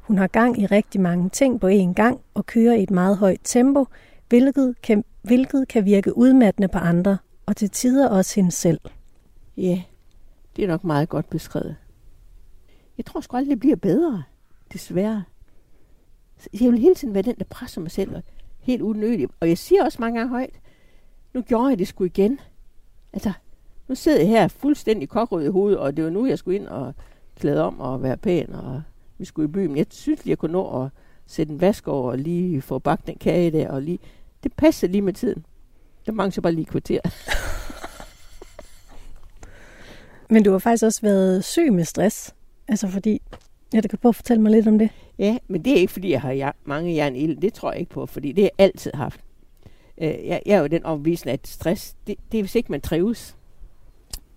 Hun 0.00 0.18
har 0.18 0.26
gang 0.26 0.60
i 0.60 0.66
rigtig 0.66 1.00
mange 1.00 1.28
ting 1.28 1.60
på 1.60 1.68
én 1.68 1.92
gang 1.92 2.20
og 2.34 2.46
kører 2.46 2.74
i 2.74 2.82
et 2.82 2.90
meget 2.90 3.16
højt 3.16 3.40
tempo, 3.44 3.86
hvilket 4.28 4.74
kan, 4.82 5.04
hvilket 5.22 5.68
kan 5.68 5.84
virke 5.84 6.16
udmattende 6.16 6.68
på 6.68 6.78
andre, 6.78 7.18
og 7.46 7.56
til 7.56 7.70
tider 7.70 8.08
også 8.08 8.34
hende 8.34 8.50
selv. 8.50 8.80
Ja, 9.56 9.82
det 10.56 10.64
er 10.64 10.68
nok 10.68 10.84
meget 10.84 11.08
godt 11.08 11.30
beskrevet. 11.30 11.76
Jeg 12.96 13.06
tror 13.06 13.20
sgu 13.20 13.36
aldrig, 13.36 13.50
det 13.50 13.60
bliver 13.60 13.76
bedre, 13.76 14.22
desværre. 14.72 15.24
Jeg 16.60 16.70
vil 16.70 16.78
hele 16.78 16.94
tiden 16.94 17.14
være 17.14 17.22
den, 17.22 17.34
der 17.38 17.44
presser 17.44 17.80
mig 17.80 17.90
selv, 17.90 18.16
og 18.16 18.22
helt 18.58 18.82
unødigt. 18.82 19.30
Og 19.40 19.48
jeg 19.48 19.58
siger 19.58 19.84
også 19.84 20.00
mange 20.00 20.18
gange 20.18 20.30
højt, 20.30 20.60
nu 21.34 21.42
gjorde 21.42 21.68
jeg 21.68 21.78
det 21.78 21.88
sgu 21.88 22.04
igen. 22.04 22.40
Altså, 23.12 23.32
nu 23.88 23.94
sidder 23.94 24.18
jeg 24.18 24.28
her 24.28 24.48
fuldstændig 24.48 25.08
kokrød 25.08 25.44
i 25.44 25.48
hovedet, 25.48 25.78
og 25.78 25.96
det 25.96 26.04
var 26.04 26.10
nu, 26.10 26.26
jeg 26.26 26.38
skulle 26.38 26.58
ind 26.58 26.68
og 26.68 26.94
klæde 27.36 27.62
om 27.62 27.80
og 27.80 28.02
være 28.02 28.16
pæn, 28.16 28.54
og 28.54 28.82
vi 29.18 29.24
skulle 29.24 29.48
i 29.48 29.52
byen. 29.52 29.76
Jeg 29.76 29.86
synes 29.90 30.24
lige, 30.24 30.30
jeg 30.30 30.38
kunne 30.38 30.52
nå 30.52 30.82
at 30.82 30.90
sætte 31.26 31.52
en 31.52 31.60
vask 31.60 31.88
over, 31.88 32.10
og 32.10 32.18
lige 32.18 32.62
få 32.62 32.78
bagt 32.78 33.06
den 33.06 33.18
kage 33.18 33.50
der, 33.50 33.70
og 33.70 33.82
lige... 33.82 33.98
Det 34.42 34.52
passer 34.52 34.88
lige 34.88 35.02
med 35.02 35.12
tiden. 35.12 35.46
Der 36.06 36.12
mangler 36.12 36.32
jeg 36.36 36.42
bare 36.42 36.52
lige 36.52 36.64
kvarter. 36.64 37.00
Men 40.32 40.44
du 40.44 40.50
har 40.50 40.58
faktisk 40.58 40.84
også 40.84 41.00
været 41.02 41.44
syg 41.44 41.72
med 41.72 41.84
stress. 41.84 42.34
Altså 42.68 42.88
fordi, 42.88 43.22
ja, 43.74 43.80
du 43.80 43.88
kan 43.88 43.98
prøve 43.98 44.10
at 44.10 44.16
fortælle 44.16 44.42
mig 44.42 44.52
lidt 44.52 44.68
om 44.68 44.78
det. 44.78 44.90
Ja, 45.18 45.38
men 45.48 45.64
det 45.64 45.72
er 45.72 45.76
ikke, 45.76 45.92
fordi 45.92 46.10
jeg 46.10 46.20
har 46.20 46.54
mange 46.64 46.94
jern 46.94 47.16
i 47.16 47.18
ilden. 47.18 47.42
Det 47.42 47.54
tror 47.54 47.72
jeg 47.72 47.80
ikke 47.80 47.92
på, 47.92 48.06
fordi 48.06 48.32
det 48.32 48.44
har 48.44 48.50
jeg 48.58 48.64
altid 48.64 48.90
haft. 48.94 49.20
Øh, 49.98 50.08
jeg, 50.08 50.42
jeg 50.46 50.56
er 50.56 50.60
jo 50.60 50.66
den 50.66 50.84
overbevisende, 50.84 51.32
at 51.32 51.46
stress, 51.46 51.96
det, 52.06 52.16
det 52.32 52.38
er 52.38 52.42
hvis 52.42 52.54
ikke 52.54 52.72
man 52.72 52.80
trives. 52.80 53.36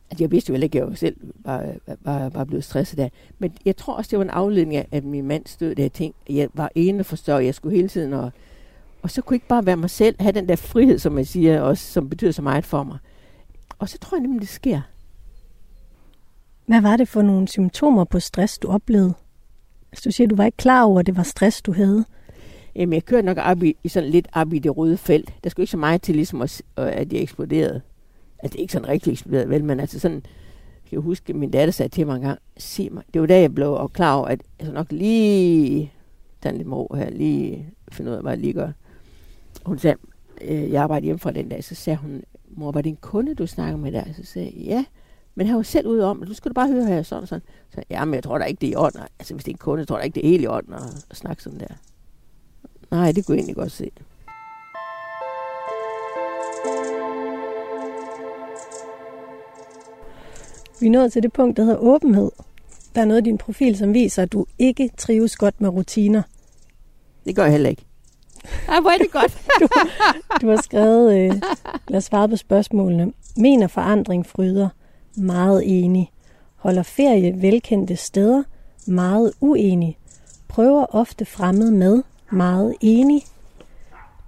Altså, 0.10 0.24
jeg 0.24 0.32
vidste 0.32 0.50
jo 0.50 0.54
heller 0.54 0.64
ikke, 0.64 0.82
at 0.82 0.90
jeg 0.90 0.98
selv 0.98 1.16
var, 1.36 1.74
var, 2.02 2.30
var 2.30 2.44
blevet 2.44 2.64
stresset 2.64 2.98
der. 2.98 3.10
Men 3.40 3.54
jeg 3.66 3.78
tror 3.78 3.94
også, 3.94 4.10
det 4.10 4.20
var 4.20 4.26
en 4.26 4.30
afledning 4.30 4.76
af, 4.76 4.88
at 4.92 5.04
min 5.04 5.26
mands 5.26 5.58
død, 5.58 5.76
der 5.76 5.84
jeg 5.84 5.92
tænkte, 5.92 6.34
jeg 6.34 6.50
var 6.54 6.72
ene 6.76 7.04
forstår, 7.04 7.40
jeg 7.40 7.56
skulle 7.56 7.76
hele 7.76 7.88
tiden, 7.90 8.14
og, 8.14 8.32
og 9.02 9.12
så 9.12 9.22
kunne 9.22 9.34
jeg 9.34 9.38
ikke 9.38 9.48
bare 9.48 9.66
være 9.66 9.78
mig 9.78 9.90
selv, 9.90 10.16
have 10.20 10.32
den 10.32 10.50
der 10.50 10.56
frihed, 10.56 11.00
som 11.00 11.14
man 11.14 11.26
siger, 11.26 11.62
også, 11.62 11.92
som 11.92 12.10
betyder 12.10 12.32
så 12.32 12.42
meget 12.42 12.66
for 12.66 12.84
mig. 12.84 12.98
Og 13.80 13.90
så 13.90 13.98
tror 13.98 14.18
jeg 14.18 14.22
nemlig, 14.22 14.42
det 14.42 14.50
sker. 14.50 14.82
Hvad 16.66 16.82
var 16.82 16.98
det 16.98 17.08
for 17.08 17.22
nogle 17.22 17.48
symptomer 17.48 18.04
på 18.04 18.20
stress, 18.20 18.58
du 18.58 18.68
oplevede? 18.68 19.14
Altså, 19.96 20.10
du 20.10 20.12
siger, 20.12 20.28
du 20.28 20.36
var 20.36 20.46
ikke 20.46 20.58
klar 20.58 20.84
over, 20.84 21.00
at 21.00 21.06
det 21.06 21.18
var 21.18 21.24
stress, 21.24 21.62
du 21.62 21.74
havde. 21.74 22.06
Jamen, 22.76 22.94
jeg 22.94 23.06
kørte 23.06 23.26
nok 23.26 23.38
op 23.38 23.64
i, 23.64 23.78
i 23.84 23.90
sådan 23.90 24.10
lidt 24.10 24.28
op 24.34 24.54
i 24.54 24.60
det 24.60 24.78
røde 24.78 24.98
felt. 24.98 25.34
Der 25.44 25.50
skulle 25.50 25.64
ikke 25.64 25.72
så 25.72 25.78
meget 25.78 26.02
til, 26.02 26.16
ligesom 26.16 26.42
at, 26.42 26.62
at 26.78 27.14
jeg 27.14 27.22
eksploderede. 27.22 27.82
Altså, 28.40 28.54
det 28.54 28.56
er 28.56 28.62
ikke 28.62 28.74
sådan 28.74 28.88
rigtig 28.88 29.12
eksploderet, 29.12 29.50
vel, 29.50 29.64
men 29.64 29.80
altså 29.80 30.00
sådan... 30.00 30.16
Jeg 30.84 30.90
kan 30.90 31.02
huske, 31.02 31.30
at 31.30 31.36
min 31.36 31.52
datter 31.52 31.72
sagde 31.72 31.90
til 31.90 32.08
mig 32.08 32.16
en 32.16 32.22
gang, 32.22 32.40
sig 32.58 32.94
mig. 32.94 33.04
Det 33.14 33.22
var 33.22 33.28
da, 33.28 33.42
jeg 33.42 33.56
blev 33.56 33.90
klar 33.94 34.16
over, 34.16 34.28
at 34.28 34.42
jeg 34.60 34.72
nok 34.72 34.92
lige 34.92 35.92
tage 36.42 36.58
lidt 36.58 36.68
med 36.68 36.86
her, 36.96 37.10
lige 37.10 37.66
finde 37.92 38.12
ud 38.12 38.16
af, 38.16 38.22
hvad 38.22 38.32
jeg 38.32 38.40
lige 38.40 38.54
gør. 38.54 38.72
Hun 39.66 39.80
sagde, 39.80 39.98
øh, 40.42 40.72
jeg 40.72 40.84
arbejdede 40.84 41.06
hjemme 41.06 41.20
fra 41.20 41.32
den 41.32 41.50
dag, 41.50 41.64
så 41.64 41.76
sagde 41.76 41.98
hun, 41.98 42.24
mor, 42.48 42.72
var 42.72 42.82
det 42.82 42.90
en 42.90 42.98
kunde, 43.02 43.36
du 43.36 43.48
snakker 43.48 43.78
med 43.78 43.92
der? 43.92 44.04
Så 44.14 44.24
sagde 44.24 44.52
jeg, 44.56 44.66
ja. 44.66 44.86
Men 45.36 45.48
han 45.48 45.56
var 45.56 45.64
selv 45.64 45.88
ude 45.88 46.06
om, 46.06 46.24
du 46.28 46.34
skal 46.34 46.50
du 46.50 46.54
bare 46.54 46.68
høre 46.68 46.86
her, 46.86 47.04
sådan 47.04 47.22
og 47.22 47.28
sådan. 47.28 47.44
Så 47.70 47.84
ja, 47.90 48.06
men 48.06 48.14
jeg 48.14 48.24
tror 48.24 48.38
da 48.38 48.46
ikke, 48.46 48.62
det 48.62 48.68
er 48.68 48.72
i 48.72 48.76
orden. 48.76 49.02
Altså, 49.20 49.34
hvis 49.34 49.44
det 49.44 49.52
er 49.52 49.54
en 49.54 49.58
kunde, 49.58 49.86
tror 49.86 49.96
jeg 49.96 50.02
da 50.02 50.06
ikke, 50.06 50.16
det 50.16 50.26
er 50.26 50.30
helt 50.30 50.44
i 50.44 50.48
orden 50.48 50.74
at, 50.74 51.06
at 51.10 51.18
snakke 51.18 51.44
sådan 51.44 51.60
der. 51.60 51.68
Nej, 52.92 53.12
det 53.12 53.26
kunne 53.26 53.36
jeg 53.36 53.40
egentlig 53.40 53.56
godt 53.56 53.72
se. 53.72 53.92
Vi 60.80 60.88
er 60.88 60.92
nået 60.92 61.12
til 61.14 61.24
det 61.24 61.34
punkt, 61.34 61.58
der 61.58 61.64
hedder 61.64 61.78
åbenhed. 61.78 62.32
Der 62.96 63.02
er 63.02 63.06
noget 63.06 63.22
i 63.22 63.24
din 63.24 63.38
profil, 63.38 63.78
som 63.78 63.94
viser, 63.94 64.24
at 64.24 64.34
du 64.34 64.46
ikke 64.60 64.90
trives 64.98 65.36
godt 65.36 65.62
med 65.62 65.70
rutiner. 65.70 66.22
Det 67.26 67.36
gør 67.36 67.44
jeg 67.44 67.52
heller 67.52 67.70
ikke. 67.70 67.86
Ej, 68.68 68.80
hvor 68.82 68.90
er 68.90 68.98
det 68.98 69.12
godt. 69.12 69.38
Du 70.42 70.50
har 70.50 70.62
skrevet, 70.62 71.18
øh, 71.18 71.42
lad 71.88 71.98
os 71.98 72.04
svare 72.04 72.30
på 72.30 72.36
spørgsmålene. 72.36 73.14
Mener 73.38 73.68
forandring 73.68 74.26
fryder? 74.26 74.70
Meget 75.18 75.64
enig. 75.66 76.12
Holder 76.56 76.84
ferie 76.84 77.42
velkendte 77.42 77.96
steder? 77.96 78.44
Meget 78.88 79.34
uenig. 79.42 79.98
Prøver 80.48 80.86
ofte 80.90 81.26
fremmed 81.26 81.72
med? 81.72 82.04
Meget 82.32 82.76
enig. 82.82 83.22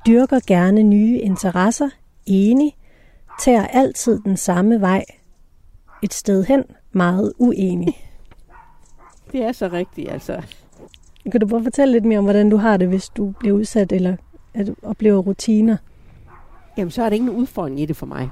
Dyrker 0.08 0.40
gerne 0.48 0.84
nye 0.84 1.20
interesser? 1.20 1.90
Enig. 2.26 2.76
Tager 3.40 3.68
altid 3.68 4.20
den 4.20 4.38
samme 4.38 4.82
vej? 4.82 5.06
Et 6.04 6.14
sted 6.14 6.44
hen? 6.44 6.64
Meget 6.92 7.34
uenig. 7.38 7.94
det 9.32 9.44
er 9.44 9.52
så 9.52 9.68
rigtigt, 9.68 10.12
altså. 10.12 10.42
Kan 11.32 11.42
du 11.42 11.48
prøve 11.48 11.60
at 11.60 11.64
fortælle 11.64 11.92
lidt 11.92 12.06
mere 12.06 12.20
om, 12.20 12.26
hvordan 12.26 12.50
du 12.50 12.58
har 12.58 12.78
det, 12.78 12.88
hvis 12.88 13.10
du 13.10 13.34
bliver 13.40 13.56
udsat 13.56 13.92
eller 13.92 14.16
at 14.54 14.68
du 14.68 14.76
oplever 14.84 15.22
rutiner? 15.22 15.78
Jamen, 16.78 16.92
så 16.92 17.04
er 17.04 17.10
der 17.10 17.16
ingen 17.16 17.36
udfordring 17.36 17.80
i 17.80 17.86
det 17.86 17.96
for 17.96 18.06
mig. 18.06 18.30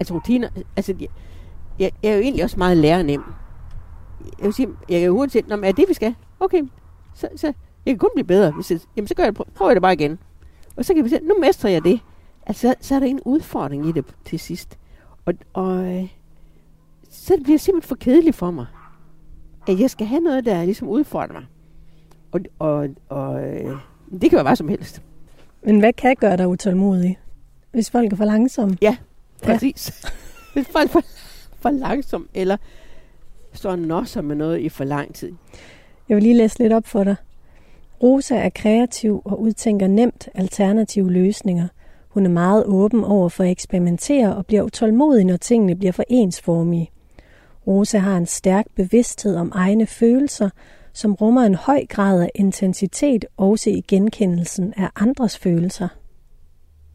Altså, 0.00 0.14
rutiner... 0.14 0.48
Altså, 0.76 0.94
jeg, 1.78 1.90
jeg, 2.02 2.10
er 2.10 2.14
jo 2.14 2.20
egentlig 2.20 2.44
også 2.44 2.58
meget 2.58 2.76
lærernem. 2.76 3.22
Jeg 4.38 4.44
vil 4.44 4.52
sige, 4.52 4.68
jeg 4.88 5.00
kan 5.00 5.06
jo 5.06 5.12
hurtigt 5.12 5.32
sige, 5.32 5.44
"Nå, 5.48 5.56
men 5.56 5.64
er 5.64 5.72
det, 5.72 5.84
vi 5.88 5.94
skal? 5.94 6.14
Okay, 6.40 6.62
så, 7.14 7.28
så 7.36 7.46
jeg 7.86 7.92
kan 7.92 7.98
kun 7.98 8.10
blive 8.14 8.26
bedre. 8.26 8.50
Hvis 8.50 8.70
jeg, 8.70 8.80
jamen, 8.96 9.08
så 9.08 9.14
gør 9.14 9.24
jeg, 9.24 9.34
prøver 9.34 9.70
jeg 9.70 9.76
det 9.76 9.82
bare 9.82 9.92
igen. 9.92 10.18
Og 10.76 10.84
så 10.84 10.94
kan 10.94 11.04
vi 11.04 11.08
se, 11.08 11.18
nu 11.22 11.34
mestrer 11.40 11.70
jeg 11.70 11.84
det. 11.84 12.00
Altså, 12.46 12.74
så 12.80 12.94
er 12.94 12.98
der 12.98 13.06
ingen 13.06 13.22
udfordring 13.24 13.88
i 13.88 13.92
det 13.92 14.04
til 14.24 14.38
sidst. 14.38 14.78
Og, 15.26 15.34
og 15.52 15.94
øh, 15.96 16.08
så 17.10 17.34
bliver 17.44 17.54
det 17.56 17.60
simpelthen 17.60 17.88
for 17.88 17.94
kedeligt 17.94 18.36
for 18.36 18.50
mig. 18.50 18.66
At 19.68 19.80
jeg 19.80 19.90
skal 19.90 20.06
have 20.06 20.20
noget, 20.20 20.44
der 20.44 20.64
ligesom 20.64 20.88
udfordrer 20.88 21.32
mig. 21.32 21.44
Og, 22.32 22.40
og, 22.58 22.88
og 23.08 23.42
øh, 23.48 23.76
det 24.12 24.30
kan 24.30 24.32
være 24.32 24.42
hvad 24.42 24.56
som 24.56 24.68
helst. 24.68 25.02
Men 25.64 25.78
hvad 25.78 25.92
kan 25.92 26.16
gøre 26.20 26.36
dig 26.36 26.48
utålmodig? 26.48 27.18
Hvis 27.72 27.90
folk 27.90 28.12
er 28.12 28.16
for 28.16 28.24
langsomme? 28.24 28.76
Præcis. 29.42 30.04
Hvis 30.54 30.66
folk 30.68 30.84
er 30.88 30.92
for, 30.92 31.02
for 31.66 31.78
langsom, 31.78 32.28
eller 32.34 32.56
står 33.52 33.76
nosser 33.76 34.22
med 34.22 34.36
noget 34.36 34.58
i 34.58 34.68
for 34.68 34.84
lang 34.84 35.14
tid. 35.14 35.32
Jeg 36.08 36.14
vil 36.14 36.22
lige 36.22 36.36
læse 36.36 36.58
lidt 36.58 36.72
op 36.72 36.86
for 36.86 37.04
dig. 37.04 37.16
Rosa 38.02 38.36
er 38.36 38.50
kreativ 38.50 39.22
og 39.24 39.40
udtænker 39.40 39.86
nemt 39.86 40.28
alternative 40.34 41.12
løsninger. 41.12 41.68
Hun 42.08 42.26
er 42.26 42.30
meget 42.30 42.64
åben 42.66 43.04
over 43.04 43.28
for 43.28 43.44
at 43.44 43.50
eksperimentere 43.50 44.36
og 44.36 44.46
bliver 44.46 44.62
utålmodig, 44.62 45.24
når 45.24 45.36
tingene 45.36 45.76
bliver 45.76 45.92
for 45.92 46.04
ensformige. 46.08 46.90
Rosa 47.66 47.98
har 47.98 48.16
en 48.16 48.26
stærk 48.26 48.66
bevidsthed 48.74 49.36
om 49.36 49.52
egne 49.54 49.86
følelser, 49.86 50.50
som 50.92 51.14
rummer 51.14 51.42
en 51.42 51.54
høj 51.54 51.86
grad 51.88 52.22
af 52.22 52.30
intensitet 52.34 53.24
også 53.36 53.70
i 53.70 53.84
genkendelsen 53.88 54.74
af 54.76 54.90
andres 54.96 55.38
følelser. 55.38 55.88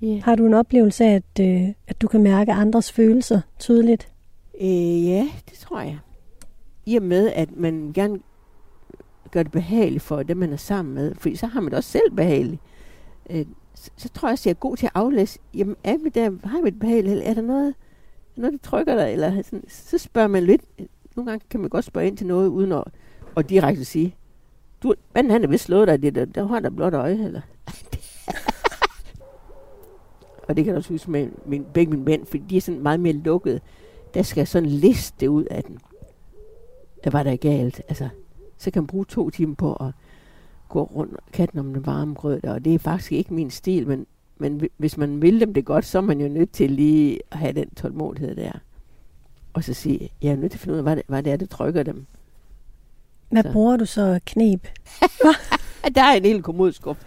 Yeah. 0.03 0.23
Har 0.23 0.35
du 0.35 0.45
en 0.45 0.53
oplevelse 0.53 1.05
af, 1.05 1.15
at, 1.15 1.45
øh, 1.45 1.69
at 1.87 2.01
du 2.01 2.07
kan 2.07 2.23
mærke 2.23 2.51
andres 2.51 2.91
følelser 2.91 3.41
tydeligt? 3.59 4.11
Øh, 4.61 5.05
ja, 5.05 5.29
det 5.49 5.57
tror 5.57 5.81
jeg. 5.81 5.99
I 6.85 6.95
og 6.95 7.03
med, 7.03 7.27
at 7.27 7.57
man 7.57 7.91
gerne 7.93 8.19
gør 9.31 9.43
det 9.43 9.51
behageligt 9.51 10.03
for 10.03 10.23
dem, 10.23 10.37
man 10.37 10.53
er 10.53 10.57
sammen 10.57 10.95
med, 10.95 11.15
fordi 11.15 11.35
så 11.35 11.47
har 11.47 11.61
man 11.61 11.71
det 11.71 11.77
også 11.77 11.89
selv 11.89 12.11
behageligt. 12.15 12.61
Øh, 13.29 13.45
så, 13.73 13.91
så 13.97 14.09
tror 14.09 14.27
jeg 14.27 14.31
også, 14.31 14.49
jeg 14.49 14.53
er 14.53 14.59
god 14.59 14.77
til 14.77 14.85
at 14.85 14.91
aflæse, 14.95 15.39
jamen 15.53 15.75
er 15.83 15.97
vi 15.97 16.09
der, 16.09 16.47
har 16.47 16.61
vi 16.61 16.69
det 16.69 16.79
behageligt, 16.79 17.11
eller 17.11 17.25
er 17.25 17.33
der 17.33 17.41
noget, 17.41 17.73
noget, 18.35 18.53
der 18.53 18.69
trykker 18.69 18.95
dig, 18.95 19.13
eller 19.13 19.41
sådan, 19.41 19.63
så 19.67 19.97
spørger 19.97 20.27
man 20.27 20.43
lidt. 20.43 20.61
Nogle 21.15 21.31
gange 21.31 21.45
kan 21.49 21.59
man 21.59 21.69
godt 21.69 21.85
spørge 21.85 22.07
ind 22.07 22.17
til 22.17 22.27
noget, 22.27 22.47
uden 22.47 22.71
at, 22.71 22.83
at 23.37 23.49
direkte 23.49 23.85
sige, 23.85 24.15
du, 24.83 24.93
manden 25.15 25.31
han 25.31 25.43
er 25.43 25.47
vist 25.47 25.63
slået 25.63 25.87
dig, 25.87 26.01
det 26.01 26.15
der, 26.15 26.25
der 26.25 26.47
har 26.47 26.59
der 26.59 26.69
blot 26.69 26.93
øje, 26.93 27.25
eller? 27.25 27.41
og 30.47 30.57
det 30.57 30.65
kan 30.65 30.73
du 30.73 30.77
også 30.77 30.93
huske 30.93 31.11
med 31.11 31.29
min, 31.45 31.65
begge 31.73 31.91
mine 31.91 32.03
mænd, 32.03 32.25
fordi 32.25 32.43
de 32.49 32.57
er 32.57 32.61
sådan 32.61 32.83
meget 32.83 32.99
mere 32.99 33.13
lukkede. 33.13 33.59
Der 34.13 34.21
skal 34.21 34.47
sådan 34.47 34.69
liste 34.69 35.29
ud 35.29 35.43
af 35.43 35.63
den. 35.63 35.77
Der 37.03 37.09
var 37.09 37.23
der 37.23 37.35
galt. 37.35 37.81
Altså, 37.87 38.09
så 38.57 38.71
kan 38.71 38.81
man 38.81 38.87
bruge 38.87 39.05
to 39.05 39.29
timer 39.29 39.55
på 39.55 39.73
at 39.73 39.91
gå 40.69 40.83
rundt 40.83 41.19
katten 41.33 41.59
om 41.59 41.73
den 41.73 41.85
varme 41.85 42.13
grød, 42.13 42.43
og 42.43 42.65
det 42.65 42.75
er 42.75 42.79
faktisk 42.79 43.11
ikke 43.11 43.33
min 43.33 43.51
stil, 43.51 43.87
men, 43.87 44.05
men 44.37 44.69
hvis 44.77 44.97
man 44.97 45.21
vil 45.21 45.39
dem 45.39 45.53
det 45.53 45.65
godt, 45.65 45.85
så 45.85 45.97
er 45.97 46.01
man 46.01 46.21
jo 46.21 46.27
nødt 46.27 46.51
til 46.51 46.71
lige 46.71 47.19
at 47.31 47.37
have 47.37 47.53
den 47.53 47.69
tålmodighed 47.75 48.35
der. 48.35 48.51
Og 49.53 49.63
så 49.63 49.73
sige, 49.73 50.09
jeg 50.21 50.31
er 50.31 50.35
nødt 50.35 50.51
til 50.51 50.57
at 50.57 50.61
finde 50.61 50.73
ud 50.73 50.77
af, 50.77 50.83
hvad 50.83 50.95
det, 50.95 51.03
hvad 51.07 51.23
det 51.23 51.33
er, 51.33 51.37
der 51.37 51.45
trykker 51.45 51.83
dem. 51.83 52.05
Hvad 53.29 53.43
Så. 53.43 53.51
bruger 53.51 53.77
du 53.77 53.85
så 53.85 54.19
knep? 54.25 54.67
Der 55.95 56.01
er 56.03 56.13
en 56.13 56.25
hel 56.25 56.41
kommodskub. 56.43 56.97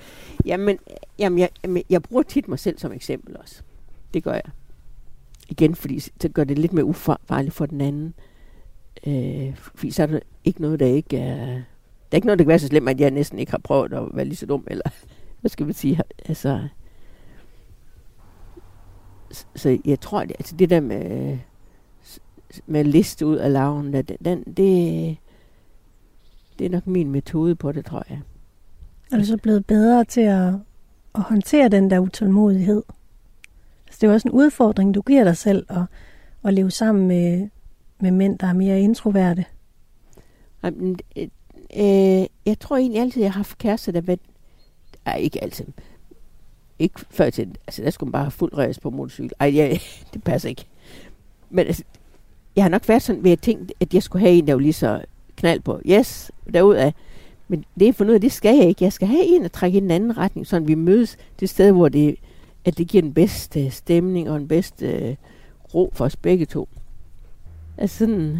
Jamen, 0.44 0.78
jamen 1.18 1.38
jeg, 1.38 1.48
jamen, 1.64 1.82
jeg 1.90 2.02
bruger 2.02 2.22
tit 2.22 2.48
mig 2.48 2.58
selv 2.58 2.78
som 2.78 2.92
eksempel 2.92 3.36
også. 3.36 3.62
Det 4.14 4.24
gør 4.24 4.32
jeg. 4.32 4.50
Igen, 5.48 5.74
fordi 5.74 6.00
så 6.00 6.28
gør 6.34 6.44
det 6.44 6.58
lidt 6.58 6.72
mere 6.72 6.84
ufarligt 6.84 7.54
for 7.54 7.66
den 7.66 7.80
anden. 7.80 8.14
Øh, 9.06 9.56
fordi 9.56 9.90
så 9.90 10.02
er 10.02 10.06
der 10.06 10.20
ikke 10.44 10.62
noget, 10.62 10.80
der 10.80 10.86
ikke 10.86 11.18
er... 11.18 11.46
Der 11.46 12.12
er 12.12 12.16
ikke 12.16 12.26
noget, 12.26 12.38
der 12.38 12.44
kan 12.44 12.48
være 12.48 12.58
så 12.58 12.66
slemt, 12.66 12.88
at 12.88 13.00
jeg 13.00 13.10
næsten 13.10 13.38
ikke 13.38 13.50
har 13.52 13.58
prøvet 13.64 13.92
at 13.92 14.02
være 14.14 14.24
lige 14.24 14.36
så 14.36 14.46
dum, 14.46 14.64
eller 14.66 14.84
hvad 15.40 15.48
skal 15.48 15.66
vi 15.68 15.72
sige? 15.72 16.00
Altså, 16.28 16.68
så- 19.56 19.78
jeg 19.84 20.00
tror, 20.00 20.20
det, 20.24 20.36
altså 20.38 20.56
det 20.56 20.70
der 20.70 20.80
med, 20.80 21.38
med 22.66 22.80
at 22.80 22.86
liste 22.86 23.26
ud 23.26 23.36
af 23.36 23.52
laven, 23.52 23.92
den, 23.92 24.04
den, 24.24 24.42
det, 24.44 25.16
det 26.58 26.64
er 26.66 26.70
nok 26.70 26.86
min 26.86 27.10
metode 27.10 27.54
på 27.56 27.72
det, 27.72 27.84
tror 27.84 28.02
jeg. 28.10 28.20
Er 29.12 29.16
du 29.18 29.24
så 29.24 29.36
blevet 29.36 29.66
bedre 29.66 30.04
til 30.04 30.20
at, 30.20 30.54
at 31.14 31.20
håndtere 31.22 31.68
den 31.68 31.90
der 31.90 31.98
utålmodighed? 31.98 32.82
Så 33.94 33.98
det 34.00 34.06
er 34.06 34.08
jo 34.08 34.14
også 34.14 34.28
en 34.28 34.34
udfordring, 34.34 34.94
du 34.94 35.02
giver 35.02 35.24
dig 35.24 35.36
selv 35.36 35.66
at, 35.70 35.82
at 36.44 36.54
leve 36.54 36.70
sammen 36.70 37.08
med, 37.08 37.48
med 38.00 38.10
mænd, 38.10 38.38
der 38.38 38.46
er 38.46 38.52
mere 38.52 38.80
introverte. 38.80 39.44
Jamen, 40.64 40.98
øh, 41.16 41.28
øh, 41.76 42.26
jeg 42.46 42.58
tror 42.60 42.76
egentlig 42.76 43.00
altid, 43.00 43.22
jeg 43.22 43.32
har 43.32 43.38
haft 43.38 43.58
kærester, 43.58 43.92
der 43.92 44.00
været... 44.00 44.20
Ej, 45.06 45.16
ikke 45.16 45.42
altid. 45.42 45.66
Ikke 46.78 47.00
før 47.10 47.30
til... 47.30 47.56
Altså, 47.66 47.82
der 47.82 47.90
skulle 47.90 48.08
man 48.08 48.12
bare 48.12 48.24
have 48.24 48.30
fuld 48.30 48.58
ræs 48.58 48.78
på 48.78 48.90
motorcykel. 48.90 49.32
Ej, 49.40 49.48
ja, 49.48 49.78
det 50.14 50.24
passer 50.24 50.48
ikke. 50.48 50.64
Men 51.50 51.66
altså, 51.66 51.84
jeg 52.56 52.64
har 52.64 52.68
nok 52.68 52.88
været 52.88 53.02
sådan 53.02 53.24
ved 53.24 53.30
at 53.30 53.40
tænke, 53.40 53.74
at 53.80 53.94
jeg 53.94 54.02
skulle 54.02 54.20
have 54.20 54.34
en, 54.34 54.46
der 54.46 54.54
var 54.54 54.60
lige 54.60 54.72
så 54.72 55.04
knald 55.36 55.60
på. 55.60 55.80
Yes, 55.86 56.32
derudad. 56.54 56.92
Men 57.48 57.64
det 57.78 57.88
er 57.88 57.92
fundet 57.92 58.10
ud 58.10 58.14
af, 58.14 58.20
det 58.20 58.32
skal 58.32 58.56
jeg 58.56 58.68
ikke. 58.68 58.84
Jeg 58.84 58.92
skal 58.92 59.08
have 59.08 59.24
en, 59.24 59.42
der 59.42 59.48
trækker 59.48 59.78
i 59.78 59.80
den 59.80 59.90
anden 59.90 60.16
retning, 60.16 60.46
så 60.46 60.60
vi 60.60 60.74
mødes 60.74 61.16
det 61.40 61.48
sted, 61.48 61.72
hvor 61.72 61.88
det, 61.88 62.16
at 62.64 62.78
det 62.78 62.88
giver 62.88 63.02
den 63.02 63.14
bedste 63.14 63.70
stemning 63.70 64.30
og 64.30 64.40
den 64.40 64.48
bedste 64.48 64.86
øh, 64.86 65.16
ro 65.74 65.90
for 65.94 66.04
os 66.04 66.16
begge 66.16 66.46
to. 66.46 66.68
Altså 67.78 67.98
sådan, 67.98 68.38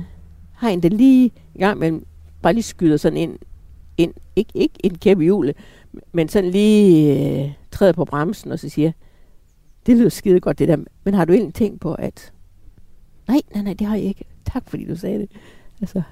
har 0.52 0.68
en, 0.68 0.82
der 0.82 0.88
lige 0.88 1.32
i 1.54 1.58
gang 1.58 1.78
med 1.78 2.00
bare 2.42 2.52
lige 2.52 2.62
skyder 2.62 2.96
sådan 2.96 3.18
ind, 3.18 3.38
ind 3.98 4.14
ikke, 4.37 4.50
ikke 4.54 4.74
en 4.84 4.98
kæp 4.98 5.20
i 5.20 5.24
hjulet, 5.24 5.56
men 6.12 6.28
sådan 6.28 6.50
lige 6.50 7.44
øh, 7.44 7.52
træder 7.70 7.92
på 7.92 8.04
bremsen 8.04 8.52
og 8.52 8.58
så 8.58 8.68
siger, 8.68 8.92
det 9.87 9.96
lyder 9.96 10.08
skide 10.08 10.40
godt 10.40 10.58
det 10.58 10.68
der, 10.68 10.76
men 11.04 11.14
har 11.14 11.24
du 11.24 11.32
egentlig 11.32 11.54
tænkt 11.54 11.80
på, 11.80 11.94
at 11.94 12.32
nej, 13.28 13.40
nej, 13.54 13.62
nej, 13.62 13.72
det 13.72 13.87
har 13.87 13.96
jeg 13.96 14.04
ikke. 14.04 14.24
Tak 14.52 14.70
fordi 14.70 14.84
du 14.84 14.96
sagde 14.96 15.18
det. 15.18 15.30
Altså, 15.80 16.02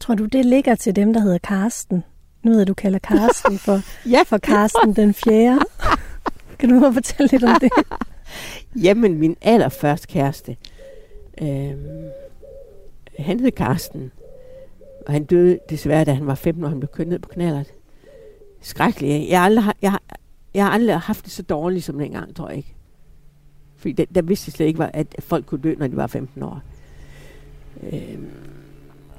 Tror 0.00 0.14
du, 0.14 0.24
det 0.24 0.44
ligger 0.44 0.74
til 0.74 0.96
dem, 0.96 1.12
der 1.12 1.20
hedder 1.20 1.38
Karsten? 1.38 2.04
Nu 2.42 2.52
ved 2.52 2.66
du 2.66 2.74
kalder 2.74 2.98
Karsten 2.98 3.58
for, 3.58 3.80
ja, 4.14 4.22
for 4.26 4.38
Karsten 4.38 4.96
den 4.96 5.14
fjerde. 5.14 5.64
Kan 6.58 6.68
du 6.68 6.92
fortælle 6.92 7.28
lidt 7.32 7.44
om 7.44 7.56
det? 7.60 7.70
Jamen, 8.84 9.18
min 9.18 9.36
allerførste 9.42 10.06
kæreste, 10.08 10.56
øh, 11.42 11.72
han 13.18 13.40
hed 13.40 13.50
Karsten, 13.50 14.10
og 15.06 15.12
han 15.12 15.24
døde 15.24 15.58
desværre, 15.70 16.04
da 16.04 16.12
han 16.12 16.26
var 16.26 16.34
15 16.34 16.64
år, 16.64 16.68
han 16.68 16.80
blev 16.80 16.88
kørt 16.88 17.08
ned 17.08 17.18
på 17.18 17.28
knallert. 17.28 17.66
Skrækkeligt. 18.60 19.28
Jeg 19.30 19.38
har 19.38 19.44
aldrig, 19.44 19.64
jeg, 19.82 19.90
har- 19.90 20.02
jeg 20.54 20.64
har 20.64 20.70
aldrig 20.70 20.98
haft 21.00 21.24
det 21.24 21.32
så 21.32 21.42
dårligt 21.42 21.84
som 21.84 21.98
dengang, 21.98 22.34
tror 22.36 22.48
jeg 22.48 22.56
ikke. 22.56 22.74
Fordi 23.76 23.92
der, 23.92 24.04
der 24.14 24.22
vidste 24.22 24.48
jeg 24.48 24.52
slet 24.52 24.66
ikke, 24.66 24.78
var, 24.78 24.90
at 24.94 25.14
folk 25.20 25.46
kunne 25.46 25.60
dø, 25.62 25.74
når 25.78 25.86
de 25.86 25.96
var 25.96 26.06
15 26.06 26.42
år. 26.42 26.60
Øh, 27.92 28.18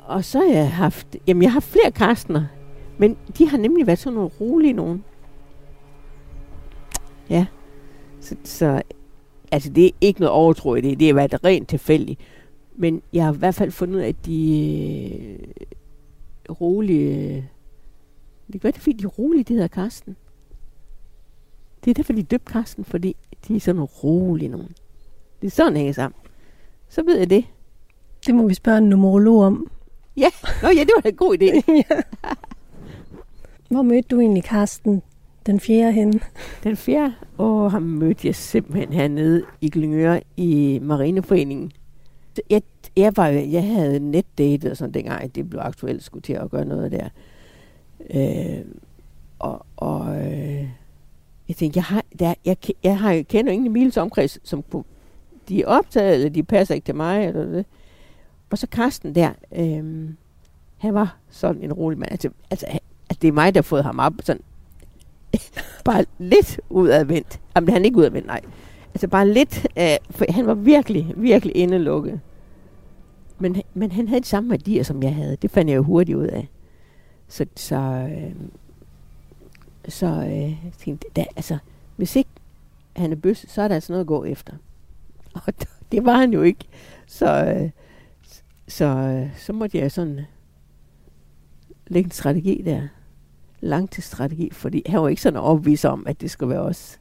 og 0.05 0.25
så 0.25 0.39
har 0.39 0.53
jeg 0.53 0.71
haft, 0.71 1.07
jamen 1.27 1.43
jeg 1.43 1.49
har 1.51 1.53
haft 1.53 1.65
flere 1.71 1.91
Karstener, 1.91 2.45
men 2.97 3.17
de 3.37 3.49
har 3.49 3.57
nemlig 3.57 3.87
været 3.87 3.99
sådan 3.99 4.13
nogle 4.15 4.29
rolige 4.41 4.73
nogen. 4.73 5.03
Ja. 7.29 7.45
Så, 8.19 8.35
så 8.43 8.81
altså 9.51 9.69
det 9.69 9.85
er 9.85 9.91
ikke 10.01 10.19
noget 10.19 10.31
overtro 10.31 10.75
i 10.75 10.81
det, 10.81 10.99
det 10.99 11.07
har 11.07 11.13
været 11.13 11.43
rent 11.43 11.69
tilfældigt. 11.69 12.19
Men 12.75 13.01
jeg 13.13 13.25
har 13.25 13.33
i 13.33 13.37
hvert 13.37 13.55
fald 13.55 13.71
fundet 13.71 13.95
ud 13.95 14.01
af, 14.01 14.07
at 14.07 14.25
de 14.25 14.69
øh, 15.19 15.47
rolige... 16.61 17.35
Det 18.47 18.61
kan 18.61 18.63
være, 18.63 18.71
det 18.71 18.77
er 18.77 18.81
fordi, 18.81 18.97
de 18.97 19.03
er 19.03 19.07
rolige, 19.07 19.43
det 19.43 19.55
hedder 19.55 19.67
Karsten. 19.67 20.15
Det 21.85 21.89
er 21.89 21.93
derfor, 21.93 22.13
de 22.13 22.19
er 22.19 22.23
døbt 22.23 22.45
Karsten, 22.45 22.85
fordi 22.85 23.15
de 23.47 23.55
er 23.55 23.59
sådan 23.59 23.83
rolige 23.83 24.49
nogen. 24.49 24.75
Det 25.41 25.47
er 25.47 25.51
sådan, 25.51 25.75
hænger 25.75 25.93
sammen. 25.93 26.19
Så 26.89 27.03
ved 27.03 27.17
jeg 27.17 27.29
det. 27.29 27.45
Det 28.25 28.35
må 28.35 28.47
vi 28.47 28.53
spørge 28.53 28.77
en 28.77 28.89
numerolog 28.89 29.43
om. 29.43 29.71
Ja, 30.17 30.29
Nå, 30.61 30.69
ja 30.69 30.79
det 30.79 30.91
var 30.95 31.01
da 31.01 31.09
en 31.09 31.15
god 31.15 31.37
idé. 31.37 31.45
ja. 31.89 32.01
Hvor 33.69 33.81
mødte 33.81 34.07
du 34.07 34.19
egentlig 34.19 34.43
Karsten 34.43 35.01
den 35.49 35.59
fjerde 35.59 35.91
henne? 35.91 36.19
Den 36.63 36.77
fjerde 36.77 37.13
Og 37.37 37.71
ham 37.71 37.81
mødte 37.81 38.27
jeg 38.27 38.35
simpelthen 38.35 38.93
hernede 38.93 39.43
i 39.61 39.69
Glyngøre 39.69 40.21
i 40.37 40.79
Marineforeningen. 40.81 41.71
Jeg, 42.49 42.61
jeg, 42.97 43.17
var, 43.17 43.27
jeg 43.27 43.63
havde 43.63 43.99
netdate 43.99 44.71
og 44.71 44.77
sådan 44.77 44.93
dengang, 44.93 45.23
at 45.23 45.35
det 45.35 45.49
blev 45.49 45.61
aktuelt 45.61 46.03
skulle 46.03 46.21
til 46.21 46.33
at 46.33 46.51
gøre 46.51 46.65
noget 46.65 46.91
der. 46.91 47.09
Øh, 48.09 48.65
og 49.39 49.65
og 49.77 50.17
øh, 50.17 50.69
jeg 51.47 51.55
tænkte, 51.55 51.77
jeg 51.77 51.83
har, 51.83 52.03
der, 52.19 52.33
jeg, 52.45 52.57
jeg 52.83 52.99
har, 52.99 53.11
jeg 53.11 53.27
kender 53.27 53.51
ingen 53.51 53.65
i 53.65 53.69
Miles 53.69 53.97
omkreds, 53.97 54.39
som 54.43 54.63
kunne, 54.63 54.83
de 55.49 55.61
er 55.61 55.67
optaget, 55.67 56.15
eller 56.15 56.29
de 56.29 56.43
passer 56.43 56.75
ikke 56.75 56.85
til 56.85 56.95
mig, 56.95 57.27
eller 57.27 57.45
det. 57.45 57.65
Og 58.49 58.57
så 58.57 58.67
Karsten 58.67 59.15
der, 59.15 59.31
øh, 59.55 60.09
han 60.77 60.93
var 60.93 61.17
sådan 61.29 61.63
en 61.63 61.73
rolig 61.73 61.99
mand. 61.99 62.11
Altså, 62.11 62.29
altså, 62.51 62.65
altså, 62.65 63.19
det 63.21 63.27
er 63.27 63.31
mig, 63.31 63.53
der 63.53 63.57
har 63.57 63.63
fået 63.63 63.83
ham 63.83 63.99
op 63.99 64.13
sådan 64.23 64.41
bare 65.85 66.05
lidt 66.17 66.59
udadvendt. 66.69 67.39
Jamen, 67.55 67.69
han 67.69 67.81
er 67.81 67.85
ikke 67.85 67.97
udadvendt, 67.97 68.27
nej. 68.27 68.41
Altså 68.93 69.07
bare 69.07 69.29
lidt, 69.29 69.67
øh, 69.77 69.97
for 70.09 70.25
han 70.31 70.47
var 70.47 70.53
virkelig, 70.53 71.13
virkelig 71.17 71.55
indelukket. 71.55 72.19
Men, 73.39 73.61
men 73.73 73.91
han 73.91 74.07
havde 74.07 74.21
de 74.21 74.27
samme 74.27 74.49
værdier, 74.49 74.83
som 74.83 75.03
jeg 75.03 75.15
havde. 75.15 75.35
Det 75.35 75.51
fandt 75.51 75.69
jeg 75.69 75.77
jo 75.77 75.83
hurtigt 75.83 76.17
ud 76.17 76.27
af. 76.27 76.49
Så, 77.27 77.45
så, 77.55 77.75
øh, 77.75 78.31
så 79.87 80.05
øh, 80.05 80.31
jeg 80.41 80.73
tænkte 80.77 81.07
da, 81.15 81.25
altså, 81.35 81.57
hvis 81.95 82.15
ikke 82.15 82.29
han 82.95 83.11
er 83.11 83.15
bøs, 83.15 83.45
så 83.47 83.61
er 83.61 83.67
der 83.67 83.75
altså 83.75 83.93
noget 83.93 84.03
at 84.03 84.07
gå 84.07 84.23
efter. 84.23 84.53
Og 85.45 85.53
det 85.91 86.05
var 86.05 86.17
han 86.17 86.33
jo 86.33 86.41
ikke. 86.41 86.65
Så, 87.07 87.45
øh, 87.45 87.69
så, 88.67 88.85
øh, 88.85 89.37
så 89.37 89.53
måtte 89.53 89.77
jeg 89.77 89.91
sådan 89.91 90.19
lægge 91.87 92.07
en 92.07 92.11
strategi 92.11 92.61
der 92.65 92.87
langtidsstrategi, 93.61 94.49
fordi 94.51 94.83
han 94.85 95.01
var 95.01 95.07
ikke 95.07 95.21
sådan 95.21 95.39
overbevist 95.39 95.85
om, 95.85 96.03
at 96.07 96.21
det 96.21 96.31
skulle 96.31 96.49
være 96.49 96.61
os. 96.61 96.99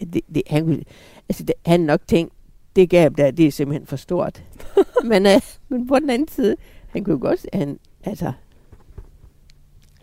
Det, 0.00 0.20
det, 0.34 0.42
han, 0.46 0.66
ville- 0.66 0.84
altså 1.28 1.42
det, 1.44 1.54
han 1.66 1.80
nok 1.80 2.00
tænkte, 2.08 2.36
det 2.76 2.90
gab 2.90 3.16
der, 3.18 3.30
det 3.30 3.46
er 3.46 3.50
simpelthen 3.50 3.86
for 3.86 3.96
stort. 3.96 4.42
men, 5.10 5.26
øh, 5.26 5.40
men 5.68 5.86
på 5.86 5.98
den 5.98 6.10
anden 6.10 6.28
side, 6.28 6.56
han 6.88 7.04
kunne 7.04 7.18
godt, 7.18 7.46
han, 7.52 7.78
altså, 8.04 8.32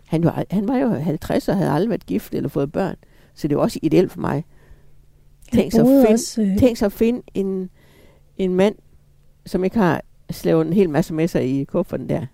han, 0.06 0.24
var, 0.24 0.44
han 0.50 0.68
var 0.68 0.76
jo 0.76 0.88
50 0.88 1.48
og 1.48 1.56
havde 1.56 1.70
aldrig 1.70 1.90
været 1.90 2.06
gift 2.06 2.34
eller 2.34 2.48
fået 2.48 2.72
børn, 2.72 2.96
så 3.34 3.48
det 3.48 3.56
var 3.56 3.62
også 3.62 3.78
ideelt 3.82 4.12
for 4.12 4.20
mig. 4.20 4.44
Tænk 5.52 5.72
så, 5.72 5.80
at 5.80 5.86
finde, 5.86 6.06
også, 6.08 6.42
øh, 6.42 6.58
tænk 6.58 6.76
så 6.76 6.86
at 6.86 6.92
finde 6.92 7.22
en, 7.34 7.70
en 8.36 8.54
mand, 8.54 8.74
som 9.46 9.64
ikke 9.64 9.78
har 9.78 10.02
slævet 10.30 10.66
en 10.66 10.72
hel 10.72 10.90
masse 10.90 11.14
med 11.14 11.28
sig 11.28 11.60
i 11.60 11.64
kufferten 11.64 12.08
der. 12.08 12.26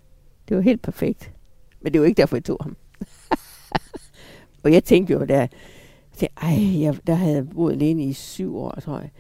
Det 0.49 0.57
var 0.57 0.63
helt 0.63 0.83
perfekt. 0.83 1.33
Men 1.81 1.93
det 1.93 2.01
var 2.01 2.07
ikke 2.07 2.19
derfor, 2.21 2.37
jeg 2.37 2.45
tog 2.45 2.57
ham. 2.61 2.77
og 4.65 4.73
jeg 4.73 4.85
tænkte 4.85 5.13
jo, 5.13 5.25
der, 5.25 5.47
tænkte, 6.17 6.43
ej, 6.43 6.83
jeg, 6.83 7.07
der 7.07 7.15
havde 7.15 7.35
jeg 7.35 7.49
boet 7.49 7.73
alene 7.73 8.05
i 8.05 8.13
syv 8.13 8.57
år, 8.57 8.71
tror 8.71 8.99
jeg. 8.99 9.11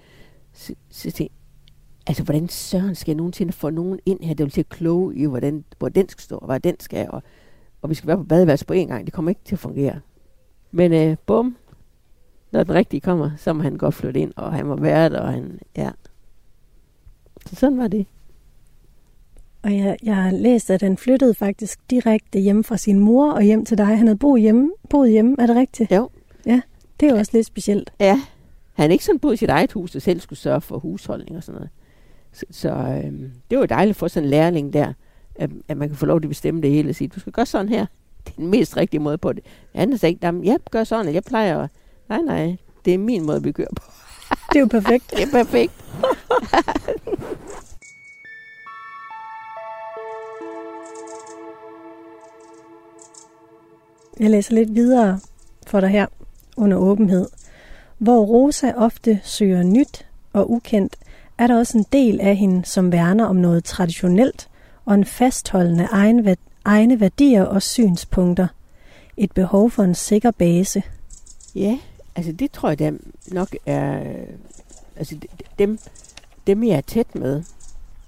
Så, 0.53 0.74
så 0.91 1.03
tænkte 1.03 1.22
jeg, 1.22 1.31
altså, 2.07 2.22
hvordan 2.22 2.49
søren 2.49 2.95
skal 2.95 3.12
jeg 3.12 3.16
nogensinde 3.16 3.53
få 3.53 3.70
nogen 3.70 3.99
ind 4.07 4.22
her, 4.22 4.35
der 4.35 4.45
vil 4.45 4.53
til 4.53 4.61
at 4.61 4.68
kloge 4.68 5.16
i, 5.16 5.24
hvordan, 5.24 5.64
hvor 5.78 5.89
den 5.89 6.09
skal 6.09 6.22
stå, 6.22 6.37
og 6.37 6.47
hvad 6.47 6.61
den 6.61 6.81
skal, 6.81 7.11
og, 7.11 7.22
og 7.83 7.91
vi 7.91 7.95
skal 7.95 8.07
være 8.07 8.16
på 8.16 8.22
badeværelse 8.22 8.66
på 8.66 8.72
en 8.72 8.89
gang. 8.89 9.07
Det 9.07 9.14
kommer 9.14 9.28
ikke 9.28 9.41
til 9.45 9.55
at 9.55 9.59
fungere. 9.59 10.01
Men 10.70 10.93
øh, 10.93 11.16
bum, 11.26 11.57
når 12.51 12.64
den 12.64 12.74
rigtige 12.74 13.01
kommer, 13.01 13.31
så 13.37 13.53
må 13.53 13.62
han 13.62 13.76
godt 13.76 13.95
flytte 13.95 14.20
ind, 14.20 14.33
og 14.37 14.53
han 14.53 14.66
må 14.66 14.76
være 14.76 15.09
der, 15.09 15.20
og 15.20 15.33
han, 15.33 15.61
ja. 15.76 15.91
Så 17.47 17.57
sådan 17.57 17.78
var 17.78 17.89
det. 17.89 18.07
Og 19.62 19.76
jeg, 19.76 19.96
jeg 20.02 20.16
har 20.16 20.30
læst, 20.30 20.70
at 20.70 20.82
han 20.82 20.96
flyttede 20.96 21.34
faktisk 21.34 21.78
direkte 21.90 22.38
hjem 22.38 22.64
fra 22.64 22.76
sin 22.76 22.98
mor 22.98 23.32
og 23.32 23.42
hjem 23.42 23.64
til 23.64 23.78
dig. 23.78 23.86
Han 23.86 24.06
havde 24.06 24.18
boet 24.18 24.40
hjemme. 24.40 24.70
Boet 24.90 25.11
hjemme, 25.11 25.36
er 25.38 25.46
det 25.46 25.56
rigtigt? 25.56 25.92
Jo. 25.92 26.08
Ja, 26.46 26.61
det 27.00 27.08
er 27.08 27.12
jo 27.12 27.18
også 27.18 27.30
lidt 27.34 27.46
specielt. 27.46 27.92
Ja, 28.00 28.20
han 28.72 28.90
ikke 28.90 29.04
sådan 29.04 29.18
boet 29.18 29.34
i 29.34 29.36
sit 29.36 29.48
eget 29.48 29.72
hus, 29.72 29.94
og 29.94 30.02
selv 30.02 30.20
skulle 30.20 30.38
sørge 30.38 30.61
for 30.61 30.78
husholdning 30.78 31.36
og 31.36 31.42
sådan 31.42 31.54
noget. 31.54 31.70
Så, 32.32 32.44
så 32.50 32.68
øhm, 33.04 33.30
det 33.50 33.58
var 33.58 33.66
dejligt 33.66 33.94
at 33.94 33.96
få 33.96 34.08
sådan 34.08 34.24
en 34.24 34.30
lærling 34.30 34.72
der, 34.72 34.92
at, 35.34 35.50
at 35.68 35.76
man 35.76 35.88
kan 35.88 35.96
få 35.96 36.06
lov 36.06 36.20
til 36.20 36.26
at 36.26 36.30
bestemme 36.30 36.62
det 36.62 36.70
hele 36.70 36.88
og 36.88 36.94
sige, 36.94 37.08
du 37.08 37.20
skal 37.20 37.32
gøre 37.32 37.46
sådan 37.46 37.68
her. 37.68 37.86
Det 38.26 38.32
er 38.32 38.36
den 38.36 38.48
mest 38.48 38.76
rigtige 38.76 39.00
måde 39.00 39.18
på 39.18 39.32
det. 39.32 39.44
Han 39.74 39.90
har 39.90 39.98
sagt, 39.98 40.16
jeg 40.22 40.58
gør 40.70 40.84
sådan, 40.84 41.00
eller 41.00 41.12
jeg 41.12 41.24
plejer 41.24 41.58
at... 41.58 41.70
Nej, 42.08 42.20
nej, 42.20 42.56
det 42.84 42.94
er 42.94 42.98
min 42.98 43.26
måde, 43.26 43.42
vi 43.42 43.52
kører 43.52 43.74
på. 43.76 43.82
Det 44.52 44.56
er 44.56 44.61
jo 44.61 44.66
perfekt. 44.66 45.11
det 45.16 45.22
er 45.22 45.30
perfekt. 45.32 45.72
Jeg 54.18 54.30
læser 54.30 54.54
lidt 54.54 54.74
videre 54.74 55.20
for 55.66 55.80
dig 55.80 55.88
her 55.88 56.06
under 56.56 56.76
åbenhed. 56.76 57.28
Hvor 57.98 58.24
Rosa 58.24 58.72
ofte 58.76 59.20
søger 59.24 59.62
nyt 59.62 60.06
og 60.32 60.50
ukendt, 60.50 60.96
er 61.38 61.46
der 61.46 61.58
også 61.58 61.78
en 61.78 61.86
del 61.92 62.20
af 62.20 62.36
hende, 62.36 62.64
som 62.64 62.92
værner 62.92 63.24
om 63.24 63.36
noget 63.36 63.64
traditionelt 63.64 64.48
og 64.84 64.94
en 64.94 65.04
fastholdende 65.04 65.88
egen, 65.90 66.36
egne 66.64 67.00
værdier 67.00 67.44
og 67.44 67.62
synspunkter. 67.62 68.48
Et 69.16 69.32
behov 69.32 69.70
for 69.70 69.82
en 69.82 69.94
sikker 69.94 70.30
base. 70.30 70.82
Ja, 71.54 71.78
altså 72.16 72.32
det 72.32 72.52
tror 72.52 72.68
jeg 72.68 72.78
der 72.78 72.92
nok 73.32 73.56
er... 73.66 74.02
Altså 74.96 75.16
dem, 75.58 75.78
dem 76.46 76.64
jeg 76.64 76.76
er 76.76 76.80
tæt 76.80 77.14
med, 77.14 77.42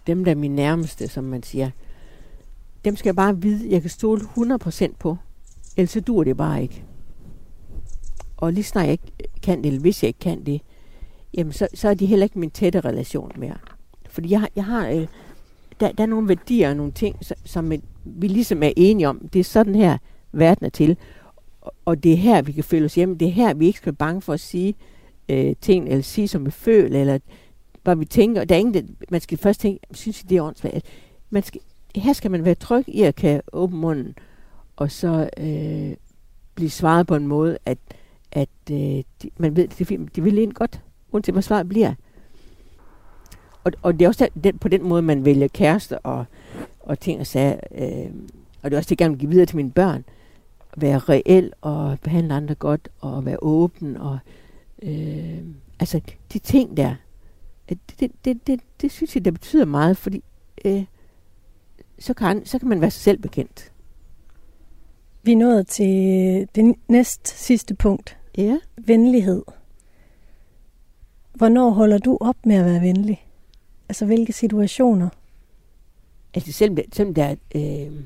dem 0.07 0.25
der 0.25 0.31
er 0.31 0.37
mine 0.37 0.55
nærmeste, 0.55 1.09
som 1.09 1.25
man 1.25 1.43
siger, 1.43 1.71
dem 2.85 2.97
skal 2.97 3.09
jeg 3.09 3.17
bare 3.17 3.41
vide, 3.41 3.71
jeg 3.71 3.81
kan 3.81 3.91
stole 3.91 4.21
100% 4.21 4.93
på. 4.99 5.17
Ellers 5.77 5.91
så 5.91 6.01
dur 6.01 6.25
det 6.25 6.37
bare 6.37 6.63
ikke. 6.63 6.85
Og 8.37 8.53
lige 8.53 8.65
snart 8.65 8.85
jeg 8.85 8.93
ikke 8.93 9.13
kan 9.43 9.59
det, 9.59 9.67
eller 9.67 9.81
hvis 9.81 10.03
jeg 10.03 10.09
ikke 10.09 10.21
kan 10.21 10.45
det, 10.47 10.61
jamen 11.35 11.53
så, 11.53 11.69
så 11.75 11.89
er 11.89 11.95
de 11.95 12.07
heller 12.07 12.25
ikke 12.25 12.39
min 12.39 12.51
tætte 12.51 12.81
relation 12.81 13.33
mere. 13.37 13.57
Fordi 14.09 14.31
jeg, 14.31 14.49
jeg 14.57 14.65
har, 14.65 14.89
øh, 14.89 15.07
der, 15.81 15.93
der 15.93 16.03
er 16.03 16.07
nogle 16.07 16.29
værdier 16.29 16.71
og 16.71 16.77
nogle 16.77 16.93
ting, 16.93 17.17
som 17.45 17.73
vi 18.05 18.29
ligesom 18.29 18.63
er 18.63 18.73
enige 18.77 19.09
om. 19.09 19.29
Det 19.33 19.41
er 19.41 19.45
sådan 19.45 19.75
her, 19.75 19.99
verden 20.33 20.67
er 20.67 20.71
til. 20.71 20.97
Og 21.85 22.03
det 22.03 22.13
er 22.13 22.17
her, 22.17 22.43
vi 22.43 22.53
kan 22.53 22.65
føle 22.65 22.85
os 22.85 22.95
hjemme. 22.95 23.15
Det 23.15 23.29
er 23.29 23.33
her, 23.33 23.55
vi 23.55 23.67
ikke 23.67 23.79
skal 23.79 23.91
være 23.91 23.97
bange 23.97 24.23
for 24.23 24.33
at 24.33 24.41
sige 24.41 24.75
øh, 25.29 25.55
ting, 25.61 25.89
eller 25.89 26.03
sige, 26.03 26.29
som 26.29 26.47
vi 26.47 26.51
føler, 26.51 27.01
eller 27.01 27.19
hvad 27.83 27.97
vi 27.97 28.05
tænker. 28.05 28.45
Der 28.45 28.55
er 28.55 28.59
ingen, 28.59 28.75
der, 28.75 28.83
man 29.11 29.21
skal 29.21 29.39
først 29.39 29.61
tænke, 29.61 29.81
synes 29.93 30.23
I, 30.23 30.27
det 30.27 30.39
er 30.39 30.43
åndssvagt? 30.43 30.75
Altså, 30.75 30.91
man 31.31 31.43
skal, 31.43 31.61
her 31.97 32.13
skal 32.13 32.31
man 32.31 32.45
være 32.45 32.55
tryg 32.55 32.85
i 32.89 33.03
at 33.03 33.15
kan 33.15 33.41
åbne 33.53 33.79
munden, 33.79 34.15
og 34.77 34.91
så 34.91 35.31
øh, 35.37 35.97
blive 36.55 36.71
svaret 36.71 37.07
på 37.07 37.15
en 37.15 37.27
måde, 37.27 37.59
at, 37.67 37.79
at 38.33 38.49
øh, 38.71 38.77
de, 39.23 39.31
man 39.37 39.57
ved, 39.57 39.69
det, 39.69 40.17
de 40.17 40.23
vil 40.23 40.39
en 40.39 40.55
godt, 40.55 40.81
uanset 41.13 41.35
hvad 41.35 41.43
svaret 41.43 41.69
bliver. 41.69 41.95
Og, 43.65 43.73
og 43.83 43.93
det 43.93 44.05
er 44.05 44.09
også 44.09 44.29
den, 44.45 44.59
på 44.59 44.69
den 44.69 44.83
måde, 44.83 45.03
man 45.03 45.25
vælger 45.25 45.49
kærester 45.49 45.97
og, 45.97 46.25
og 46.81 47.01
ting 47.01 47.21
og 47.21 47.27
sager. 47.27 47.61
Øh, 47.75 48.11
og 48.63 48.71
det 48.71 48.77
er 48.77 48.79
også 48.79 48.89
det, 48.89 48.91
jeg 48.91 48.99
gerne 48.99 49.15
vil 49.15 49.21
give 49.21 49.31
videre 49.31 49.47
til 49.47 49.57
mine 49.57 49.71
børn. 49.71 50.05
At 50.73 50.83
være 50.83 50.99
reel 50.99 51.53
og 51.61 51.99
behandle 52.03 52.35
andre 52.35 52.55
godt 52.55 52.89
og 53.01 53.25
være 53.25 53.43
åben. 53.43 53.97
Og, 53.97 54.19
øh, 54.83 55.39
altså 55.81 56.01
de 56.33 56.39
ting 56.39 56.77
der, 56.77 56.95
det, 57.69 57.79
det, 58.01 58.13
det, 58.25 58.47
det, 58.47 58.61
det 58.81 58.93
synes 58.93 59.15
jeg, 59.15 59.25
det 59.25 59.35
betyder 59.35 59.65
meget, 59.65 59.97
fordi 59.97 60.25
øh, 60.65 60.85
så, 61.99 62.15
kan, 62.15 62.47
så 62.47 62.59
kan 62.59 62.69
man 62.69 62.81
være 62.81 62.91
sig 62.91 63.03
selv 63.03 63.19
bekendt. 63.19 63.72
Vi 65.23 65.33
er 65.33 65.37
nået 65.37 65.67
til 65.67 66.49
det 66.55 66.75
næst 66.89 67.29
sidste 67.29 67.75
punkt. 67.75 68.17
Ja. 68.39 68.59
Venlighed. 68.77 69.43
Hvornår 71.35 71.71
holder 71.71 71.99
du 71.99 72.19
op 72.21 72.37
med 72.47 72.57
at 72.57 72.65
være 72.65 72.81
venlig? 72.81 73.27
Altså, 73.89 74.07
hvilke 74.07 74.33
situationer? 74.33 75.09
Altså, 76.35 76.53
selvom, 76.53 76.77
det, 76.77 76.85
selvom 76.93 77.15
der 77.15 77.35
øh, 77.55 78.03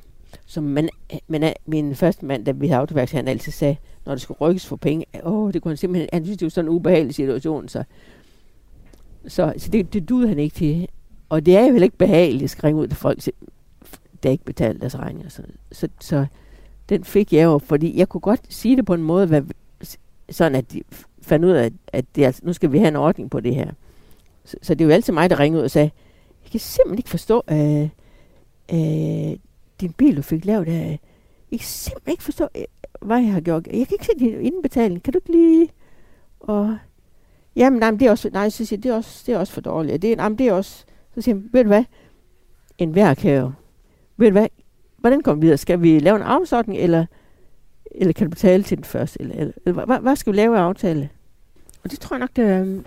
som 0.46 0.64
man, 0.64 0.88
man 1.28 1.54
min 1.66 1.94
første 1.94 2.26
mand, 2.26 2.44
da 2.44 2.50
vi 2.50 2.68
havde 2.68 2.80
autoværks, 2.80 3.12
han 3.12 3.28
altid 3.28 3.52
sagde, 3.52 3.76
når 4.06 4.12
det 4.12 4.22
skulle 4.22 4.40
rykkes 4.40 4.66
for 4.66 4.76
penge, 4.76 5.06
åh, 5.24 5.52
det 5.52 5.62
kunne 5.62 5.70
han 5.70 5.76
simpelthen, 5.76 6.08
han 6.12 6.24
synes, 6.24 6.38
det 6.38 6.46
var 6.46 6.50
sådan 6.50 6.70
en 6.70 6.74
ubehagelig 6.74 7.14
situation, 7.14 7.68
så, 7.68 7.84
så, 9.28 9.54
så 9.58 9.70
det, 9.70 9.92
det 9.92 10.08
duede 10.08 10.28
han 10.28 10.38
ikke 10.38 10.56
til. 10.56 10.88
Og 11.28 11.46
det 11.46 11.56
er 11.56 11.60
jo 11.60 11.70
heller 11.70 11.84
ikke 11.84 11.96
behageligt 11.96 12.44
at 12.44 12.50
skrive 12.50 12.76
ud 12.76 12.86
til 12.88 12.96
folk, 12.96 13.24
der 14.22 14.30
ikke 14.30 14.44
betaler 14.44 14.80
deres 14.80 14.98
regninger. 14.98 15.28
Så, 15.28 15.42
så, 15.72 15.88
så 16.00 16.26
den 16.88 17.04
fik 17.04 17.32
jeg 17.32 17.44
jo, 17.44 17.58
fordi 17.58 17.98
jeg 17.98 18.08
kunne 18.08 18.20
godt 18.20 18.40
sige 18.48 18.76
det 18.76 18.86
på 18.86 18.94
en 18.94 19.02
måde, 19.02 19.26
hvad, 19.26 19.42
sådan 20.30 20.54
at 20.54 20.72
de 20.72 20.82
fandt 21.22 21.44
ud 21.44 21.50
af, 21.50 21.70
at 21.86 22.04
det, 22.14 22.24
altså, 22.24 22.42
nu 22.44 22.52
skal 22.52 22.72
vi 22.72 22.78
have 22.78 22.88
en 22.88 22.96
ordning 22.96 23.30
på 23.30 23.40
det 23.40 23.54
her. 23.54 23.70
Så, 24.44 24.56
så 24.62 24.74
det 24.74 24.84
er 24.84 24.88
jo 24.88 24.94
altid 24.94 25.12
mig, 25.12 25.30
der 25.30 25.40
ringede 25.40 25.60
ud 25.60 25.64
og 25.64 25.70
sagde, 25.70 25.90
jeg 26.44 26.50
kan 26.50 26.60
simpelthen 26.60 26.98
ikke 26.98 27.10
forstå, 27.10 27.42
øh, 27.50 27.88
øh, 28.72 29.36
din 29.80 29.92
bil, 29.92 30.16
du 30.16 30.22
fik 30.22 30.44
lavet, 30.44 30.68
af, 30.68 31.00
jeg 31.50 31.58
kan 31.58 31.66
simpelthen 31.66 32.12
ikke 32.12 32.22
forstå, 32.22 32.48
øh, 32.56 32.64
hvad 33.00 33.18
jeg 33.18 33.32
har 33.32 33.40
gjort. 33.40 33.66
Jeg 33.66 33.72
kan 33.72 33.94
ikke 33.94 34.06
se 34.06 34.18
din 34.18 34.40
indbetaling. 34.40 35.02
Kan 35.02 35.12
du 35.12 35.18
ikke 35.18 35.32
lige... 35.32 35.68
Og, 36.40 36.78
jamen, 37.56 37.78
nej, 37.78 37.90
det 37.90 38.02
er 38.02 38.10
også, 38.10 38.30
nej, 38.32 38.48
så 38.48 38.64
siger 38.64 38.80
det 38.80 38.90
er 38.90 38.94
også, 38.94 39.24
det 39.26 39.34
er 39.34 39.38
også 39.38 39.52
for 39.52 39.60
dårligt. 39.60 40.02
Det, 40.02 40.16
nej, 40.16 40.28
det 40.28 40.40
er 40.40 40.52
også... 40.52 40.84
Så 41.14 41.20
siger 41.20 41.36
jeg, 41.36 41.44
ved 41.52 41.62
du 41.62 41.68
hvad? 41.68 41.84
En 42.78 42.90
hver 42.90 43.14
kan 43.14 43.34
jo... 43.34 43.52
Ved 44.16 44.26
du 44.26 44.32
hvad? 44.32 44.46
Hvordan 45.06 45.22
kommer 45.22 45.40
vi 45.40 45.46
videre? 45.46 45.58
Skal 45.58 45.82
vi 45.82 45.98
lave 45.98 46.16
en 46.16 46.22
afsortning, 46.22 46.80
eller, 46.80 47.06
eller 47.90 48.12
kan 48.12 48.26
du 48.26 48.30
betale 48.30 48.62
til 48.62 48.76
den 48.76 48.84
først? 48.84 49.16
Eller, 49.20 49.34
eller, 49.34 49.52
eller 49.66 49.84
hvad, 49.84 49.98
hvad 49.98 50.16
skal 50.16 50.32
vi 50.32 50.36
lave 50.36 50.58
af 50.58 50.62
aftale? 50.62 51.08
Og 51.84 51.90
det 51.90 52.00
tror 52.00 52.16
jeg 52.16 52.20
nok, 52.20 52.30
det 52.36 52.44
er... 52.44 52.82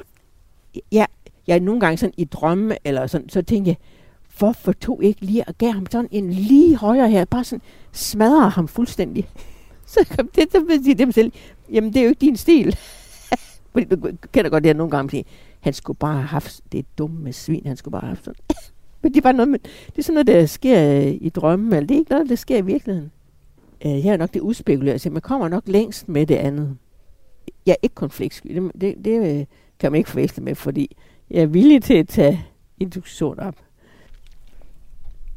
Ja, 0.92 1.06
jeg 1.48 1.56
er 1.56 1.60
nogle 1.60 1.82
gange 1.82 1.98
sådan 1.98 2.14
i 2.18 2.26
drømme, 2.26 2.78
eller 2.84 3.08
sådan, 3.08 3.30
så 3.30 3.42
tænker 3.42 3.72
jeg, 3.72 3.78
hvorfor 4.38 4.72
tog 4.72 5.04
ikke 5.04 5.22
lige 5.22 5.44
og 5.48 5.58
gav 5.58 5.72
ham 5.72 5.86
sådan 5.92 6.10
en 6.12 6.34
lige 6.34 6.76
højere 6.76 7.10
her, 7.10 7.26
bare 7.26 7.44
sådan 7.44 7.62
smadrer 7.92 8.50
ham 8.50 8.68
fuldstændig. 8.68 9.30
Så 9.86 10.00
kom 10.18 10.30
det, 10.36 10.52
så 10.52 10.60
vil 10.60 10.84
sige 10.84 10.96
dem 10.96 11.12
selv, 11.12 11.32
jamen 11.72 11.94
det 11.94 12.00
er 12.00 12.04
jo 12.04 12.10
ikke 12.10 12.22
din 12.22 12.38
stil. 12.38 12.78
Fordi 13.72 13.86
du 13.86 14.12
kender 14.34 14.50
godt 14.50 14.64
det 14.64 14.70
her 14.70 14.78
nogle 14.78 14.92
gange, 14.92 15.10
sige, 15.10 15.26
han 15.60 15.74
skulle 15.74 15.98
bare 15.98 16.16
have 16.16 16.28
haft 16.28 16.62
det 16.72 16.86
dumme 16.98 17.34
svin, 17.34 17.66
han 17.66 17.78
skulle 17.78 17.92
bare 17.92 18.02
have 18.02 18.10
haft 18.10 18.26
sådan. 18.26 18.44
Men 19.02 19.12
det 19.12 19.18
er 19.18 19.22
bare 19.22 19.34
noget, 19.34 19.50
med, 19.50 19.60
det 19.60 19.98
er 19.98 20.02
sådan 20.02 20.14
noget, 20.14 20.28
der 20.28 20.46
sker 20.46 21.00
øh, 21.00 21.18
i 21.22 21.30
drømmen, 21.30 21.74
eller 21.74 21.88
det 21.88 21.96
er 21.96 22.00
ikke 22.00 22.12
noget, 22.12 22.30
der 22.30 22.36
sker 22.36 22.58
i 22.58 22.62
virkeligheden. 22.62 23.12
Uh, 23.86 23.92
her 23.92 24.14
er 24.14 24.18
nok 24.18 24.34
det 24.34 24.42
uspekulerede, 24.42 25.00
så 25.00 25.10
man 25.10 25.22
kommer 25.22 25.48
nok 25.48 25.64
længst 25.66 26.10
med 26.10 26.26
det 26.26 26.36
andet. 26.36 26.78
Jeg 27.66 27.72
er 27.72 27.76
ikke 27.82 27.96
konfliktsky, 27.96 28.56
det, 28.56 28.72
det, 28.82 29.06
det 29.06 29.40
øh, 29.40 29.46
kan 29.80 29.92
man 29.92 29.98
ikke 29.98 30.10
forveksle 30.10 30.44
med, 30.44 30.56
fordi 30.56 30.98
jeg 31.30 31.42
er 31.42 31.46
villig 31.46 31.84
til 31.84 31.94
at 31.94 32.08
tage 32.08 32.46
induktion 32.80 33.40
op. 33.40 33.56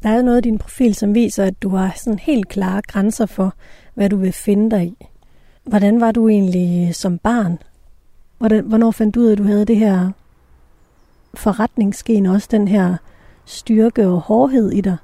Der 0.03 0.09
er 0.09 0.21
noget 0.21 0.45
i 0.45 0.49
din 0.49 0.57
profil, 0.57 0.95
som 0.95 1.15
viser, 1.15 1.43
at 1.43 1.61
du 1.61 1.69
har 1.69 1.93
sådan 1.97 2.19
helt 2.19 2.47
klare 2.47 2.81
grænser 2.81 3.25
for, 3.25 3.53
hvad 3.93 4.09
du 4.09 4.17
vil 4.17 4.33
finde 4.33 4.71
dig 4.71 4.83
i. 4.83 5.07
Hvordan 5.63 6.01
var 6.01 6.11
du 6.11 6.29
egentlig 6.29 6.95
som 6.95 7.17
barn? 7.17 7.57
Hvordan, 8.37 8.65
hvornår 8.65 8.91
fandt 8.91 9.15
du 9.15 9.19
ud 9.19 9.25
af, 9.25 9.31
at 9.31 9.37
du 9.37 9.43
havde 9.43 9.65
det 9.65 9.77
her 9.77 10.11
forretningsgen, 11.33 12.25
også 12.25 12.47
den 12.51 12.67
her 12.67 12.97
styrke 13.45 14.07
og 14.07 14.19
hårdhed 14.19 14.71
i 14.71 14.81
dig? 14.81 14.97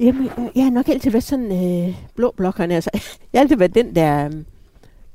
Jamen, 0.00 0.24
øh, 0.38 0.48
jeg 0.54 0.64
har 0.64 0.70
nok 0.70 0.88
altid 0.88 1.10
været 1.10 1.24
sådan 1.24 1.52
øh, 1.52 1.96
blå 2.14 2.34
blokkerne. 2.36 2.74
Altså, 2.74 2.90
jeg 3.32 3.38
har 3.38 3.42
altid 3.42 3.56
været 3.56 3.74
den, 3.74 3.94
der... 3.94 4.26
Øh, 4.26 4.32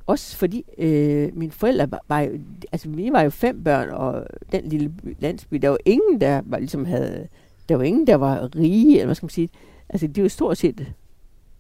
også 0.08 0.38
fordi 0.38 0.66
øh, 0.78 1.38
mine 1.38 1.52
forældre 1.52 1.92
var, 1.92 2.02
var 2.10 2.20
jo, 2.20 2.32
altså 2.72 2.90
vi 2.90 3.10
var 3.12 3.22
jo 3.22 3.30
fem 3.30 3.64
børn, 3.64 3.90
og 3.90 4.26
den 4.52 4.70
lille 4.70 4.94
landsby, 5.20 5.58
der 5.58 5.70
var 5.70 5.78
ingen, 5.86 6.22
der 6.22 6.42
var, 6.46 6.60
ligesom 6.60 6.86
havde, 6.86 7.28
der 7.70 7.76
var 7.76 7.84
ingen, 7.84 8.08
der 8.08 8.16
var 8.16 8.56
rige, 8.56 8.94
eller 8.94 9.06
hvad 9.06 9.16
skal 9.16 9.26
man 9.26 9.30
sige. 9.30 9.50
Altså 9.90 10.08
det 10.08 10.24
var 10.24 10.30
stort 10.30 10.58
set 10.58 10.94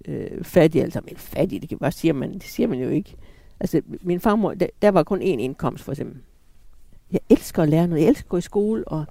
øh, 0.08 0.44
fattige, 0.44 0.84
altså 0.84 1.02
men 1.06 1.18
fattige, 1.18 1.60
det 1.60 1.70
kan 1.70 1.78
bare 1.78 1.92
sige 1.92 2.14
man, 2.14 2.34
det 2.34 2.44
siger 2.44 2.68
man 2.68 2.80
jo 2.80 2.90
ikke. 2.90 3.16
Altså 3.60 3.82
min 4.02 4.20
farmor, 4.20 4.54
der, 4.54 4.68
der 4.82 4.92
var 4.92 5.04
kun 5.04 5.22
én 5.22 5.26
indkomst 5.26 5.84
for 5.84 5.92
eksempel. 5.92 6.22
Jeg 7.12 7.20
elsker 7.30 7.64
at 7.64 7.70
lære 7.70 7.88
noget, 7.88 8.02
jeg 8.02 8.10
elsker 8.10 8.26
at 8.26 8.30
gå 8.30 8.38
i 8.38 8.42
skole, 8.42 8.88
og 8.88 9.06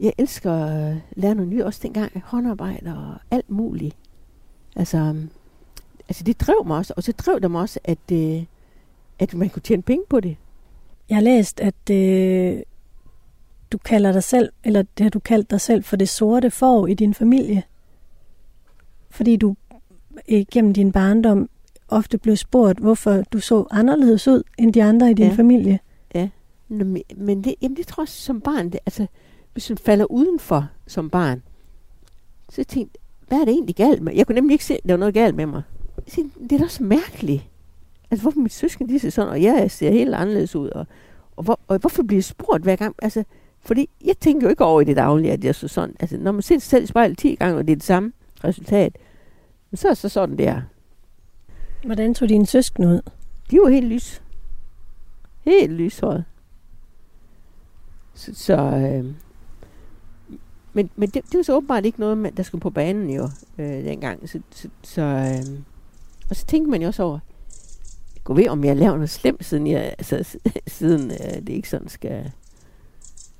jeg 0.00 0.12
elsker 0.18 0.52
at 0.52 0.96
lære 1.16 1.34
noget 1.34 1.48
nyt, 1.50 1.62
også 1.62 1.80
dengang 1.82 2.22
håndarbejde 2.24 2.96
og 2.96 3.14
alt 3.36 3.50
muligt. 3.50 3.96
Altså, 4.76 4.98
øhm, 4.98 5.30
altså 6.08 6.24
det 6.24 6.40
drev 6.40 6.66
mig 6.66 6.76
også, 6.76 6.94
og 6.96 7.02
så 7.02 7.12
drev 7.12 7.40
det 7.40 7.50
mig 7.50 7.60
også, 7.60 7.80
at, 7.84 7.98
øh, 8.12 8.42
at 9.18 9.34
man 9.34 9.48
kunne 9.48 9.62
tjene 9.62 9.82
penge 9.82 10.04
på 10.08 10.20
det. 10.20 10.36
Jeg 11.08 11.16
har 11.16 11.22
læst, 11.22 11.60
at 11.60 11.90
øh, 11.90 12.60
du 13.72 13.78
kalder 13.78 14.12
dig 14.12 14.22
selv, 14.24 14.52
eller 14.64 14.82
det 14.82 15.04
har 15.04 15.10
du 15.10 15.18
kaldt 15.18 15.50
dig 15.50 15.60
selv 15.60 15.84
for 15.84 15.96
det 15.96 16.08
sorte 16.08 16.50
får 16.50 16.86
i 16.86 16.94
din 16.94 17.14
familie. 17.14 17.62
Fordi 19.10 19.36
du 19.36 19.56
gennem 20.52 20.72
din 20.74 20.92
barndom 20.92 21.48
ofte 21.88 22.18
blev 22.18 22.36
spurgt, 22.36 22.78
hvorfor 22.78 23.22
du 23.32 23.38
så 23.40 23.66
anderledes 23.70 24.28
ud 24.28 24.42
end 24.58 24.72
de 24.74 24.82
andre 24.82 25.10
i 25.10 25.14
din 25.14 25.26
Ja. 25.26 25.32
familie. 25.34 25.78
Ja. 26.14 26.28
Men- 26.68 27.02
Men 27.16 27.44
det, 27.44 27.54
jamen 27.62 27.76
det 27.76 27.86
tror 27.86 28.02
jeg 28.02 28.08
som 28.08 28.40
barn, 28.40 28.70
det, 28.70 28.80
altså, 28.86 29.06
hvis 29.52 29.70
man 29.70 29.78
falder 29.78 30.04
udenfor 30.04 30.68
som 30.86 31.10
barn, 31.10 31.42
så 32.48 32.64
tænkte 32.64 32.98
jeg, 32.98 33.28
hvad 33.28 33.38
er 33.38 33.44
det 33.44 33.52
egentlig 33.52 33.76
galt 33.76 34.02
med? 34.02 34.14
Jeg 34.14 34.26
kunne 34.26 34.34
nemlig 34.34 34.54
ikke 34.54 34.64
se, 34.64 34.74
at 34.74 34.80
der 34.84 34.92
var 34.92 34.98
noget 34.98 35.14
galt 35.14 35.34
med 35.34 35.46
mig. 35.46 35.62
Jeg 35.96 36.04
tænkte, 36.06 36.42
det 36.42 36.52
er 36.52 36.58
da 36.58 36.64
også 36.64 36.82
mærkeligt. 36.82 37.42
Altså, 38.10 38.22
hvorfor 38.22 38.40
mit 38.40 38.52
søsken, 38.52 38.88
de 38.88 38.98
ser 38.98 39.10
sådan, 39.10 39.30
og 39.30 39.42
jeg 39.42 39.70
ser 39.70 39.90
helt 39.90 40.14
anderledes 40.14 40.56
ud, 40.56 40.68
og, 40.68 40.86
og, 41.36 41.44
hvor, 41.44 41.60
og 41.68 41.78
hvorfor 41.78 42.02
bliver 42.02 42.16
jeg 42.16 42.24
spurgt 42.24 42.62
hver 42.62 42.76
gang? 42.76 42.94
Altså, 43.02 43.24
fordi 43.60 43.90
jeg 44.04 44.18
tænker 44.20 44.46
jo 44.46 44.50
ikke 44.50 44.64
over 44.64 44.80
i 44.80 44.84
det 44.84 44.96
daglige, 44.96 45.32
at 45.32 45.44
jeg 45.44 45.54
så 45.54 45.68
sådan. 45.68 45.96
Altså, 46.00 46.16
når 46.16 46.32
man 46.32 46.42
ser 46.42 46.58
sig 46.58 46.70
selv 46.70 46.84
i 46.84 46.86
spejlet 46.86 47.18
10 47.18 47.34
gange, 47.34 47.58
og 47.58 47.66
det 47.66 47.72
er 47.72 47.76
det 47.76 47.84
samme 47.84 48.12
resultat, 48.44 48.98
så 49.74 49.88
er 49.88 49.90
det 49.90 49.98
så 49.98 50.08
sådan, 50.08 50.38
det 50.38 50.48
er. 50.48 50.62
Hvordan 51.84 52.14
tog 52.14 52.28
dine 52.28 52.46
søskende 52.46 52.88
ud? 52.88 53.00
De 53.50 53.58
var 53.58 53.68
helt 53.68 53.86
lys. 53.86 54.22
Helt 55.40 55.72
lyshåret. 55.72 56.24
Så, 58.14 58.34
så 58.34 58.56
øh, 58.56 59.04
men, 60.72 60.90
men 60.96 61.08
det, 61.10 61.24
det 61.24 61.36
var 61.36 61.42
så 61.42 61.56
åbenbart 61.56 61.84
ikke 61.86 62.00
noget, 62.00 62.18
man, 62.18 62.34
der 62.36 62.42
skulle 62.42 62.62
på 62.62 62.70
banen 62.70 63.10
jo, 63.10 63.28
øh, 63.58 63.66
dengang. 63.84 64.28
Så, 64.28 64.40
så, 64.50 64.68
så, 64.82 65.02
øh, 65.02 65.58
og 66.30 66.36
så 66.36 66.46
tænkte 66.46 66.70
man 66.70 66.80
jo 66.82 66.86
også 66.88 67.02
over, 67.02 67.18
gå 68.24 68.34
ved, 68.34 68.48
om 68.48 68.64
jeg 68.64 68.76
laver 68.76 68.94
noget 68.94 69.10
slemt, 69.10 69.44
siden, 69.44 69.66
jeg, 69.66 69.94
altså, 69.98 70.38
siden 70.66 71.10
øh, 71.10 71.34
det 71.34 71.48
ikke 71.48 71.68
sådan 71.68 71.88
skal... 71.88 72.32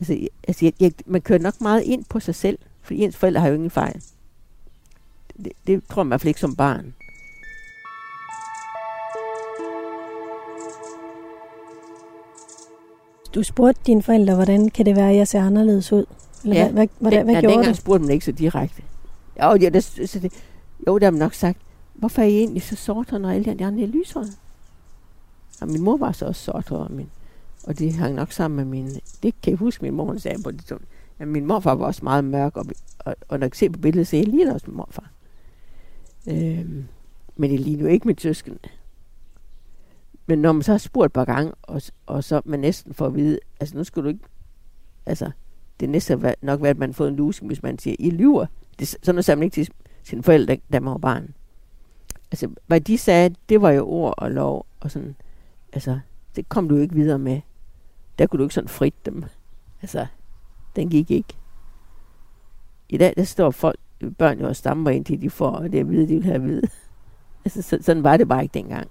Altså, 0.00 0.12
jeg- 0.14 0.28
altså 0.48 0.64
jeg, 0.64 0.72
jeg, 0.80 0.92
man 1.06 1.20
kører 1.20 1.38
nok 1.38 1.60
meget 1.60 1.82
ind 1.82 2.04
på 2.04 2.20
sig 2.20 2.34
selv, 2.34 2.58
fordi 2.82 3.04
ens 3.04 3.16
forældre 3.16 3.40
har 3.40 3.48
jo 3.48 3.54
ingen 3.54 3.70
fejl. 3.70 4.02
Det, 5.44 5.52
det 5.66 5.82
tror 5.90 6.02
man 6.02 6.08
i 6.08 6.10
hvert 6.10 6.20
fald 6.20 6.28
ikke 6.28 6.40
som 6.40 6.56
barn. 6.56 6.94
Du 13.34 13.42
spurgte 13.42 13.80
dine 13.86 14.02
forældre, 14.02 14.34
hvordan 14.34 14.68
kan 14.70 14.86
det 14.86 14.96
være, 14.96 15.10
at 15.10 15.16
jeg 15.16 15.28
ser 15.28 15.42
anderledes 15.42 15.92
ud? 15.92 16.04
Eller 16.44 16.56
Ja. 16.56 16.70
hvad, 16.72 16.88
hvad, 16.98 17.10
hvad, 17.10 17.24
hvad, 17.24 17.34
ja, 17.34 17.40
gjorde 17.40 17.54
dengang 17.54 17.74
du? 17.74 17.80
spurgte 17.80 18.02
man 18.02 18.10
ikke 18.12 18.24
så 18.24 18.32
direkte. 18.32 18.82
Jo, 19.42 19.54
ja, 19.60 19.68
der, 19.68 19.80
så 20.06 20.18
det, 20.18 20.32
jo, 20.86 20.98
der 20.98 21.06
har 21.06 21.10
man 21.10 21.18
nok 21.18 21.34
sagt, 21.34 21.58
hvorfor 21.94 22.22
er 22.22 22.26
I 22.26 22.38
egentlig 22.38 22.62
så 22.62 22.76
sorte, 22.76 23.18
når 23.18 23.30
alle 23.30 23.54
de 23.54 23.64
andre 23.64 23.82
er 23.82 23.86
lyshårede? 23.86 24.32
Og 25.60 25.68
min 25.68 25.82
mor 25.82 25.96
var 25.96 26.12
så 26.12 26.26
også 26.26 26.42
sorthåret, 26.44 26.90
min, 26.90 27.10
og 27.64 27.78
det 27.78 27.92
hang 27.94 28.14
nok 28.14 28.32
sammen 28.32 28.56
med 28.56 28.64
min... 28.64 28.86
Det 29.22 29.34
kan 29.42 29.50
jeg 29.50 29.56
huske, 29.58 29.82
min 29.84 29.94
mor 29.94 30.04
hun 30.04 30.18
sagde 30.18 30.42
på 30.42 30.50
det 30.50 30.58
tidspunkt. 30.58 30.84
Ja, 31.20 31.24
min 31.24 31.46
morfar 31.46 31.74
var 31.74 31.84
også 31.86 32.00
meget 32.04 32.24
mørk, 32.24 32.56
og, 32.56 32.66
og, 32.98 33.16
og 33.28 33.38
når 33.38 33.46
jeg 33.46 33.50
ser 33.54 33.68
på 33.70 33.78
billedet, 33.78 34.06
så 34.08 34.16
jeg 34.16 34.26
ligner 34.26 34.54
også 34.54 34.66
min 34.68 34.76
morfar. 34.76 35.10
Øhm, 36.28 36.84
men 37.36 37.50
det 37.50 37.60
ligner 37.60 37.82
jo 37.82 37.88
ikke 37.88 38.08
mit 38.08 38.20
søsken. 38.20 38.58
Men 40.26 40.38
når 40.38 40.52
man 40.52 40.62
så 40.62 40.70
har 40.72 40.78
spurgt 40.78 41.06
et 41.06 41.12
par 41.12 41.24
gange, 41.24 41.52
og, 41.62 41.82
og 42.06 42.24
så 42.24 42.40
man 42.44 42.60
næsten 42.60 42.94
får 42.94 43.06
at 43.06 43.14
vide, 43.14 43.38
altså 43.60 43.76
nu 43.76 43.84
skal 43.84 44.02
du 44.02 44.08
ikke, 44.08 44.20
altså 45.06 45.30
det 45.80 46.10
er 46.10 46.16
har 46.16 46.34
nok 46.42 46.62
været, 46.62 46.74
at 46.74 46.78
man 46.78 46.88
har 46.88 46.94
fået 46.94 47.08
en 47.08 47.16
lusing, 47.16 47.46
hvis 47.46 47.62
man 47.62 47.78
siger, 47.78 47.96
I 47.98 48.10
lyver. 48.10 48.46
Det, 48.78 48.88
sådan 48.88 49.14
noget 49.14 49.24
sagde 49.24 49.36
man 49.36 49.44
ikke 49.44 49.54
til 49.54 49.68
sine 50.02 50.22
forældre, 50.22 50.58
da 50.72 50.80
man 50.80 50.90
var 50.90 50.98
barn. 50.98 51.34
Altså, 52.30 52.50
hvad 52.66 52.80
de 52.80 52.98
sagde, 52.98 53.34
det 53.48 53.62
var 53.62 53.70
jo 53.70 53.88
ord 53.88 54.14
og 54.16 54.30
lov, 54.30 54.66
og 54.80 54.90
sådan, 54.90 55.16
altså, 55.72 56.00
det 56.36 56.48
kom 56.48 56.68
du 56.68 56.74
jo 56.74 56.82
ikke 56.82 56.94
videre 56.94 57.18
med. 57.18 57.40
Der 58.18 58.26
kunne 58.26 58.38
du 58.38 58.44
ikke 58.44 58.54
sådan 58.54 58.68
frit 58.68 59.06
dem. 59.06 59.24
Altså, 59.82 60.06
den 60.76 60.88
gik 60.88 61.10
ikke. 61.10 61.34
I 62.88 62.96
dag, 62.96 63.14
der 63.16 63.24
står 63.24 63.50
folk, 63.50 63.78
børn 64.18 64.40
jo 64.40 64.48
og 64.48 64.56
stammer 64.56 64.90
ind 64.90 65.04
til 65.04 65.22
de 65.22 65.30
får, 65.30 65.60
det 65.60 65.78
at 65.78 65.90
vide, 65.90 66.08
de 66.08 66.14
vil 66.14 66.24
have 66.24 66.34
at 66.34 66.44
vide. 66.44 66.62
Altså, 67.44 67.62
så, 67.62 67.78
sådan 67.80 68.02
var 68.02 68.16
det 68.16 68.28
bare 68.28 68.42
ikke 68.42 68.54
dengang. 68.54 68.88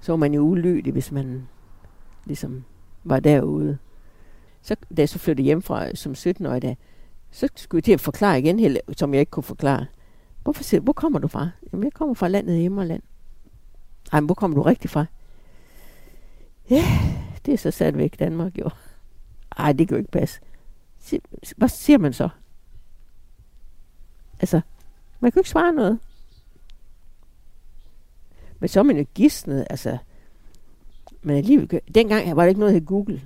Så 0.00 0.12
var 0.12 0.16
man 0.16 0.34
jo 0.34 0.40
ulydig, 0.40 0.92
hvis 0.92 1.12
man 1.12 1.48
ligesom 2.24 2.64
var 3.04 3.20
derude. 3.20 3.78
Så, 4.66 4.76
da 4.96 5.02
jeg 5.02 5.08
så 5.08 5.18
flyttede 5.18 5.44
hjem 5.44 5.62
fra 5.62 5.94
som 5.94 6.12
17-årig, 6.12 6.62
da, 6.62 6.74
så 7.30 7.48
skulle 7.56 7.78
jeg 7.78 7.84
til 7.84 7.92
at 7.92 8.00
forklare 8.00 8.38
igen, 8.38 8.58
hele, 8.58 8.80
som 8.96 9.14
jeg 9.14 9.20
ikke 9.20 9.30
kunne 9.30 9.42
forklare. 9.42 9.86
Hvorfor 10.42 10.62
siger, 10.62 10.80
hvor 10.80 10.92
kommer 10.92 11.18
du 11.18 11.28
fra? 11.28 11.50
Jamen, 11.72 11.84
jeg 11.84 11.92
kommer 11.92 12.14
fra 12.14 12.28
landet 12.28 12.56
Himmerland. 12.56 13.02
Ej, 14.12 14.20
men 14.20 14.26
hvor 14.26 14.34
kommer 14.34 14.56
du 14.56 14.62
rigtig 14.62 14.90
fra? 14.90 15.06
Ja, 16.70 16.84
det 17.46 17.54
er 17.54 17.58
så 17.58 17.70
sat 17.70 17.96
væk 17.96 18.18
Danmark, 18.18 18.58
jo. 18.58 18.70
Ej, 19.56 19.72
det 19.72 19.88
kan 19.88 19.96
jo 19.96 19.98
ikke 19.98 20.10
passe. 20.10 20.40
Hvad 21.56 21.68
siger 21.68 21.98
man 21.98 22.12
så? 22.12 22.28
Altså, 24.40 24.60
man 25.20 25.32
kan 25.32 25.36
jo 25.36 25.40
ikke 25.40 25.50
svare 25.50 25.72
noget. 25.72 25.98
Men 28.58 28.68
så 28.68 28.80
er 28.80 28.84
man 28.84 28.96
jo 28.96 29.04
gidsnet, 29.14 29.66
altså. 29.70 29.98
Men 31.22 31.36
alligevel, 31.36 31.80
dengang 31.94 32.36
var 32.36 32.42
der 32.42 32.48
ikke 32.48 32.60
noget, 32.60 32.74
der 32.74 32.80
Google. 32.80 33.22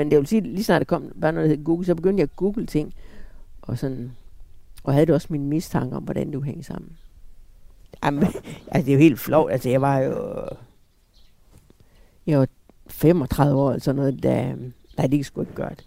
Men 0.00 0.10
det 0.10 0.18
vil 0.18 0.26
sige, 0.26 0.40
lige 0.40 0.64
snart 0.64 0.80
der 0.80 0.84
kom 0.84 1.12
bare 1.20 1.32
noget, 1.32 1.50
der 1.50 1.56
hed 1.56 1.64
Google, 1.64 1.86
så 1.86 1.94
begyndte 1.94 2.20
jeg 2.20 2.28
at 2.32 2.36
google 2.36 2.66
ting. 2.66 2.94
Og 3.62 3.78
sådan, 3.78 4.12
og 4.84 4.92
havde 4.92 5.06
det 5.06 5.14
også 5.14 5.28
min 5.30 5.46
mistanke 5.46 5.96
om, 5.96 6.02
hvordan 6.02 6.32
det 6.32 6.44
hænger 6.44 6.62
sammen. 6.62 6.96
Jamen, 8.04 8.22
altså, 8.72 8.86
det 8.86 8.88
er 8.88 8.92
jo 8.92 8.98
helt 8.98 9.18
flot. 9.18 9.50
Altså, 9.50 9.68
jeg 9.68 9.80
var 9.80 9.98
jo... 9.98 10.44
Jeg 12.26 12.38
var 12.38 12.48
35 12.86 13.60
år 13.60 13.70
eller 13.70 13.80
sådan 13.80 13.96
noget, 13.96 14.22
da... 14.22 14.54
Nej, 14.96 15.06
det 15.06 15.26
skulle 15.26 15.48
ikke 15.48 15.56
gøre 15.56 15.70
det. 15.70 15.84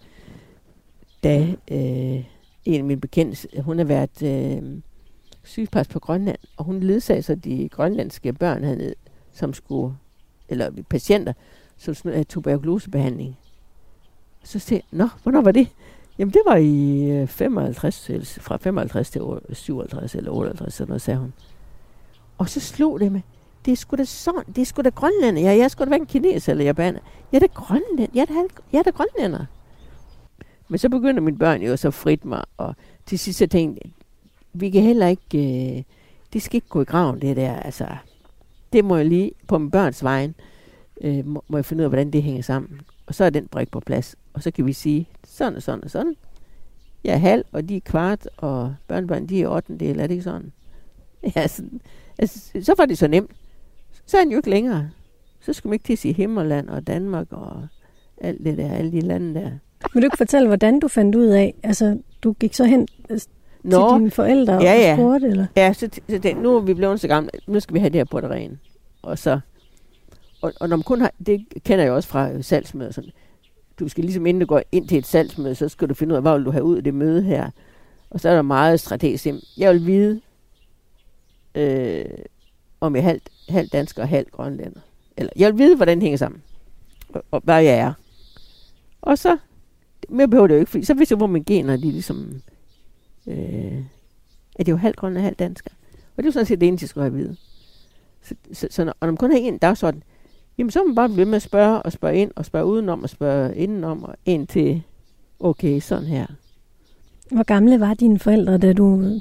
Da 1.24 1.54
øh, 1.70 2.24
en 2.64 2.78
af 2.80 2.84
mine 2.84 3.00
bekendte, 3.00 3.62
hun 3.62 3.78
har 3.78 3.84
været 3.84 4.22
øh, 4.22 4.82
sygeplejerske 5.42 5.92
på 5.92 6.00
Grønland, 6.00 6.38
og 6.56 6.64
hun 6.64 6.80
ledsagede 6.80 7.22
så 7.22 7.34
de 7.34 7.68
grønlandske 7.68 8.32
børn 8.32 8.64
hernede, 8.64 8.94
som 9.32 9.54
skulle, 9.54 9.96
eller 10.48 10.70
patienter, 10.90 11.32
som 11.76 11.94
skulle 11.94 12.14
have 12.14 12.24
tuberkulosebehandling. 12.24 13.36
Så 14.44 14.58
siger 14.58 14.76
jeg, 14.76 14.98
nå, 14.98 15.08
hvornår 15.22 15.40
var 15.40 15.52
det? 15.52 15.68
Jamen, 16.18 16.32
det 16.32 16.40
var 16.46 16.56
i 16.56 17.10
øh, 17.10 17.28
55, 17.28 18.10
eller 18.10 18.38
fra 18.40 18.56
55 18.56 19.10
til 19.10 19.22
57 19.52 20.14
eller 20.14 20.30
58, 20.30 20.74
sådan 20.74 20.88
noget, 20.88 21.02
sagde 21.02 21.20
hun. 21.20 21.32
Og 22.38 22.48
så 22.48 22.60
slog 22.60 23.00
det 23.00 23.12
med, 23.12 23.20
det 23.64 23.72
er 23.72 23.76
sgu 23.76 23.96
da 23.96 24.04
sådan, 24.04 24.42
det 24.56 24.62
er 24.62 24.66
sgu 24.66 24.82
da 24.82 24.88
grønlænder. 24.88 25.42
Ja, 25.42 25.56
jeg 25.56 25.70
skulle 25.70 25.90
da 25.90 25.96
da 25.96 26.00
en 26.00 26.06
kineser 26.06 26.52
eller 26.52 26.64
japaner. 26.64 27.00
Jeg 27.32 27.38
er 27.38 27.46
da 27.46 27.52
grønlænder. 27.54 28.12
Jeg 28.14 28.22
er 28.22 28.26
da, 28.26 28.32
jeg 28.72 28.78
er 28.78 28.82
da 28.82 28.90
grønlænder. 28.90 29.46
Men 30.68 30.78
så 30.78 30.88
begynder 30.88 31.20
mine 31.20 31.38
børn 31.38 31.62
jo 31.62 31.76
så 31.76 31.90
frit 31.90 32.24
mig, 32.24 32.44
og 32.56 32.74
til 33.06 33.18
sidst 33.18 33.38
så 33.38 33.46
tænkte 33.46 33.80
jeg, 33.84 33.92
vi 34.52 34.70
kan 34.70 34.82
heller 34.82 35.06
ikke, 35.06 35.76
øh, 35.76 35.82
det 36.32 36.42
skal 36.42 36.56
ikke 36.56 36.68
gå 36.68 36.80
i 36.80 36.84
graven, 36.84 37.20
det 37.20 37.36
der. 37.36 37.56
Altså, 37.56 37.86
det 38.72 38.84
må 38.84 38.96
jeg 38.96 39.06
lige, 39.06 39.32
på 39.46 39.58
min 39.58 39.70
børns 39.70 40.04
vejen, 40.04 40.34
øh, 41.00 41.26
må, 41.26 41.44
må 41.48 41.58
jeg 41.58 41.64
finde 41.64 41.80
ud 41.80 41.84
af, 41.84 41.90
hvordan 41.90 42.10
det 42.10 42.22
hænger 42.22 42.42
sammen. 42.42 42.80
Og 43.06 43.14
så 43.14 43.24
er 43.24 43.30
den 43.30 43.46
brik 43.46 43.70
på 43.70 43.80
plads. 43.80 44.16
Og 44.34 44.42
så 44.42 44.50
kan 44.50 44.66
vi 44.66 44.72
sige, 44.72 45.08
sådan 45.26 45.56
og 45.56 45.62
sådan 45.62 45.84
og 45.84 45.90
sådan. 45.90 46.16
Jeg 47.04 47.14
er 47.14 47.18
halv, 47.18 47.44
og 47.52 47.68
de 47.68 47.76
er 47.76 47.80
kvart, 47.80 48.28
og 48.36 48.74
børnebørn, 48.88 49.26
de 49.26 49.42
er 49.42 49.48
8. 49.48 49.78
del, 49.78 50.00
er 50.00 50.06
det 50.06 50.14
ikke 50.14 50.24
sådan? 50.24 50.52
Ja, 51.36 51.46
sådan, 51.46 51.80
altså, 52.18 52.50
så 52.62 52.74
var 52.78 52.86
det 52.86 52.98
så 52.98 53.08
nemt. 53.08 53.30
Så 54.06 54.16
er 54.16 54.20
han 54.20 54.30
jo 54.30 54.36
ikke 54.36 54.50
længere. 54.50 54.90
Så 55.40 55.52
skulle 55.52 55.70
man 55.70 55.74
ikke 55.74 55.84
til 55.84 55.92
at 55.92 55.98
sige 55.98 56.14
Himmerland 56.14 56.68
og 56.68 56.86
Danmark 56.86 57.26
og 57.30 57.66
alt 58.20 58.44
det 58.44 58.58
der, 58.58 58.72
alle 58.72 58.92
de 58.92 59.00
lande 59.00 59.40
der. 59.40 59.50
Vil 59.94 60.02
du 60.02 60.06
ikke 60.06 60.16
fortælle, 60.16 60.48
hvordan 60.48 60.80
du 60.80 60.88
fandt 60.88 61.14
ud 61.14 61.26
af, 61.26 61.54
altså 61.62 61.98
du 62.22 62.32
gik 62.32 62.54
så 62.54 62.64
hen 62.64 62.88
altså, 63.10 63.28
Nå, 63.62 63.88
til 63.90 63.98
dine 63.98 64.10
forældre 64.10 64.52
Ja, 64.52 64.58
og 64.58 64.80
ja. 64.80 64.96
spurgte, 64.96 65.26
eller? 65.26 65.46
Ja, 65.56 65.72
så, 65.72 65.88
så 66.08 66.18
det, 66.18 66.36
nu 66.36 66.56
er 66.56 66.60
vi 66.60 66.74
blevet 66.74 67.00
så 67.00 67.08
gamle. 67.08 67.30
Nu 67.46 67.60
skal 67.60 67.74
vi 67.74 67.78
have 67.78 67.90
det 67.90 67.98
her 67.98 68.04
på 68.04 68.20
det 68.20 68.30
rene. 68.30 68.58
Og 69.02 69.18
så... 69.18 69.40
Og, 70.42 70.52
og 70.60 70.68
når 70.68 70.76
man 70.76 70.82
kun 70.82 71.00
har... 71.00 71.12
Det 71.26 71.46
kender 71.64 71.84
jeg 71.84 71.92
også 71.92 72.08
fra 72.08 72.30
øh, 72.30 72.44
salgsmøder. 72.44 72.90
Sådan, 72.90 73.10
du 73.80 73.88
skal 73.88 74.04
ligesom 74.04 74.26
inden 74.26 74.40
du 74.40 74.46
går 74.46 74.62
ind 74.72 74.88
til 74.88 74.98
et 74.98 75.06
salgsmøde, 75.06 75.54
så 75.54 75.68
skal 75.68 75.88
du 75.88 75.94
finde 75.94 76.12
ud 76.12 76.16
af, 76.16 76.22
hvad 76.22 76.36
vil 76.36 76.44
du 76.44 76.50
have 76.50 76.64
ud 76.64 76.76
af 76.76 76.84
det 76.84 76.94
møde 76.94 77.22
her. 77.22 77.50
Og 78.10 78.20
så 78.20 78.28
er 78.28 78.34
der 78.34 78.42
meget 78.42 78.80
strategisk. 78.80 79.26
Jeg 79.56 79.72
vil 79.72 79.86
vide, 79.86 80.20
øh, 81.54 82.04
om 82.80 82.96
jeg 82.96 83.02
er 83.02 83.04
halvt, 83.04 83.28
halvt 83.48 83.72
dansker 83.72 84.02
og 84.02 84.08
halvt 84.08 84.32
grønlænder. 84.32 84.80
Eller 85.16 85.32
jeg 85.36 85.52
vil 85.52 85.58
vide, 85.58 85.76
hvordan 85.76 85.96
det 85.96 86.02
hænger 86.02 86.18
sammen. 86.18 86.42
Og, 87.08 87.24
og 87.30 87.40
hvad 87.44 87.62
jeg 87.62 87.78
er. 87.78 87.92
Og 89.02 89.18
så... 89.18 89.38
Mere 90.08 90.28
behøver 90.28 90.46
det 90.46 90.54
jo 90.54 90.60
ikke, 90.60 90.70
fordi 90.70 90.84
så 90.84 90.94
vidste 90.94 91.12
jeg, 91.12 91.16
hvor 91.16 91.26
mine 91.26 91.44
gener, 91.44 91.76
de 91.76 91.90
ligesom... 91.90 92.42
Øh, 93.26 93.84
at 94.56 94.68
jeg 94.68 94.74
er 94.74 94.76
halvt 94.76 94.96
grønland 94.96 95.18
og 95.18 95.24
halvt 95.24 95.38
dansker. 95.38 95.70
Og 96.16 96.22
det 96.22 96.24
var 96.24 96.30
sådan 96.30 96.46
set 96.46 96.60
det 96.60 96.68
eneste, 96.68 96.84
jeg 96.84 96.88
skulle 96.88 97.10
have 97.10 97.18
at 97.18 97.18
vide. 97.18 97.36
Så, 98.22 98.34
så, 98.52 98.68
så 98.70 98.84
når, 98.84 98.92
og 99.00 99.06
når 99.06 99.12
man 99.12 99.16
kun 99.16 99.30
har 99.30 99.38
en 99.38 99.58
dagsorden, 99.58 100.02
jamen 100.58 100.70
så 100.70 100.80
er 100.80 100.84
man 100.84 100.94
bare 100.94 101.08
blive 101.08 101.26
med 101.26 101.36
at 101.36 101.42
spørge 101.42 101.82
og 101.82 101.92
spørge 101.92 102.16
ind 102.16 102.30
og 102.36 102.44
spørge 102.44 102.66
udenom 102.66 103.02
og 103.02 103.08
spørge 103.08 103.56
indenom 103.56 104.02
og 104.02 104.14
ind 104.24 104.46
til, 104.46 104.82
okay, 105.40 105.80
sådan 105.80 106.06
her. 106.06 106.26
Hvor 107.30 107.42
gamle 107.42 107.80
var 107.80 107.94
dine 107.94 108.18
forældre, 108.18 108.58
da 108.58 108.72
du 108.72 109.20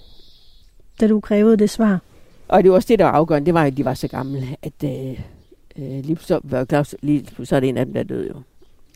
da 0.99 1.07
du 1.07 1.19
krævede 1.19 1.57
det 1.57 1.69
svar? 1.69 2.01
Og 2.47 2.63
det 2.63 2.71
var 2.71 2.75
også 2.75 2.88
det, 2.88 2.99
der 2.99 3.05
var 3.05 3.11
afgørende. 3.11 3.45
Det 3.45 3.53
var, 3.53 3.63
at 3.63 3.77
de 3.77 3.86
var 3.86 3.93
så 3.93 4.07
gamle, 4.07 4.57
at 4.61 4.84
øh, 4.84 5.19
øh, 5.75 6.05
lige 6.05 6.17
så, 6.21 6.39
var 6.43 6.65
Claus, 6.65 6.95
lige, 7.01 7.27
så 7.43 7.55
er 7.55 7.59
det 7.59 7.69
en 7.69 7.77
af 7.77 7.86
dem, 7.86 7.93
der 7.93 8.03
døde 8.03 8.27
jo. 8.27 8.41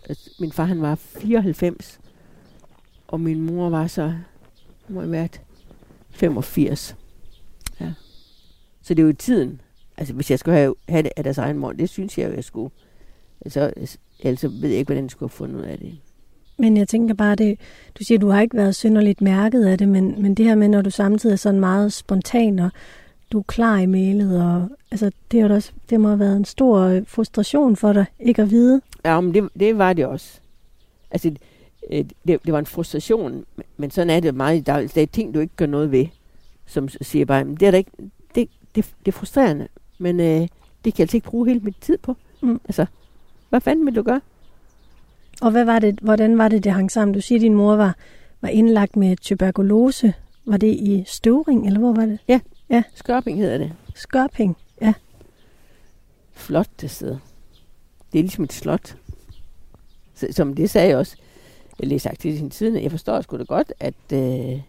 Altså, 0.09 0.29
min 0.39 0.51
far, 0.51 0.65
han 0.65 0.81
var 0.81 0.95
94, 0.95 1.99
og 3.07 3.19
min 3.19 3.41
mor 3.41 3.69
var 3.69 3.87
så, 3.87 4.13
må 4.89 4.99
have 4.99 5.11
været 5.11 5.41
85. 6.09 6.95
Ja. 7.79 7.93
Så 8.81 8.93
det 8.93 9.03
er 9.03 9.07
jo 9.07 9.13
tiden. 9.13 9.61
Altså, 9.97 10.13
hvis 10.13 10.31
jeg 10.31 10.39
skulle 10.39 10.57
have, 10.57 10.75
have 10.89 11.03
det 11.03 11.11
af 11.17 11.23
deres 11.23 11.37
egen 11.37 11.57
mor, 11.57 11.71
det 11.71 11.89
synes 11.89 12.17
jeg 12.17 12.29
jo, 12.29 12.33
jeg 12.35 12.43
skulle. 12.43 12.69
Altså, 13.45 13.73
ellers 14.19 14.43
ved 14.43 14.69
jeg 14.69 14.79
ikke, 14.79 14.87
hvordan 14.87 15.03
jeg 15.03 15.11
skulle 15.11 15.29
have 15.29 15.37
fundet 15.37 15.59
ud 15.59 15.63
af 15.63 15.77
det. 15.77 15.97
Men 16.59 16.77
jeg 16.77 16.87
tænker 16.87 17.13
bare, 17.13 17.35
det, 17.35 17.59
du 17.99 18.03
siger, 18.03 18.19
du 18.19 18.29
har 18.29 18.41
ikke 18.41 18.57
været 18.57 18.75
synderligt 18.75 19.21
mærket 19.21 19.65
af 19.65 19.77
det, 19.77 19.87
men, 19.87 20.21
men 20.21 20.35
det 20.35 20.45
her 20.45 20.55
med, 20.55 20.67
når 20.67 20.81
du 20.81 20.89
samtidig 20.89 21.33
er 21.33 21.37
sådan 21.37 21.59
meget 21.59 21.93
spontan, 21.93 22.59
og 22.59 22.69
du 23.31 23.39
er 23.39 23.43
klar 23.43 23.77
i 23.77 23.85
mailet, 23.85 24.43
og 24.43 24.69
altså, 24.91 25.11
det, 25.31 25.41
har 25.41 25.49
også, 25.49 25.71
det 25.89 25.99
må 25.99 26.07
have 26.07 26.19
været 26.19 26.37
en 26.37 26.45
stor 26.45 26.79
øh, 26.79 27.03
frustration 27.07 27.75
for 27.75 27.93
dig, 27.93 28.05
ikke 28.19 28.41
at 28.41 28.51
vide. 28.51 28.81
Ja, 29.05 29.21
men 29.21 29.33
det, 29.33 29.49
det 29.59 29.77
var 29.77 29.93
det 29.93 30.05
også. 30.05 30.39
Altså, 31.11 31.31
øh, 31.91 32.05
det, 32.27 32.43
det 32.45 32.53
var 32.53 32.59
en 32.59 32.65
frustration, 32.65 33.45
men 33.77 33.91
sådan 33.91 34.09
er 34.09 34.19
det 34.19 34.35
meget. 34.35 34.65
Der 34.65 34.73
er 34.73 35.05
ting, 35.05 35.33
du 35.33 35.39
ikke 35.39 35.55
gør 35.55 35.65
noget 35.65 35.91
ved, 35.91 36.05
som 36.65 36.89
siger 36.89 37.25
bare, 37.25 37.43
det 37.43 37.63
er 37.63 37.71
der 37.71 37.77
ikke, 37.77 37.91
det, 38.35 38.49
det, 38.75 38.85
det 39.05 39.07
er 39.07 39.17
frustrerende, 39.17 39.67
men 39.97 40.19
øh, 40.19 40.25
det 40.25 40.49
kan 40.83 40.93
jeg 40.97 40.99
altså 40.99 41.17
ikke 41.17 41.29
bruge 41.29 41.47
hele 41.47 41.59
mit 41.59 41.75
tid 41.81 41.97
på. 41.97 42.17
Mm. 42.41 42.61
Altså, 42.65 42.85
hvad 43.49 43.61
fanden 43.61 43.85
vil 43.85 43.95
du 43.95 44.01
gøre? 44.01 44.21
Og 45.41 45.51
hvad 45.51 45.65
var 45.65 45.79
det, 45.79 45.99
hvordan 46.01 46.37
var 46.37 46.47
det, 46.47 46.63
det 46.63 46.71
hang 46.71 46.91
sammen? 46.91 47.13
Du 47.13 47.21
siger, 47.21 47.39
at 47.39 47.41
din 47.41 47.53
mor 47.53 47.75
var, 47.75 47.95
var 48.41 48.49
indlagt 48.49 48.95
med 48.95 49.17
tuberkulose. 49.17 50.13
Var 50.45 50.57
det 50.57 50.67
i 50.67 51.03
Støvring, 51.07 51.65
eller 51.67 51.79
hvor 51.79 51.93
var 51.93 52.05
det? 52.05 52.19
Ja, 52.27 52.39
ja. 52.69 52.83
Skørping 52.95 53.37
hedder 53.37 53.57
det. 53.57 53.73
Skørping, 53.95 54.57
ja. 54.81 54.93
Flot 56.33 56.69
det 56.81 56.91
sted. 56.91 57.17
Det 58.13 58.19
er 58.19 58.23
ligesom 58.23 58.43
et 58.43 58.53
slot. 58.53 58.97
Som 60.31 60.55
det 60.55 60.69
sagde 60.69 60.87
jeg 60.87 60.97
også. 60.97 61.15
Jeg 61.79 61.87
læste 61.87 62.09
sagt 62.09 62.19
til 62.19 62.37
sin 62.37 62.49
tid, 62.49 62.77
jeg 62.77 62.91
forstår 62.91 63.21
sgu 63.21 63.37
da 63.37 63.43
godt, 63.43 63.73
at... 63.79 63.93
Øh, 64.13 64.61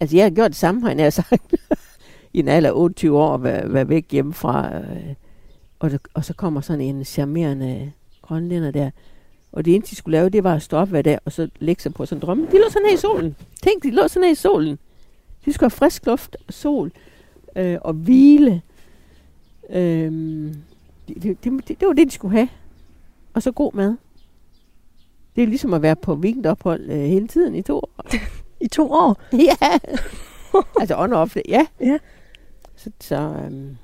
altså, 0.00 0.16
jeg 0.16 0.24
har 0.24 0.30
gjort 0.30 0.50
det 0.50 0.56
samme, 0.56 0.82
har 0.82 0.94
jeg 0.94 1.12
sagt. 1.12 1.54
I 2.32 2.38
en 2.38 2.48
alder 2.48 2.70
af 2.70 2.74
28 2.76 3.18
år, 3.18 3.36
være, 3.36 3.72
være 3.72 3.88
væk 3.88 4.06
hjemmefra. 4.10 4.76
Øh, 4.78 5.14
og, 5.78 5.90
og 6.14 6.24
så 6.24 6.34
kommer 6.34 6.60
sådan 6.60 6.80
en 6.80 7.04
charmerende 7.04 7.92
grønlænder 8.22 8.70
der, 8.70 8.90
og 9.52 9.64
det 9.64 9.74
eneste, 9.74 9.90
de 9.90 9.96
skulle 9.96 10.18
lave, 10.18 10.28
det 10.28 10.44
var 10.44 10.54
at 10.54 10.62
stå 10.62 10.76
op 10.76 10.88
hver 10.88 11.02
dag, 11.02 11.18
og 11.24 11.32
så 11.32 11.48
lægge 11.58 11.82
sig 11.82 11.94
på 11.94 12.06
sådan 12.06 12.18
en 12.18 12.26
drømme. 12.26 12.46
De 12.46 12.56
lå 12.56 12.64
sådan 12.68 12.88
her 12.88 12.94
i 12.94 12.96
solen. 12.96 13.36
Tænk, 13.62 13.82
de 13.82 13.90
lå 13.90 14.08
sådan 14.08 14.24
her 14.24 14.32
i 14.32 14.34
solen. 14.34 14.78
De 15.44 15.52
skulle 15.52 15.64
have 15.64 15.76
frisk 15.76 16.06
luft 16.06 16.36
og 16.48 16.54
sol 16.54 16.92
øh, 17.56 17.78
og 17.80 17.92
hvile. 17.92 18.62
Øh, 19.70 20.12
det, 21.08 21.22
det, 21.22 21.44
det, 21.44 21.68
det, 21.68 21.88
var 21.88 21.92
det, 21.92 22.06
de 22.06 22.12
skulle 22.12 22.36
have. 22.36 22.48
Og 23.34 23.42
så 23.42 23.52
god 23.52 23.72
mad. 23.72 23.96
Det 25.36 25.42
er 25.42 25.46
ligesom 25.46 25.74
at 25.74 25.82
være 25.82 25.96
på 25.96 26.14
weekendophold 26.14 26.90
øh, 26.90 26.98
hele 26.98 27.28
tiden 27.28 27.54
i 27.54 27.62
to 27.62 27.76
år. 27.76 27.90
I 28.64 28.68
to 28.68 28.92
år? 28.92 29.20
ja. 29.32 29.78
altså 30.80 30.96
on 30.96 31.12
off, 31.12 31.36
ja. 31.48 31.66
ja. 31.80 31.98
Så, 32.76 32.90
så 33.00 33.16
øhm. 33.16 33.76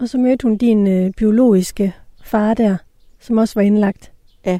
Og 0.00 0.08
så 0.08 0.18
mødte 0.18 0.42
hun 0.42 0.56
din 0.56 0.86
øh, 0.86 1.12
biologiske 1.16 1.94
far 2.24 2.54
der, 2.54 2.76
som 3.18 3.38
også 3.38 3.54
var 3.54 3.62
indlagt. 3.62 4.12
Ja. 4.46 4.58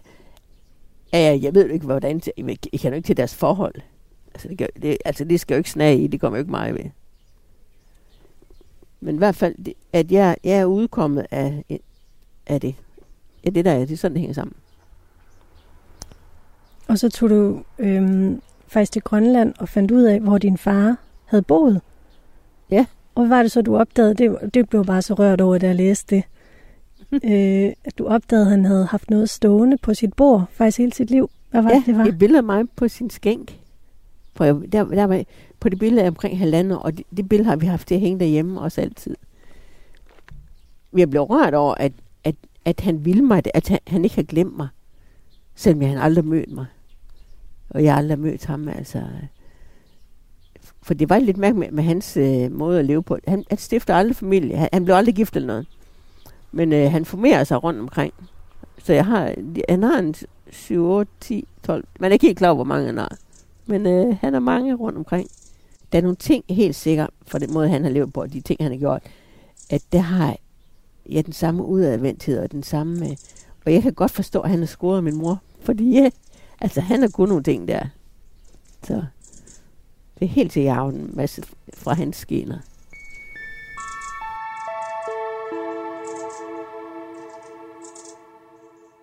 Ja, 1.12 1.38
jeg 1.42 1.54
ved 1.54 1.66
jo 1.66 1.72
ikke, 1.72 1.86
hvordan... 1.86 2.20
Jeg 2.36 2.80
kender 2.80 2.96
ikke 2.96 3.06
til 3.06 3.16
deres 3.16 3.34
forhold. 3.34 3.74
Altså 4.34 4.48
det, 4.48 4.58
gør, 4.58 4.66
det, 4.82 4.96
altså, 5.04 5.24
det 5.24 5.40
skal 5.40 5.54
jo 5.54 5.58
ikke 5.58 5.70
snage 5.70 6.02
i. 6.02 6.06
Det 6.06 6.20
kommer 6.20 6.38
jo 6.38 6.40
ikke 6.40 6.50
mig 6.50 6.74
ved. 6.74 6.84
Men 9.00 9.14
i 9.14 9.18
hvert 9.18 9.36
fald, 9.36 9.54
at 9.92 10.12
jeg, 10.12 10.36
jeg 10.44 10.58
er 10.58 10.64
udkommet 10.64 11.26
af, 11.30 11.64
af 12.46 12.60
det. 12.60 12.74
Ja, 13.44 13.50
det 13.50 13.64
der 13.64 13.70
er, 13.70 13.78
det 13.78 13.92
er 13.92 13.96
sådan, 13.96 14.14
det 14.14 14.20
hænger 14.20 14.34
sammen. 14.34 14.56
Og 16.88 16.98
så 16.98 17.08
tog 17.08 17.30
du 17.30 17.62
øhm, 17.78 18.42
faktisk 18.70 18.92
til 18.92 19.02
Grønland 19.02 19.54
og 19.58 19.68
fandt 19.68 19.90
ud 19.90 20.02
af, 20.02 20.20
hvor 20.20 20.38
din 20.38 20.58
far 20.58 20.96
havde 21.24 21.42
boet. 21.42 21.80
Ja. 22.70 22.86
Og 23.14 23.26
hvad 23.26 23.36
var 23.36 23.42
det 23.42 23.52
så, 23.52 23.62
du 23.62 23.76
opdagede? 23.76 24.14
Det, 24.14 24.54
det 24.54 24.68
blev 24.68 24.84
bare 24.84 25.02
så 25.02 25.14
rørt 25.14 25.40
over, 25.40 25.58
da 25.58 25.66
jeg 25.66 25.76
læste 25.76 26.16
det. 26.16 26.24
øh, 27.30 27.72
at 27.84 27.98
du 27.98 28.06
opdagede, 28.06 28.44
at 28.44 28.50
han 28.50 28.64
havde 28.64 28.84
haft 28.86 29.10
noget 29.10 29.30
stående 29.30 29.76
på 29.76 29.94
sit 29.94 30.14
bord 30.14 30.44
faktisk 30.50 30.78
hele 30.78 30.92
sit 30.92 31.10
liv. 31.10 31.30
Hvad 31.50 31.62
var 31.62 31.70
ja, 31.70 31.76
det, 31.76 31.86
det 31.86 31.96
var? 31.98 32.04
et 32.04 32.18
billede 32.18 32.38
af 32.38 32.44
mig 32.44 32.64
på 32.76 32.88
sin 32.88 33.10
skænk. 33.10 33.58
For 34.34 34.44
jeg, 34.44 34.54
der, 34.72 34.84
der 34.84 35.04
var, 35.04 35.24
på 35.60 35.68
det 35.68 35.78
billede 35.78 36.08
omkring 36.08 36.38
halvandet, 36.38 36.78
og 36.78 36.96
det, 36.96 37.06
det 37.16 37.28
billede 37.28 37.48
har 37.48 37.56
vi 37.56 37.66
haft 37.66 37.88
til 37.88 37.94
at 37.94 38.00
hænge 38.00 38.20
derhjemme 38.20 38.60
også 38.60 38.80
altid. 38.80 39.16
Jeg 40.96 41.10
blev 41.10 41.22
rørt 41.22 41.54
over, 41.54 41.74
at, 41.74 41.92
at, 42.24 42.34
at 42.64 42.80
han 42.80 43.04
ville 43.04 43.22
mig, 43.22 43.42
at 43.54 43.68
han, 43.68 43.78
han 43.86 44.04
ikke 44.04 44.16
har 44.16 44.22
glemt 44.22 44.56
mig, 44.56 44.68
selvom 45.54 45.82
han 45.82 45.98
aldrig 45.98 46.24
mødt 46.24 46.52
mig. 46.52 46.66
Og 47.70 47.84
jeg 47.84 47.96
aldrig 47.96 48.18
mødt 48.18 48.44
ham, 48.44 48.68
altså. 48.68 49.02
For 50.82 50.94
det 50.94 51.08
var 51.08 51.18
lidt 51.18 51.36
mærkeligt 51.36 51.72
med, 51.72 51.76
med 51.76 51.84
hans 51.84 52.16
øh, 52.16 52.52
måde 52.52 52.78
at 52.78 52.84
leve 52.84 53.02
på. 53.02 53.18
Han, 53.28 53.44
han 53.48 53.58
stifter 53.58 53.94
aldrig 53.94 54.16
familie. 54.16 54.56
Han, 54.56 54.68
han 54.72 54.84
blev 54.84 54.94
aldrig 54.94 55.14
gift 55.14 55.36
eller 55.36 55.46
noget. 55.46 55.66
Men 56.52 56.72
øh, 56.72 56.90
han 56.90 57.04
formerer 57.04 57.44
sig 57.44 57.64
rundt 57.64 57.80
omkring. 57.80 58.14
Så 58.78 58.92
jeg 58.92 59.04
har, 59.04 59.34
han 59.68 59.82
har 59.82 59.98
en 59.98 60.14
7, 60.50 60.84
8, 60.84 61.12
10, 61.20 61.48
12. 61.62 61.84
Man 62.00 62.10
er 62.10 62.12
ikke 62.12 62.26
helt 62.26 62.38
klar 62.38 62.48
over, 62.48 62.54
hvor 62.54 62.64
mange 62.64 62.86
han 62.86 62.98
har. 62.98 63.16
Men 63.66 63.86
øh, 63.86 64.16
han 64.20 64.32
har 64.32 64.40
mange 64.40 64.74
rundt 64.74 64.98
omkring. 64.98 65.28
Der 65.92 65.98
er 65.98 66.02
nogle 66.02 66.16
ting 66.16 66.44
helt 66.48 66.76
sikkert, 66.76 67.10
for 67.26 67.38
den 67.38 67.52
måde, 67.52 67.68
han 67.68 67.84
har 67.84 67.90
levet 67.90 68.12
på, 68.12 68.20
og 68.20 68.32
de 68.32 68.40
ting, 68.40 68.62
han 68.62 68.72
har 68.72 68.78
gjort, 68.78 69.02
at 69.70 69.82
det 69.92 70.00
har 70.00 70.36
ja, 71.10 71.22
den 71.22 71.32
samme 71.32 71.64
udadvendthed 71.64 72.38
og 72.38 72.52
den 72.52 72.62
samme... 72.62 73.06
Øh, 73.06 73.16
og 73.66 73.72
jeg 73.72 73.82
kan 73.82 73.92
godt 73.92 74.10
forstå, 74.10 74.40
at 74.40 74.50
han 74.50 74.58
har 74.58 74.66
scoret 74.66 75.04
min 75.04 75.16
mor. 75.16 75.42
Fordi 75.60 75.90
ja, 75.90 76.10
altså, 76.60 76.80
han 76.80 77.00
har 77.00 77.08
kun 77.08 77.28
nogle 77.28 77.42
ting 77.42 77.68
der. 77.68 77.86
Så 78.84 79.02
det 80.18 80.24
er 80.24 80.30
helt 80.30 80.52
til, 80.52 80.60
at 80.60 80.78
en 80.78 81.10
masse 81.14 81.42
fra 81.74 81.94
hans 81.94 82.16
skener. 82.16 82.58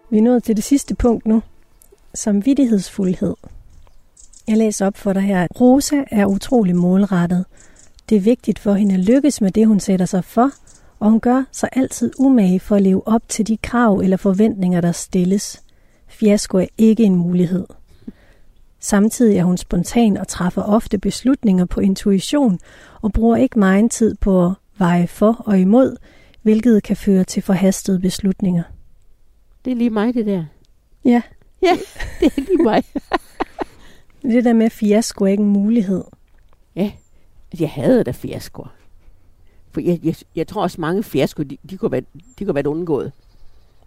Vi 0.10 0.18
er 0.18 0.22
nået 0.22 0.44
til 0.44 0.56
det 0.56 0.64
sidste 0.64 0.96
punkt 0.96 1.26
nu. 1.26 1.42
Samvittighedsfuldhed. 2.14 3.36
Jeg 4.48 4.58
læser 4.58 4.86
op 4.86 4.98
for 4.98 5.14
dig 5.14 5.22
her. 5.22 5.48
Rosa 5.62 6.04
er 6.12 6.26
utrolig 6.26 6.76
målrettet. 6.76 7.46
Det 8.10 8.16
er 8.16 8.20
vigtigt 8.22 8.60
for 8.60 8.74
hende 8.74 8.94
at 8.94 9.00
lykkes 9.00 9.42
med 9.42 9.52
det, 9.52 9.68
hun 9.68 9.80
sætter 9.80 10.06
sig 10.06 10.24
for, 10.24 10.52
og 11.00 11.10
hun 11.10 11.20
gør 11.20 11.44
sig 11.52 11.70
altid 11.72 12.12
umage 12.20 12.60
for 12.60 12.76
at 12.76 12.82
leve 12.82 13.08
op 13.08 13.22
til 13.28 13.48
de 13.48 13.58
krav 13.58 13.98
eller 13.98 14.18
forventninger, 14.18 14.82
der 14.82 14.92
stilles. 14.92 15.64
Fiasko 16.08 16.58
er 16.58 16.68
ikke 16.78 17.04
en 17.04 17.16
mulighed. 17.16 17.66
Samtidig 18.80 19.38
er 19.38 19.44
hun 19.44 19.58
spontan 19.58 20.18
og 20.18 20.28
træffer 20.28 20.62
ofte 20.62 20.98
beslutninger 20.98 21.66
på 21.66 21.80
intuition 21.80 22.60
og 23.02 23.14
bruger 23.14 23.36
ikke 23.36 23.60
meget 23.60 23.92
tid 23.92 24.16
på 24.16 24.46
at 24.46 24.52
veje 24.78 25.08
for 25.08 25.44
og 25.46 25.60
imod, 25.60 25.96
hvilket 26.42 26.84
kan 26.84 26.98
føre 26.98 27.24
til 27.24 27.44
forhastede 27.44 28.00
beslutninger. 28.00 28.64
Det 29.66 29.72
er 29.72 29.76
lige 29.76 29.90
mig, 29.90 30.14
det 30.14 30.26
der. 30.26 30.46
Ja. 31.06 31.22
Ja, 31.62 31.72
det 32.20 32.38
er 32.38 32.42
lige 32.42 32.64
mig. 32.64 32.84
det 34.34 34.46
der 34.46 34.54
med 34.54 34.70
fiasko 34.70 35.24
er 35.24 35.28
ikke 35.28 35.44
en 35.44 35.50
mulighed. 35.50 36.04
Ja, 36.76 36.92
jeg 37.60 37.70
havde 37.70 38.04
da 38.04 38.12
fiasko. 38.12 38.66
For 39.72 39.82
jeg, 39.82 40.00
jeg, 40.04 40.16
jeg 40.36 40.48
tror 40.48 40.62
også 40.62 40.82
mange 40.82 41.04
fiasko, 41.04 41.44
de, 41.44 41.58
de, 41.70 41.78
kunne 41.78 41.92
være, 41.92 42.02
de 42.40 42.46
kunne 42.46 42.56
være 42.56 42.68
undgået 42.68 43.12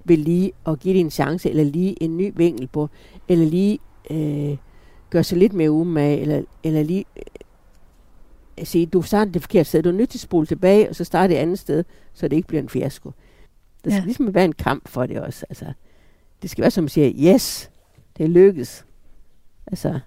ved 0.05 0.16
lige 0.16 0.53
at 0.66 0.80
give 0.80 0.94
det 0.94 1.01
en 1.01 1.11
chance, 1.11 1.51
eller 1.51 1.64
lige 1.64 2.03
en 2.03 2.16
ny 2.16 2.32
vinkel 2.36 2.66
på, 2.66 2.88
eller 3.28 3.46
lige 3.46 3.78
øh, 4.11 4.57
gøre 5.11 5.24
sig 5.24 5.38
lidt 5.38 5.53
mere 5.53 5.70
umage, 5.70 6.20
eller, 6.20 6.42
eller 6.64 6.82
lige 6.82 7.05
øh, 7.16 8.66
sige, 8.66 8.86
du 8.86 9.03
starter 9.03 9.32
det 9.32 9.42
forkert 9.42 9.66
sted, 9.66 9.82
du 9.82 9.88
er 9.88 9.92
nødt 9.92 10.11
til 10.11 10.18
at 10.18 10.22
spole 10.22 10.46
tilbage, 10.46 10.88
og 10.88 10.94
så 10.94 11.05
starte 11.05 11.34
et 11.34 11.38
andet 11.38 11.59
sted, 11.59 11.84
så 12.14 12.28
det 12.28 12.36
ikke 12.36 12.48
bliver 12.48 12.62
en 12.62 12.68
fiasko. 12.68 13.12
Der 13.84 13.90
skal 13.90 14.01
ja. 14.01 14.05
ligesom 14.05 14.34
være 14.34 14.44
en 14.44 14.53
kamp 14.53 14.88
for 14.88 15.07
det 15.07 15.20
også. 15.20 15.46
Altså, 15.48 15.72
det 16.42 16.51
skal 16.51 16.62
være 16.62 16.70
som 16.70 16.84
at 16.84 16.90
sige, 16.90 17.34
yes, 17.34 17.70
det 18.16 18.24
er 18.24 18.28
lykkes. 18.28 18.84
Altså, 19.66 20.01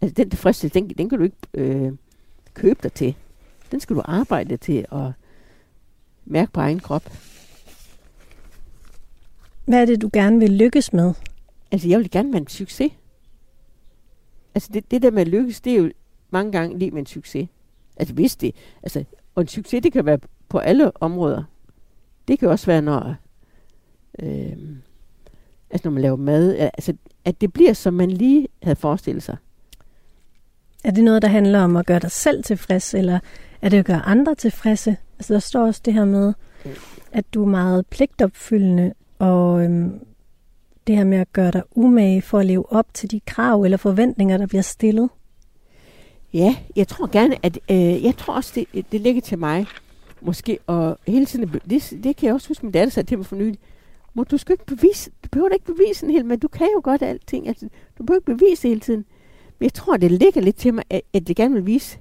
altså 0.00 0.14
den 0.14 0.30
tilfredsstillelse, 0.30 0.80
den, 0.80 0.90
den 0.98 1.08
kan 1.08 1.18
du 1.18 1.24
ikke 1.24 1.36
øh, 1.54 1.92
købe 2.54 2.80
dig 2.82 2.92
til. 2.92 3.14
Den 3.70 3.80
skal 3.80 3.96
du 3.96 4.02
arbejde 4.04 4.56
til 4.56 4.86
at 4.92 5.12
mærke 6.24 6.52
på 6.52 6.60
egen 6.60 6.80
krop. 6.80 7.12
Hvad 9.64 9.82
er 9.82 9.86
det, 9.86 10.02
du 10.02 10.10
gerne 10.12 10.38
vil 10.38 10.50
lykkes 10.50 10.92
med? 10.92 11.14
Altså, 11.72 11.88
jeg 11.88 11.98
vil 11.98 12.10
gerne 12.10 12.32
være 12.32 12.40
en 12.40 12.48
succes. 12.48 12.92
Altså, 14.54 14.70
det, 14.74 14.90
det 14.90 15.02
der 15.02 15.10
med 15.10 15.20
at 15.20 15.28
lykkes, 15.28 15.60
det 15.60 15.72
er 15.72 15.76
jo 15.76 15.90
mange 16.30 16.52
gange 16.52 16.78
lige 16.78 16.90
med 16.90 17.00
en 17.00 17.06
succes. 17.06 17.48
Altså, 17.96 18.14
hvis 18.14 18.36
det. 18.36 18.54
Altså, 18.82 19.04
og 19.34 19.40
en 19.40 19.48
succes, 19.48 19.82
det 19.82 19.92
kan 19.92 20.06
være 20.06 20.18
på 20.48 20.58
alle 20.58 21.02
områder. 21.02 21.42
Det 22.28 22.38
kan 22.38 22.48
også 22.48 22.66
være, 22.66 22.82
når, 22.82 23.14
øh, 24.18 24.56
altså 25.70 25.88
når 25.88 25.90
man 25.90 26.02
laver 26.02 26.16
mad, 26.16 26.56
altså, 26.58 26.94
at 27.24 27.40
det 27.40 27.52
bliver, 27.52 27.72
som 27.72 27.94
man 27.94 28.10
lige 28.10 28.48
havde 28.62 28.76
forestillet 28.76 29.22
sig. 29.22 29.36
Er 30.84 30.90
det 30.90 31.04
noget, 31.04 31.22
der 31.22 31.28
handler 31.28 31.60
om 31.60 31.76
at 31.76 31.86
gøre 31.86 31.98
dig 31.98 32.10
selv 32.10 32.44
tilfreds, 32.44 32.94
eller 32.94 33.18
er 33.62 33.68
det 33.68 33.78
at 33.78 33.84
gøre 33.84 34.02
andre 34.02 34.34
tilfredse? 34.34 34.96
Altså, 35.18 35.34
der 35.34 35.40
står 35.40 35.66
også 35.66 35.80
det 35.84 35.94
her 35.94 36.04
med, 36.04 36.32
at 37.12 37.34
du 37.34 37.42
er 37.42 37.48
meget 37.48 37.86
pligtopfyldende, 37.86 38.92
og 39.18 39.64
øhm, 39.64 40.00
det 40.86 40.96
her 40.96 41.04
med 41.04 41.18
at 41.18 41.32
gøre 41.32 41.50
dig 41.50 41.62
umage 41.74 42.22
for 42.22 42.38
at 42.38 42.46
leve 42.46 42.72
op 42.72 42.94
til 42.94 43.10
de 43.10 43.20
krav 43.20 43.62
eller 43.62 43.76
forventninger, 43.76 44.36
der 44.36 44.46
bliver 44.46 44.62
stillet. 44.62 45.10
Ja, 46.32 46.56
jeg 46.76 46.88
tror 46.88 47.06
gerne, 47.06 47.36
at 47.42 47.58
øh, 47.70 48.04
jeg 48.04 48.16
tror 48.16 48.34
også, 48.34 48.52
det, 48.74 48.92
det 48.92 49.00
ligger 49.00 49.22
til 49.22 49.38
mig. 49.38 49.66
Måske, 50.20 50.58
og 50.66 50.98
hele 51.06 51.26
tiden, 51.26 51.48
det, 51.48 51.92
det 52.04 52.16
kan 52.16 52.26
jeg 52.26 52.34
også 52.34 52.48
huske, 52.48 52.66
min 52.66 52.72
datter 52.72 52.90
sagde 52.90 53.08
til 53.08 53.18
mig 53.18 53.26
for 53.26 53.36
nylig. 53.36 53.58
Må 54.14 54.24
du 54.24 54.36
skal 54.36 54.52
ikke 54.52 54.66
bevise, 54.66 55.10
du 55.24 55.28
behøver 55.32 55.48
ikke 55.48 55.64
bevise 55.64 56.06
en 56.06 56.12
hel, 56.12 56.24
men 56.24 56.38
du 56.38 56.48
kan 56.48 56.68
jo 56.74 56.80
godt 56.84 57.02
alting. 57.02 57.48
Altså, 57.48 57.68
du 57.98 58.04
behøver 58.04 58.18
ikke 58.18 58.38
bevise 58.38 58.62
det 58.62 58.70
hele 58.70 58.80
tiden. 58.80 59.04
Men 59.58 59.64
jeg 59.64 59.72
tror, 59.72 59.96
det 59.96 60.10
ligger 60.10 60.40
lidt 60.40 60.56
til 60.56 60.74
mig, 60.74 60.84
at, 60.90 61.00
at 61.12 61.28
jeg 61.28 61.36
gerne 61.36 61.54
vil 61.54 61.66
vise. 61.66 61.98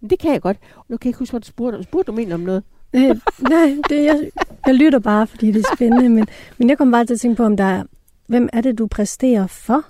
Men 0.00 0.10
det 0.10 0.18
kan 0.18 0.32
jeg 0.32 0.42
godt. 0.42 0.58
Nu 0.88 0.96
kan 0.96 1.06
jeg 1.06 1.10
ikke 1.10 1.18
huske, 1.18 1.32
hvad 1.32 1.40
du 1.40 1.46
spurgte 1.46 1.76
om. 1.76 1.82
Spurgte 1.82 2.12
du 2.12 2.16
mig 2.16 2.34
om 2.34 2.40
noget? 2.40 2.62
Øh, 2.94 3.16
nej, 3.38 3.76
det, 3.88 4.04
jeg, 4.04 4.30
jeg 4.66 4.74
lytter 4.74 4.98
bare, 4.98 5.26
fordi 5.26 5.52
det 5.52 5.64
er 5.64 5.76
spændende. 5.76 6.08
Men, 6.08 6.26
men 6.58 6.68
jeg 6.68 6.78
kommer 6.78 6.98
bare 6.98 7.06
til 7.06 7.14
at 7.14 7.20
tænke 7.20 7.36
på, 7.36 7.44
om 7.44 7.56
der 7.56 7.64
er, 7.64 7.84
hvem 8.26 8.48
er 8.52 8.60
det, 8.60 8.78
du 8.78 8.86
præsterer 8.86 9.46
for? 9.46 9.86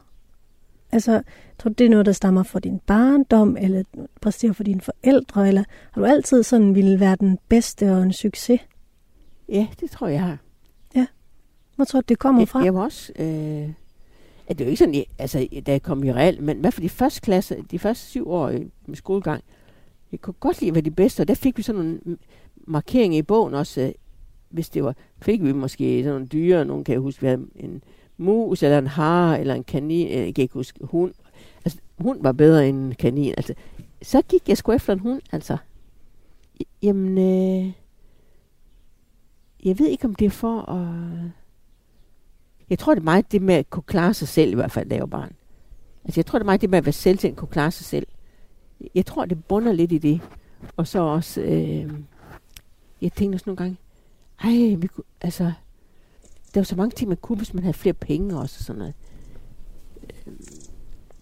Altså, 0.92 1.22
tror 1.58 1.68
du, 1.68 1.74
det 1.78 1.84
er 1.84 1.90
noget, 1.90 2.06
der 2.06 2.12
stammer 2.12 2.42
fra 2.42 2.60
din 2.60 2.80
barndom, 2.86 3.56
eller 3.60 3.82
præsterer 4.20 4.52
for 4.52 4.64
dine 4.64 4.80
forældre, 4.80 5.48
eller 5.48 5.64
har 5.92 6.00
du 6.00 6.06
altid 6.06 6.42
sådan 6.42 6.74
ville 6.74 7.00
være 7.00 7.16
den 7.20 7.38
bedste 7.48 7.92
og 7.92 8.02
en 8.02 8.12
succes? 8.12 8.60
Ja, 9.48 9.66
det 9.80 9.90
tror 9.90 10.08
jeg, 10.08 10.22
har. 10.22 10.38
Ja. 10.94 11.06
Hvor 11.76 11.84
tror 11.84 12.00
du, 12.00 12.04
det 12.08 12.18
kommer 12.18 12.44
fra? 12.44 12.58
Jeg, 12.58 12.64
jeg 12.64 12.74
var 12.74 12.82
også... 12.82 13.12
Øh, 13.18 13.68
at 14.48 14.58
det 14.58 14.64
er 14.64 14.68
jo 14.68 14.70
ikke 14.70 14.78
sådan, 14.78 14.94
jeg, 14.94 15.04
altså, 15.18 15.48
da 15.66 15.72
jeg 15.72 15.82
kom 15.82 16.04
i 16.04 16.12
real, 16.12 16.42
men 16.42 16.58
hvad 16.60 16.72
for 16.72 16.80
de 16.80 16.88
første 16.88 17.20
klasse, 17.20 17.56
de 17.70 17.78
første 17.78 18.06
syv 18.06 18.30
år 18.30 18.52
med 18.86 18.96
skolegang, 18.96 19.44
jeg 20.12 20.20
kunne 20.20 20.34
godt 20.34 20.60
lide 20.60 20.68
at 20.68 20.74
være 20.74 20.82
de 20.82 20.90
bedste, 20.90 21.20
og 21.20 21.28
der 21.28 21.34
fik 21.34 21.56
vi 21.56 21.62
sådan 21.62 21.80
nogle 21.80 22.18
markering 22.68 23.14
i 23.16 23.22
bogen 23.22 23.54
også, 23.54 23.80
øh, 23.80 23.92
hvis 24.50 24.68
det 24.68 24.84
var, 24.84 24.94
fik 25.22 25.42
vi 25.42 25.52
måske 25.52 26.02
sådan 26.02 26.12
nogle 26.12 26.26
dyre, 26.26 26.64
nogen 26.64 26.84
kan 26.84 26.92
jeg 26.92 27.00
huske, 27.00 27.20
vi 27.20 27.26
havde 27.26 27.46
en 27.56 27.82
mus, 28.16 28.62
eller 28.62 28.78
en 28.78 28.86
hare, 28.86 29.40
eller 29.40 29.54
en 29.54 29.64
kanin, 29.64 30.06
øh, 30.06 30.12
jeg 30.12 30.34
kan 30.34 30.42
ikke 30.42 30.54
huske, 30.54 30.78
hund. 30.82 31.14
Altså, 31.64 31.78
hund 31.98 32.22
var 32.22 32.32
bedre 32.32 32.68
end 32.68 32.78
en 32.78 32.94
kanin. 32.94 33.34
Altså, 33.36 33.54
så 34.02 34.22
gik 34.22 34.48
jeg 34.48 34.56
sgu 34.56 34.72
efter 34.72 34.92
en 34.92 34.98
hund, 34.98 35.22
altså. 35.32 35.56
Jamen, 36.82 37.18
øh, 37.18 37.72
jeg 39.64 39.78
ved 39.78 39.86
ikke, 39.86 40.04
om 40.04 40.14
det 40.14 40.26
er 40.26 40.30
for 40.30 40.70
at... 40.70 41.30
Jeg 42.70 42.78
tror, 42.78 42.94
det 42.94 43.00
er 43.00 43.04
meget 43.04 43.32
det 43.32 43.42
med 43.42 43.54
at 43.54 43.70
kunne 43.70 43.82
klare 43.82 44.14
sig 44.14 44.28
selv, 44.28 44.52
i 44.52 44.54
hvert 44.54 44.72
fald, 44.72 44.88
da 44.88 44.94
jeg 44.94 45.02
var 45.02 45.06
barn. 45.06 45.32
Altså, 46.04 46.20
jeg 46.20 46.26
tror, 46.26 46.38
det 46.38 46.42
er 46.42 46.46
meget 46.46 46.60
det 46.60 46.70
med 46.70 46.78
at 46.78 46.86
være 46.86 46.92
selvtænkt, 46.92 47.38
kunne 47.38 47.48
klare 47.48 47.70
sig 47.70 47.86
selv. 47.86 48.06
Jeg 48.94 49.06
tror, 49.06 49.24
det 49.24 49.44
bunder 49.44 49.72
lidt 49.72 49.92
i 49.92 49.98
det. 49.98 50.20
Og 50.76 50.86
så 50.86 50.98
også, 51.00 51.40
øh, 51.40 51.92
jeg 53.02 53.12
tænkte 53.12 53.36
også 53.36 53.44
nogle 53.46 53.56
gange, 53.56 53.76
ej, 54.42 54.74
vi 54.78 54.86
kunne, 54.86 55.04
altså, 55.20 55.52
der 56.54 56.60
var 56.60 56.64
så 56.64 56.76
mange 56.76 56.96
ting, 56.96 57.08
man 57.08 57.16
kunne, 57.16 57.38
hvis 57.38 57.54
man 57.54 57.62
havde 57.62 57.74
flere 57.74 57.94
penge 57.94 58.38
også 58.38 58.56
og 58.60 58.64
sådan 58.64 58.78
noget. 58.78 58.94
Øhm, 60.26 60.44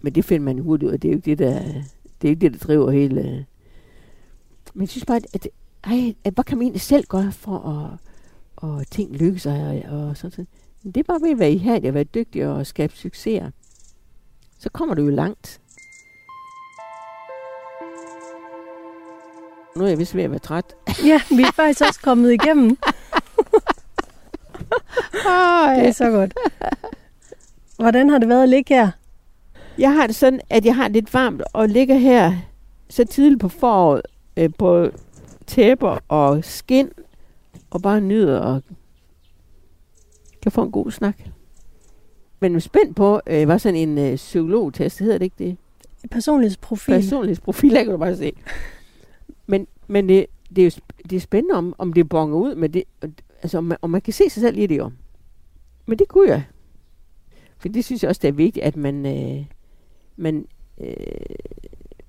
men 0.01 0.15
det 0.15 0.25
finder 0.25 0.45
man 0.45 0.59
hurtigt 0.59 0.87
ud 0.87 0.93
af. 0.93 0.99
Det 0.99 1.07
er 1.07 1.11
jo 1.11 1.17
ikke 1.17 1.29
det, 1.29 1.39
der, 1.39 1.59
det 2.21 2.27
er 2.27 2.29
ikke 2.29 2.41
det, 2.41 2.53
der 2.53 2.59
driver 2.67 2.91
hele... 2.91 3.21
Øh. 3.21 3.43
Men 4.73 4.81
jeg 4.81 4.89
synes 4.89 5.05
bare, 5.05 5.17
at, 5.17 5.27
at, 5.33 5.47
ej, 5.83 6.15
at 6.23 6.33
hvad 6.33 6.43
kan 6.43 6.57
man 6.57 6.63
egentlig 6.63 6.81
selv 6.81 7.05
gøre 7.07 7.31
for 7.31 7.59
at, 7.59 8.79
at 8.79 8.87
ting 8.87 9.15
lykkes 9.15 9.45
og, 9.45 9.81
og 9.87 10.17
sådan 10.17 10.31
noget. 10.37 10.47
Det 10.95 10.97
er 10.97 11.03
bare 11.03 11.21
ved 11.21 11.31
at 11.31 11.39
være 11.39 11.51
ihærdig 11.51 11.89
og 11.89 11.93
være 11.93 12.03
dygtig 12.03 12.47
og 12.47 12.67
skabe 12.67 12.95
succeser. 12.95 13.51
Så 14.59 14.69
kommer 14.69 14.95
du 14.95 15.03
jo 15.03 15.09
langt. 15.09 15.61
Nu 19.77 19.83
er 19.83 19.87
jeg 19.87 19.99
vist 19.99 20.15
ved 20.15 20.23
at 20.23 20.31
være 20.31 20.39
træt. 20.39 20.75
Ja, 21.05 21.21
vi 21.29 21.41
er 21.41 21.51
faktisk 21.51 21.81
også 21.81 21.99
kommet 22.03 22.33
igennem. 22.33 22.77
det 25.79 25.87
er 25.87 25.91
så 25.91 26.09
godt. 26.09 26.33
Hvordan 27.77 28.09
har 28.09 28.17
det 28.17 28.29
været 28.29 28.43
at 28.43 28.49
ligge 28.49 28.75
her? 28.75 28.91
Jeg 29.77 29.93
har 29.93 30.07
det 30.07 30.15
sådan, 30.15 30.39
at 30.49 30.65
jeg 30.65 30.75
har 30.75 30.87
lidt 30.87 31.13
varmt 31.13 31.41
og 31.53 31.69
ligger 31.69 31.95
her 31.95 32.33
så 32.89 33.05
tidligt 33.05 33.41
på 33.41 33.49
foråret 33.49 34.01
øh, 34.37 34.49
på 34.57 34.89
tæpper 35.47 35.97
og 36.07 36.45
skin 36.45 36.89
og 37.69 37.81
bare 37.81 38.01
nyder 38.01 38.39
og 38.39 38.61
kan 40.41 40.51
få 40.51 40.63
en 40.63 40.71
god 40.71 40.91
snak. 40.91 41.17
Men 42.39 42.51
jeg 42.51 42.55
er 42.55 42.61
spændt 42.61 42.95
på, 42.95 43.21
øh, 43.27 43.45
hvad 43.45 43.59
sådan 43.59 43.75
en 43.75 43.97
øh, 43.97 44.15
psykologtest, 44.15 44.99
hedder 44.99 45.17
det 45.17 45.25
ikke 45.25 45.35
det? 45.39 45.57
Personlighedsprofil. 46.11 46.93
Personlighedsprofil, 46.93 47.71
der 47.75 47.83
kan 47.83 47.91
du 47.91 47.97
bare 47.97 48.17
se. 48.17 48.33
Men, 49.87 50.09
det, 50.09 50.25
det, 50.55 50.61
er 50.61 50.65
jo 50.65 50.71
det 51.09 51.15
er 51.15 51.19
spændende, 51.19 51.55
om, 51.55 51.75
om 51.77 51.93
det 51.93 52.09
bonger 52.09 52.37
ud, 52.37 52.55
men 52.55 52.73
det, 52.73 52.83
altså, 53.41 53.57
om, 53.57 53.63
man, 53.63 53.77
om 53.81 53.89
man 53.89 54.01
kan 54.01 54.13
se 54.13 54.29
sig 54.29 54.41
selv 54.41 54.57
i 54.57 54.65
det 54.65 54.77
jo. 54.77 54.91
Men 55.85 55.99
det 55.99 56.07
kunne 56.07 56.29
jeg. 56.29 56.43
For 57.57 57.67
det 57.67 57.85
synes 57.85 58.03
jeg 58.03 58.09
også, 58.09 58.19
det 58.21 58.27
er 58.27 58.31
vigtigt, 58.31 58.65
at 58.65 58.75
man, 58.75 59.05
øh, 59.05 59.45
man, 60.15 60.47
øh, 60.77 60.95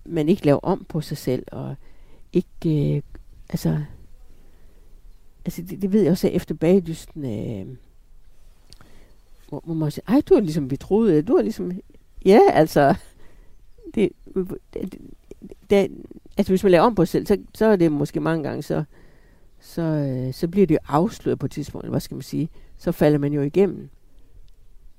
man 0.04 0.28
ikke 0.28 0.44
laver 0.44 0.60
om 0.62 0.86
på 0.88 1.00
sig 1.00 1.16
selv, 1.16 1.46
og 1.52 1.76
ikke, 2.32 2.94
øh, 2.96 3.02
altså, 3.48 3.80
altså 5.44 5.62
det, 5.62 5.82
det 5.82 5.92
ved 5.92 6.02
jeg 6.02 6.10
også 6.10 6.28
efter 6.28 6.54
bagdysten, 6.54 7.24
øh, 7.24 7.76
hvor, 9.48 9.62
hvor 9.64 9.74
man 9.74 9.90
siger, 9.90 10.04
ej, 10.08 10.20
du 10.28 10.34
er 10.34 10.40
ligesom 10.40 10.68
betroet, 10.68 11.28
du 11.28 11.34
er 11.34 11.42
ligesom, 11.42 11.72
ja, 12.24 12.40
altså, 12.52 12.94
det, 13.94 14.12
det, 14.74 14.94
det, 15.70 15.90
altså 16.38 16.52
hvis 16.52 16.62
man 16.62 16.72
laver 16.72 16.84
om 16.84 16.94
på 16.94 17.04
sig 17.04 17.12
selv, 17.12 17.26
så, 17.26 17.36
så 17.54 17.66
er 17.66 17.76
det 17.76 17.92
måske 17.92 18.20
mange 18.20 18.42
gange, 18.42 18.62
så, 18.62 18.84
så, 19.60 19.82
øh, 19.82 20.34
så 20.34 20.48
bliver 20.48 20.66
det 20.66 20.74
jo 20.74 20.78
afsløret 20.88 21.38
på 21.38 21.46
et 21.46 21.52
tidspunkt, 21.52 21.88
hvad 21.88 22.00
skal 22.00 22.14
man 22.14 22.22
sige, 22.22 22.48
så 22.78 22.92
falder 22.92 23.18
man 23.18 23.32
jo 23.32 23.42
igennem. 23.42 23.88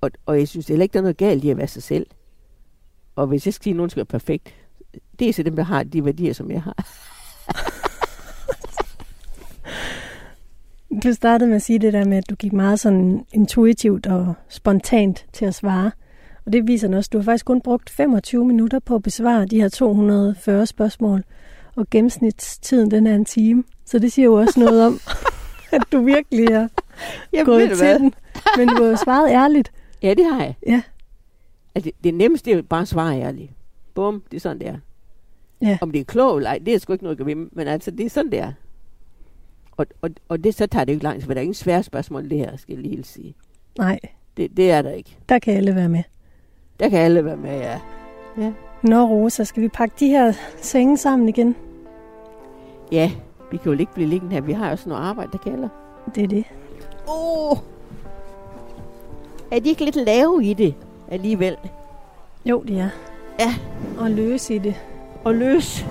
Og, 0.01 0.11
og 0.25 0.39
jeg 0.39 0.47
synes 0.47 0.67
heller 0.67 0.83
ikke, 0.83 0.93
der 0.93 0.99
er 0.99 1.03
noget 1.03 1.17
galt 1.17 1.43
i 1.43 1.49
at 1.49 1.57
være 1.57 1.67
sig 1.67 1.83
selv. 1.83 2.05
Og 3.15 3.27
hvis 3.27 3.45
jeg 3.45 3.53
skal 3.53 3.63
sige, 3.63 3.71
at 3.71 3.77
nogen 3.77 3.89
skal 3.89 3.99
være 3.99 4.05
perfekt, 4.05 4.55
det 5.19 5.29
er 5.29 5.33
så 5.33 5.43
dem, 5.43 5.55
der 5.55 5.63
har 5.63 5.83
de 5.83 6.05
værdier, 6.05 6.33
som 6.33 6.51
jeg 6.51 6.61
har. 6.61 6.87
Du 11.03 11.13
startede 11.13 11.47
med 11.47 11.55
at 11.55 11.61
sige 11.61 11.79
det 11.79 11.93
der 11.93 12.05
med, 12.05 12.17
at 12.17 12.29
du 12.29 12.35
gik 12.35 12.53
meget 12.53 12.79
sådan 12.79 13.25
intuitivt 13.33 14.07
og 14.07 14.33
spontant 14.49 15.25
til 15.33 15.45
at 15.45 15.55
svare. 15.55 15.91
Og 16.49 16.53
det 16.53 16.67
viser 16.67 16.95
også, 16.97 17.07
at 17.07 17.13
du 17.13 17.17
har 17.17 17.23
faktisk 17.23 17.45
kun 17.45 17.61
brugt 17.61 17.89
25 17.89 18.45
minutter 18.45 18.79
på 18.79 18.95
at 18.95 19.03
besvare 19.03 19.45
de 19.45 19.61
her 19.61 19.69
240 19.69 20.65
spørgsmål. 20.65 21.23
Og 21.75 21.87
gennemsnitstiden, 21.91 22.91
den 22.91 23.07
er 23.07 23.15
en 23.15 23.25
time. 23.25 23.63
Så 23.85 23.99
det 23.99 24.11
siger 24.11 24.25
jo 24.25 24.33
også 24.33 24.59
noget 24.65 24.85
om, 24.85 24.99
at 25.71 25.81
du 25.91 26.01
virkelig 26.01 26.55
har 26.55 26.69
Jamen, 27.33 27.45
gået 27.45 27.69
til 27.69 27.77
hvad? 27.77 27.99
den. 27.99 28.13
Men 28.57 28.67
du 28.67 28.83
har 28.83 28.95
svaret 28.95 29.31
ærligt. 29.31 29.71
Ja, 30.03 30.13
det 30.13 30.25
har 30.25 30.43
jeg. 30.43 30.55
Ja. 30.67 30.81
Altså, 31.75 31.91
det, 31.91 32.03
det 32.03 32.13
nemmeste 32.13 32.51
er 32.51 32.55
jo 32.55 32.61
bare 32.61 32.81
at 32.81 32.87
svare 32.87 33.21
ærligt. 33.21 33.51
Bum, 33.93 34.23
det 34.31 34.37
er 34.37 34.41
sådan, 34.41 34.59
det 34.59 34.67
er. 34.67 34.77
Ja. 35.61 35.77
Om 35.81 35.91
det 35.91 36.01
er 36.01 36.05
klogt 36.05 36.37
eller 36.37 36.49
ej, 36.49 36.59
det 36.65 36.73
er 36.73 36.79
sgu 36.79 36.93
ikke 36.93 37.03
noget 37.03 37.19
at 37.19 37.25
ved, 37.25 37.35
men 37.35 37.67
altså, 37.67 37.91
det 37.91 38.05
er 38.05 38.09
sådan, 38.09 38.31
det 38.31 38.39
er. 38.39 38.53
Og, 39.71 39.85
og, 40.01 40.09
og 40.29 40.43
det, 40.43 40.55
så 40.55 40.67
tager 40.67 40.85
det 40.85 40.93
jo 40.93 40.95
ikke 40.95 41.03
langt, 41.03 41.23
for 41.23 41.33
der 41.33 41.39
er 41.39 41.43
ingen 41.43 41.53
svære 41.53 41.83
spørgsmål, 41.83 42.29
det 42.29 42.37
her, 42.37 42.57
skal 42.57 42.73
jeg 42.75 42.83
lige 42.83 43.03
sige. 43.03 43.35
Nej. 43.77 43.99
Det, 44.37 44.57
det 44.57 44.71
er 44.71 44.81
der 44.81 44.91
ikke. 44.91 45.17
Der 45.29 45.39
kan 45.39 45.53
alle 45.53 45.75
være 45.75 45.89
med. 45.89 46.03
Der 46.79 46.89
kan 46.89 46.99
alle 46.99 47.25
være 47.25 47.37
med, 47.37 47.57
ja. 47.59 47.79
ja. 48.37 48.51
Nå, 48.81 49.05
Rosa, 49.05 49.43
skal 49.43 49.63
vi 49.63 49.67
pakke 49.67 49.95
de 49.99 50.07
her 50.07 50.33
senge 50.61 50.97
sammen 50.97 51.29
igen? 51.29 51.55
Ja, 52.91 53.11
vi 53.51 53.57
kan 53.57 53.71
jo 53.71 53.79
ikke 53.79 53.93
blive 53.93 54.07
liggende 54.09 54.33
her. 54.33 54.41
Vi 54.41 54.53
har 54.53 54.71
også 54.71 54.89
noget 54.89 55.01
arbejde, 55.03 55.31
der 55.31 55.37
kalder. 55.37 55.69
Det 56.15 56.23
er 56.23 56.27
det. 56.27 56.43
Åh! 57.07 57.51
Oh. 57.51 57.57
Er 59.51 59.59
de 59.59 59.69
ikke 59.69 59.85
lidt 59.85 59.95
lave 59.95 60.43
i 60.45 60.53
det 60.53 60.75
alligevel? 61.11 61.57
Jo, 62.45 62.61
det 62.67 62.79
er. 62.79 62.89
Ja. 63.39 63.53
Og 63.99 64.11
løs 64.11 64.49
i 64.49 64.57
det. 64.57 64.75
Og 65.23 65.35
løs. 65.35 65.85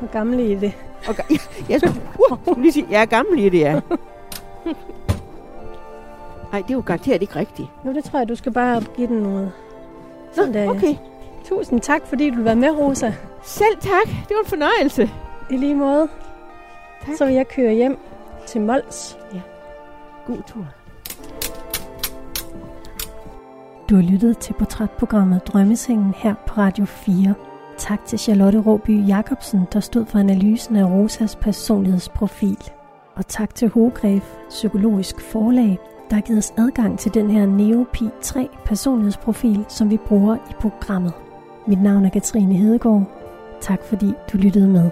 Og 0.00 0.10
gamle 0.12 0.52
i 0.52 0.54
det. 0.54 0.72
Og 1.08 1.14
ga- 1.14 1.26
jeg, 1.30 1.40
jeg, 1.68 1.80
skal, 1.80 1.92
uh, 2.46 2.60
lige 2.62 2.72
sige, 2.72 2.86
jeg 2.90 3.00
er 3.00 3.06
gammel 3.06 3.38
i 3.38 3.48
det, 3.48 3.58
ja. 3.58 3.72
Nej, 6.52 6.60
det 6.62 6.70
er 6.70 6.74
jo 6.74 6.82
garanteret 6.86 7.22
ikke 7.22 7.36
rigtigt. 7.36 7.68
Jo, 7.86 7.92
det 7.92 8.04
tror 8.04 8.18
jeg, 8.18 8.28
du 8.28 8.34
skal 8.36 8.52
bare 8.52 8.82
give 8.96 9.06
den 9.06 9.16
noget. 9.16 9.52
Sådan 10.36 10.52
Nå, 10.52 10.58
ja. 10.58 10.70
okay. 10.70 10.94
Tusind 11.44 11.80
tak, 11.80 12.06
fordi 12.06 12.30
du 12.30 12.42
var 12.42 12.54
med, 12.54 12.70
Rosa. 12.70 13.12
Selv 13.42 13.76
tak. 13.80 14.06
Det 14.06 14.30
var 14.30 14.42
en 14.42 14.48
fornøjelse. 14.48 15.10
I 15.50 15.56
lige 15.56 15.74
måde. 15.74 16.08
Tak. 17.06 17.16
Så 17.18 17.24
vil 17.26 17.34
jeg 17.34 17.48
køre 17.48 17.72
hjem 17.74 17.98
til 18.46 18.60
Mols. 18.60 19.18
God 20.26 20.42
tur. 20.46 20.66
Du 23.90 23.94
har 23.94 24.02
lyttet 24.02 24.38
til 24.38 24.52
portrætprogrammet 24.52 25.46
Drømmesengen 25.46 26.14
her 26.16 26.34
på 26.46 26.54
Radio 26.58 26.84
4. 26.84 27.34
Tak 27.78 28.04
til 28.06 28.18
Charlotte 28.18 28.60
Råby 28.60 29.08
Jacobsen, 29.08 29.60
der 29.72 29.80
stod 29.80 30.06
for 30.06 30.18
analysen 30.18 30.76
af 30.76 30.84
Rosas 30.84 31.36
personlighedsprofil. 31.36 32.58
Og 33.14 33.26
tak 33.26 33.54
til 33.54 33.68
Hogref 33.68 34.36
Psykologisk 34.48 35.20
Forlag, 35.20 35.78
der 36.10 36.14
har 36.14 36.22
givet 36.22 36.38
os 36.38 36.54
adgang 36.58 36.98
til 36.98 37.14
den 37.14 37.30
her 37.30 37.46
Neopi 37.46 38.08
3 38.22 38.48
personlighedsprofil, 38.64 39.64
som 39.68 39.90
vi 39.90 39.96
bruger 39.96 40.36
i 40.36 40.52
programmet. 40.60 41.12
Mit 41.66 41.82
navn 41.82 42.04
er 42.04 42.10
Katrine 42.10 42.54
Hedegaard. 42.54 43.04
tak 43.60 43.82
fordi 43.82 44.12
du 44.32 44.38
lyttede 44.38 44.68
med. 44.68 44.90